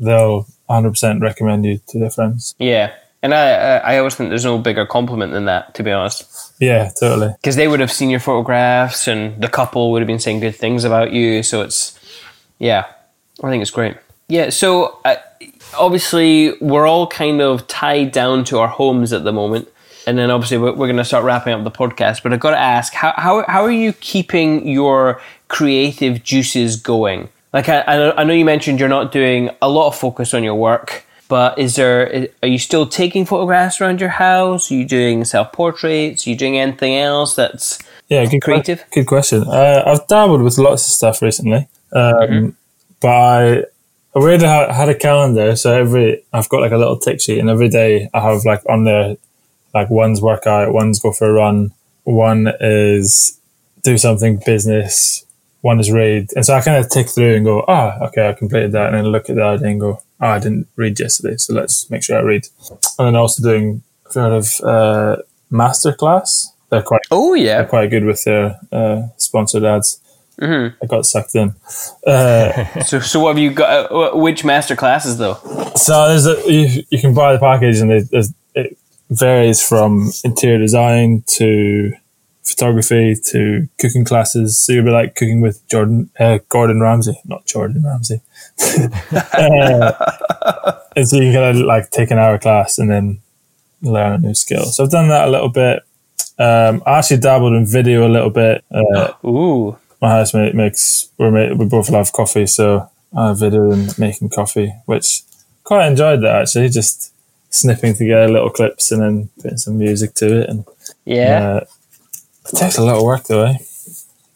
[0.01, 2.55] they'll 100% recommend you to their friends.
[2.59, 2.93] Yeah.
[3.22, 6.55] And I, I I always think there's no bigger compliment than that, to be honest.
[6.59, 7.35] Yeah, totally.
[7.36, 10.56] Because they would have seen your photographs and the couple would have been saying good
[10.56, 11.43] things about you.
[11.43, 11.98] So it's,
[12.59, 12.86] yeah,
[13.43, 13.97] I think it's great.
[14.28, 14.48] Yeah.
[14.48, 15.16] So uh,
[15.78, 19.68] obviously, we're all kind of tied down to our homes at the moment.
[20.06, 22.22] And then obviously, we're, we're going to start wrapping up the podcast.
[22.22, 27.28] But I've got to ask, how, how, how are you keeping your creative juices going?
[27.52, 27.82] Like, I,
[28.16, 31.05] I know- you mentioned you're not doing a lot of focus on your work.
[31.28, 32.27] But is there?
[32.43, 34.68] Are you still taking photographs around your house?
[34.68, 36.27] Are you doing self portraits?
[36.27, 37.78] Are you doing anything else that's
[38.09, 38.85] Yeah, good Creative?
[38.93, 39.44] good question.
[39.47, 42.56] Uh, I've dabbled with lots of stuff recently, um,
[43.01, 43.64] but I I
[44.16, 45.55] already had a calendar.
[45.55, 48.62] So every I've got like a little tick sheet, and every day I have like
[48.68, 49.14] on there,
[49.72, 51.70] like one's workout, one's go for a run,
[52.02, 53.39] one is
[53.85, 55.24] do something business,
[55.62, 58.32] one is read, and so I kind of tick through and go, ah, okay, I
[58.32, 61.55] completed that, and then look at day and go, oh, I didn't read yesterday, so
[61.55, 62.47] let's make sure I read.
[62.99, 65.16] And then also doing a sort of uh,
[65.53, 66.47] masterclass.
[66.70, 67.59] They're quite Oh yeah.
[67.59, 70.01] they're quite good with their uh, sponsored ads.
[70.41, 70.82] Mm-hmm.
[70.82, 71.55] I got sucked in.
[72.07, 73.91] Uh, So so what have you got?
[73.93, 75.35] Uh, which master classes though?
[75.74, 78.77] so there's a, you, you can buy the package, and it
[79.11, 81.93] varies from interior design to
[82.51, 84.59] photography to cooking classes.
[84.59, 88.20] So you'll be like cooking with Jordan uh, Gordon Ramsay, not Jordan Ramsay.
[89.12, 93.20] Uh, and so you can kind of like take an hour class and then
[93.82, 94.64] learn a new skill.
[94.64, 95.82] So I've done that a little bit.
[96.39, 98.64] Um, I actually dabbled in video a little bit.
[98.70, 99.77] Uh, Ooh.
[100.01, 104.31] my housemate makes we're ma- we both love coffee, so I have video and making
[104.31, 105.22] coffee, which
[105.64, 106.68] quite enjoyed that actually.
[106.68, 107.12] Just
[107.51, 110.64] snipping together little clips and then putting some music to it, and
[111.05, 111.48] Yeah.
[111.48, 111.64] uh,
[112.46, 113.44] it takes a lot of work though.
[113.44, 113.58] Eh?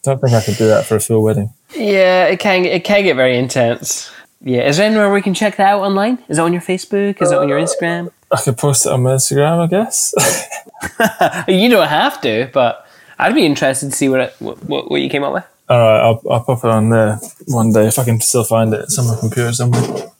[0.03, 1.51] Don't think I could do that for a full wedding.
[1.75, 4.11] Yeah, it can it can get very intense.
[4.41, 6.19] Yeah, is there anywhere we can check that out online?
[6.29, 7.21] Is it on your Facebook?
[7.21, 8.11] Is it on your Instagram?
[8.31, 10.13] I could post it on my Instagram, I guess.
[11.47, 12.85] You don't have to, but
[13.17, 15.45] I'd be interested to see what it, what, what what you came up with.
[15.67, 18.73] All right, I'll, I'll pop it on there one day if I can still find
[18.73, 18.81] it.
[18.81, 20.11] It's on my computer somewhere.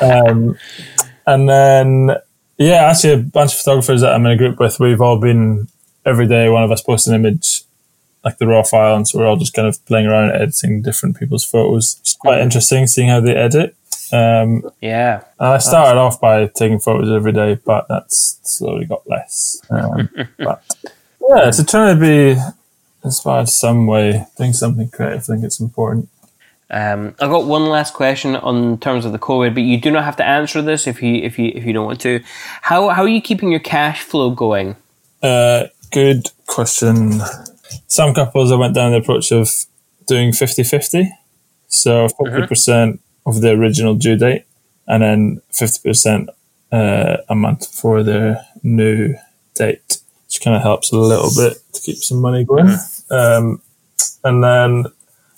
[0.00, 0.56] um,
[1.26, 2.16] and then,
[2.56, 5.68] yeah, actually, a bunch of photographers that I'm in a group with, we've all been
[6.04, 6.48] every day.
[6.48, 7.62] One of us posts an image,
[8.24, 11.18] like the raw file, and so we're all just kind of playing around editing different
[11.18, 11.96] people's photos.
[12.00, 13.74] It's quite interesting seeing how they edit.
[14.12, 15.22] Um, Yeah.
[15.38, 19.60] and I started off by taking photos every day, but that's slowly got less.
[19.70, 20.08] Um,
[20.38, 20.62] but
[21.28, 22.40] yeah, so trying to be
[23.04, 26.08] inspired some way, doing something creative, I think it's important.
[26.72, 30.04] Um, I've got one last question on terms of the COVID, but you do not
[30.04, 32.20] have to answer this if you if you if you don't want to.
[32.62, 34.76] How how are you keeping your cash flow going?
[35.20, 37.20] Uh, good question.
[37.86, 39.48] Some couples I went down the approach of
[40.06, 41.10] doing 50 50.
[41.68, 44.44] So 50% of the original due date
[44.88, 46.28] and then 50%
[46.72, 49.14] uh, a month for their new
[49.54, 52.76] date, which kind of helps a little bit to keep some money going.
[53.10, 53.62] Um,
[54.24, 54.86] and then,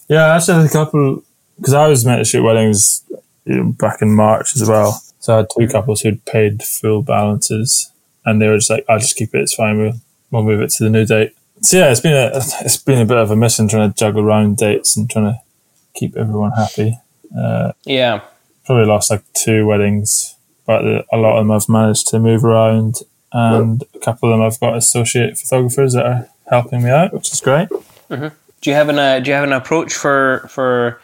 [0.08, 1.22] yeah, I actually had a couple,
[1.56, 3.02] because I was meant to shoot weddings
[3.44, 5.02] you know, back in March as well.
[5.20, 7.92] So I had two couples who'd paid full balances
[8.24, 10.00] and they were just like, I'll just keep it, it's fine, we'll,
[10.32, 11.36] we'll move it to the new date.
[11.60, 14.24] So yeah, it's been a, it's been a bit of a mission trying to juggle
[14.24, 15.40] around dates and trying to
[15.94, 16.98] keep everyone happy.
[17.84, 18.22] Yeah.
[18.66, 20.34] Probably lost like two weddings,
[20.66, 22.96] but a lot of them I've managed to move around
[23.32, 27.32] and a couple of them I've got associate photographers that are helping me out, which
[27.32, 27.68] is great.
[28.08, 31.00] Do you have an uh, do you have an approach for for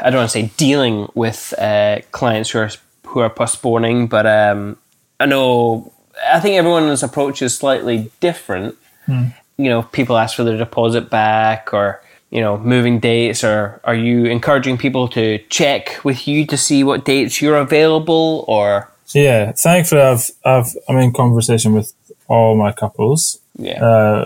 [0.00, 2.70] I don't want to say dealing with uh, clients who are
[3.06, 4.76] who are postponing, but um,
[5.18, 5.92] I know
[6.24, 8.76] I think everyone's approach is slightly different.
[9.08, 13.94] You know, people ask for their deposit back, or you know, moving dates, or are
[13.94, 19.52] you encouraging people to check with you to see what dates you're available, or Yeah,
[19.52, 21.92] thankfully I've, I've, I'm in conversation with
[22.26, 23.38] all my couples.
[23.56, 24.24] yeah, Uh,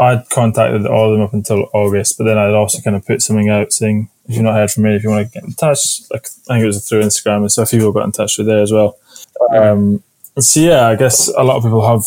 [0.00, 3.20] I'd contacted all of them up until August, but then I'd also kind of put
[3.22, 5.52] something out saying, if you've not heard from me, if you want to get in
[5.52, 8.46] touch, like I think it was through Instagram and stuff, people got in touch with
[8.46, 8.96] there as well.
[9.54, 10.02] Um,
[10.38, 12.04] so yeah, I guess a lot of people have,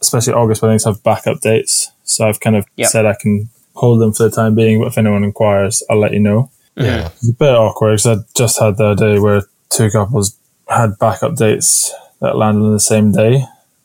[0.00, 1.90] especially August weddings, have backup dates.
[2.04, 2.88] So I've kind of Yep.
[2.88, 6.12] said I can hold them for the time being, but if anyone inquires, I'll let
[6.12, 6.50] you know.
[6.76, 7.06] Yeah.
[7.16, 10.36] It's a bit awkward because I just had the other day where two couples
[10.68, 13.44] had backup dates that landed on the same day.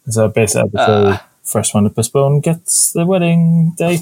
[0.09, 1.27] So basically, I had ah.
[1.43, 4.01] first one to postpone gets the wedding date.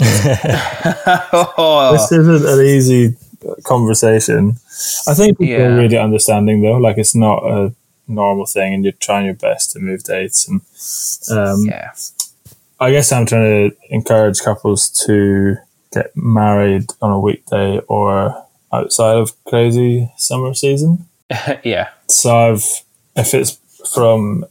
[1.34, 3.16] Oh, this isn't an easy
[3.64, 4.58] conversation.
[5.08, 5.68] I think people Yeah.
[5.68, 6.78] are really understanding though.
[6.78, 7.74] Like it's not a
[8.12, 10.48] normal thing, and you're trying your best to move dates.
[10.48, 10.62] And
[11.38, 11.92] um, yeah.
[12.80, 15.56] I guess I'm trying to encourage couples to
[15.94, 21.06] get married on a weekday or outside of crazy summer season.
[21.64, 21.90] yeah.
[22.08, 22.64] So I've,
[23.16, 23.60] if it's
[23.94, 24.46] from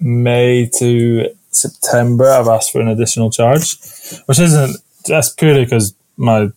[0.00, 3.76] May to September, I've asked for an additional charge,
[4.26, 6.48] which isn't, that's purely because my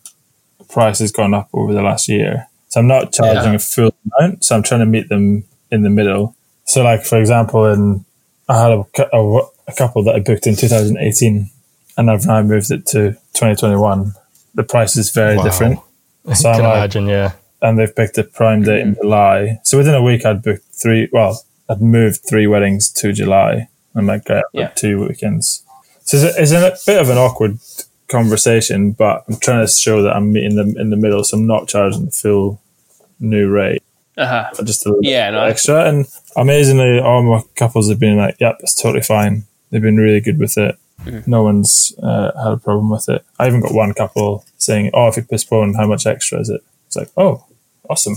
[0.68, 2.46] price has gone up over the last year.
[2.68, 3.54] So I'm not charging Yeah.
[3.54, 4.44] a full amount.
[4.44, 6.34] So I'm trying to meet them in the middle.
[6.64, 8.04] So like, for example, in,
[8.48, 9.38] I had a, a,
[9.68, 11.50] a couple that I booked in 2018
[11.96, 14.12] and I've now moved it to 2021.
[14.54, 15.44] The price is very Wow.
[15.44, 15.78] different.
[16.34, 17.32] So I can like, imagine, yeah.
[17.62, 19.58] and they've picked a prime date in July.
[19.64, 21.08] So within a week, I'd booked three.
[21.10, 23.68] Well, I'd moved three weddings to July.
[23.94, 24.68] I'm like, great, Yeah.
[24.68, 25.62] two weekends.
[26.02, 27.58] So it's a, it's a bit of an awkward
[28.08, 31.46] conversation, but I'm trying to show that I'm meeting them in the middle, so I'm
[31.46, 32.60] not charging the full
[33.18, 33.82] new rate,
[34.20, 34.50] Uh-huh.
[34.56, 35.88] but just a little Yeah, bit no, extra.
[35.88, 36.06] And
[36.36, 40.38] amazingly, all my couples have been like, "Yep, it's totally fine." They've been really good
[40.38, 40.76] with it.
[41.04, 41.30] Mm-hmm.
[41.30, 43.24] No one's uh, had a problem with it.
[43.38, 46.60] I even got one couple saying, "Oh, if you postpone, how much extra is it?"
[46.86, 47.44] It's like, "Oh,
[47.88, 48.16] awesome."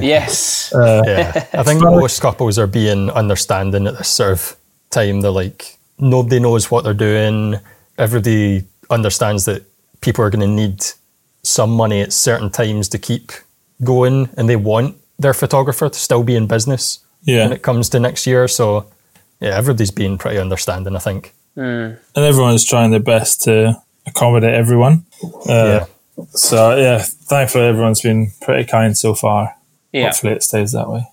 [0.00, 0.72] Yes.
[0.76, 1.46] Yeah.
[1.52, 4.56] I think most couples are being understanding at this sort of
[4.90, 5.20] time.
[5.20, 7.56] They're like, nobody knows what they're doing.
[7.98, 9.64] Everybody understands that
[10.00, 10.84] people are going to need
[11.42, 13.32] some money at certain times to keep
[13.82, 17.44] going and they want their photographer to still be in business Yeah.
[17.44, 18.48] when it comes to next year.
[18.48, 18.86] So,
[19.40, 21.32] yeah, everybody's being pretty understanding, I think.
[21.56, 23.74] and everyone's trying their best to
[24.06, 25.04] accommodate everyone.
[25.48, 25.84] Uh, yeah.
[26.30, 26.98] So yeah,
[27.28, 29.54] thankfully everyone's been pretty kind so far.
[29.92, 30.04] Yeah.
[30.06, 31.06] Hopefully it stays that way.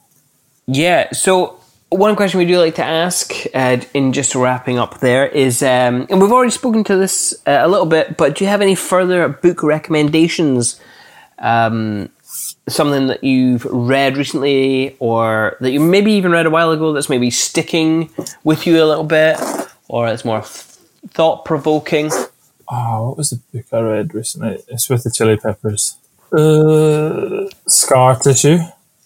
[0.68, 1.12] Yeah.
[1.12, 1.60] So
[1.90, 6.08] one question we do like to ask, uh, in just wrapping up there, is, um,
[6.10, 8.76] and we've already spoken to this uh, a little bit, but do you have any
[8.76, 10.80] further book recommendations?
[11.40, 12.10] Um,
[12.70, 17.10] something that you've read recently, or that you maybe even read a while ago, that's
[17.10, 18.10] maybe sticking
[18.44, 19.38] with you a little bit,
[19.88, 22.12] or it's more thought provoking.
[22.70, 24.60] Oh, what was the book I read recently?
[24.68, 25.96] It's with the Chili Peppers.
[26.32, 28.60] Uh, Scar Tissue.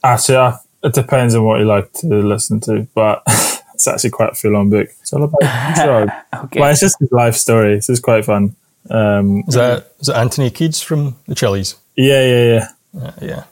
[0.04, 3.22] Actually, I, it depends on what you like to listen to, but
[3.74, 4.88] it's actually quite a full-on book.
[5.02, 5.42] It's all about
[5.76, 6.12] drugs.
[6.46, 6.60] Okay.
[6.60, 7.80] Well, it's just his life story.
[7.82, 8.56] So it's quite fun.
[8.90, 11.76] Um, Is that, is that Anthony Kiedis from the Chili's?
[11.96, 12.68] yeah, yeah, yeah.
[13.00, 13.44] Uh, yeah.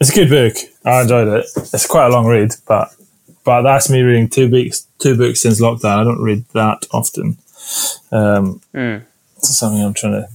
[0.00, 0.56] It's a good book.
[0.84, 1.46] I enjoyed it.
[1.56, 2.94] It's quite a long read, but
[3.44, 5.98] but that's me reading two books two books since lockdown.
[6.00, 7.36] I don't read that often.
[8.12, 10.28] Um, It's something I'm trying to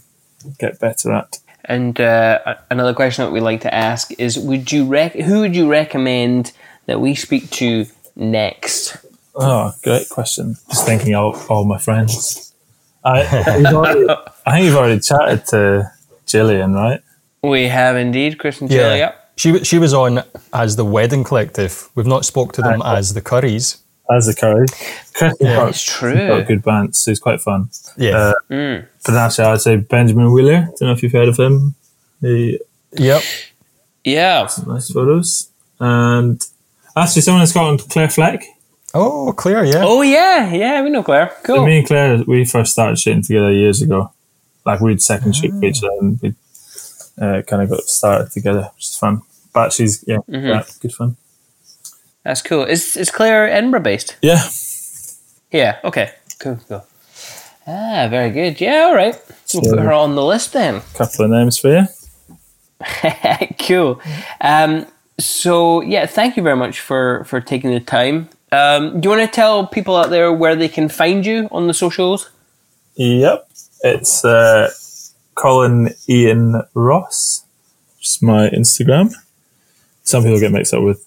[0.60, 1.40] get better at.
[1.66, 5.56] And uh, another question that we like to ask is: Would you rec- who would
[5.56, 6.52] you recommend
[6.86, 7.86] that we speak to
[8.16, 8.98] next?
[9.36, 10.56] Oh, great question.
[10.70, 12.54] Just thinking of all my friends.
[13.04, 13.22] I,
[13.74, 14.08] already-
[14.46, 15.92] I think you've already chatted to
[16.28, 17.02] Jillian, right?
[17.44, 18.96] We have indeed, Chris and Jill.
[18.96, 19.22] Yep.
[19.38, 21.90] She, she was on as the Wedding Collective.
[21.95, 23.78] We've not spoke to them as the Curries.
[24.10, 24.70] As the Curries,
[25.16, 26.28] Chris Yeah, got, It's true.
[26.28, 27.70] got good band, so it's quite fun.
[27.98, 28.34] Yeah.
[28.49, 30.68] Uh, But actually, I'd say Benjamin Wheeler.
[30.80, 31.74] Don't know if you've heard of him.
[32.22, 32.60] He
[32.94, 33.24] yep.
[34.03, 34.48] Yeah.
[34.68, 35.49] nice photos.
[35.80, 36.40] And
[36.95, 38.44] actually, someone that's got on Claire Fleck.
[38.94, 39.82] Oh, Claire, yeah.
[39.84, 40.82] Oh yeah, yeah.
[40.84, 41.32] We know Claire.
[41.44, 41.66] So Cool.
[41.66, 44.12] me and Claire, we first started shooting together years ago.
[44.66, 46.34] Like we'd second shoot for each other, and we
[47.20, 49.22] uh, kind of got started together, which is fun.
[49.54, 51.16] But she's yeah, yeah, good fun.
[52.24, 52.66] That's cool.
[52.66, 54.16] Is is Claire Edinburgh based?
[54.22, 54.42] Yeah,
[55.52, 55.80] Yeah.
[55.84, 56.12] Okay.
[56.40, 56.60] Cool.
[56.68, 56.86] Cool.
[57.68, 58.60] Ah, very good.
[58.60, 58.88] Yeah.
[58.88, 59.16] All right.
[59.54, 60.82] We'll put her on the list then.
[60.94, 61.88] couple of names for you.
[63.68, 64.02] cool.
[64.42, 64.86] Um,
[65.18, 68.30] so yeah, thank you very much for for taking the time.
[68.52, 71.68] Um, do you want to tell people out there where they can find you on
[71.68, 72.30] the socials?
[72.96, 73.48] Yep,
[73.84, 74.70] it's uh,
[75.36, 77.45] Colin Ian Ross,
[77.98, 79.14] which is my Instagram.
[80.03, 81.06] Some people get mixed up with.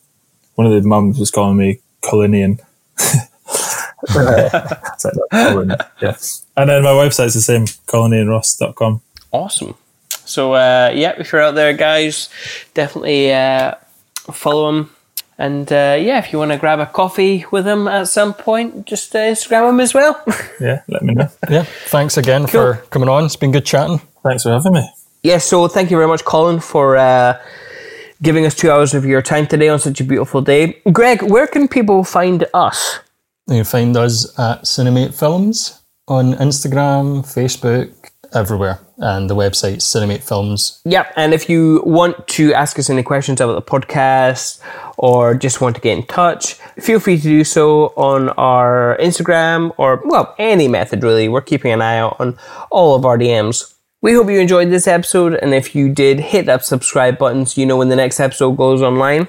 [0.55, 2.61] One of the mums was calling me Colin Ian.
[4.15, 4.53] like
[5.31, 6.17] Colin, yeah.
[6.57, 9.01] And then my website's the same, colinianross.com.
[9.31, 9.75] Awesome.
[10.11, 12.29] So uh, yeah, if you're out there, guys,
[12.75, 13.75] definitely uh,
[14.33, 14.91] follow him.
[15.39, 18.87] And uh, yeah, if you want to grab a coffee with him at some point,
[18.87, 20.21] just uh, Instagram him as well.
[20.61, 21.29] Yeah, let me know.
[21.49, 22.75] Yeah, thanks again Cool.
[22.75, 23.25] for coming on.
[23.25, 24.01] It's been good chatting.
[24.25, 24.91] Thanks for having me.
[25.23, 27.41] Yeah, so thank you very much, Colin, for uh,
[28.23, 30.81] giving us two hours of your time today on such a beautiful day.
[30.93, 32.99] Greg, where can people find us?
[33.47, 37.93] You find us at Cinemate Films on Instagram, Facebook,
[38.33, 38.81] everywhere.
[38.99, 40.81] And the website Cinemate Films.
[40.85, 44.61] Yep, and if you want to ask us any questions about the podcast
[44.97, 49.73] or just want to get in touch, feel free to do so on our Instagram
[49.77, 51.29] or, well, any method really.
[51.29, 52.37] We're keeping an eye out on
[52.71, 53.75] all of our DMs.
[54.01, 57.61] We hope you enjoyed this episode, and if you did, hit that subscribe button so
[57.61, 59.29] you know when the next episode goes online.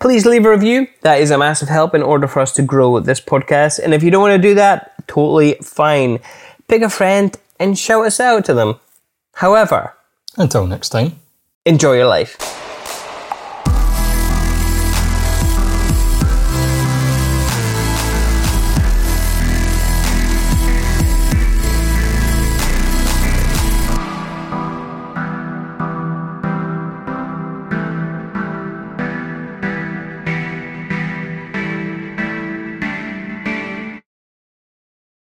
[0.00, 0.88] Please leave a review.
[1.02, 3.78] That is a massive help in order for us to grow this podcast.
[3.78, 6.18] And if you don't want to do that, totally fine.
[6.68, 8.80] Pick a friend and shout us out to them.
[9.34, 9.94] However,
[10.36, 11.12] Until next time.
[11.64, 12.36] enjoy your life.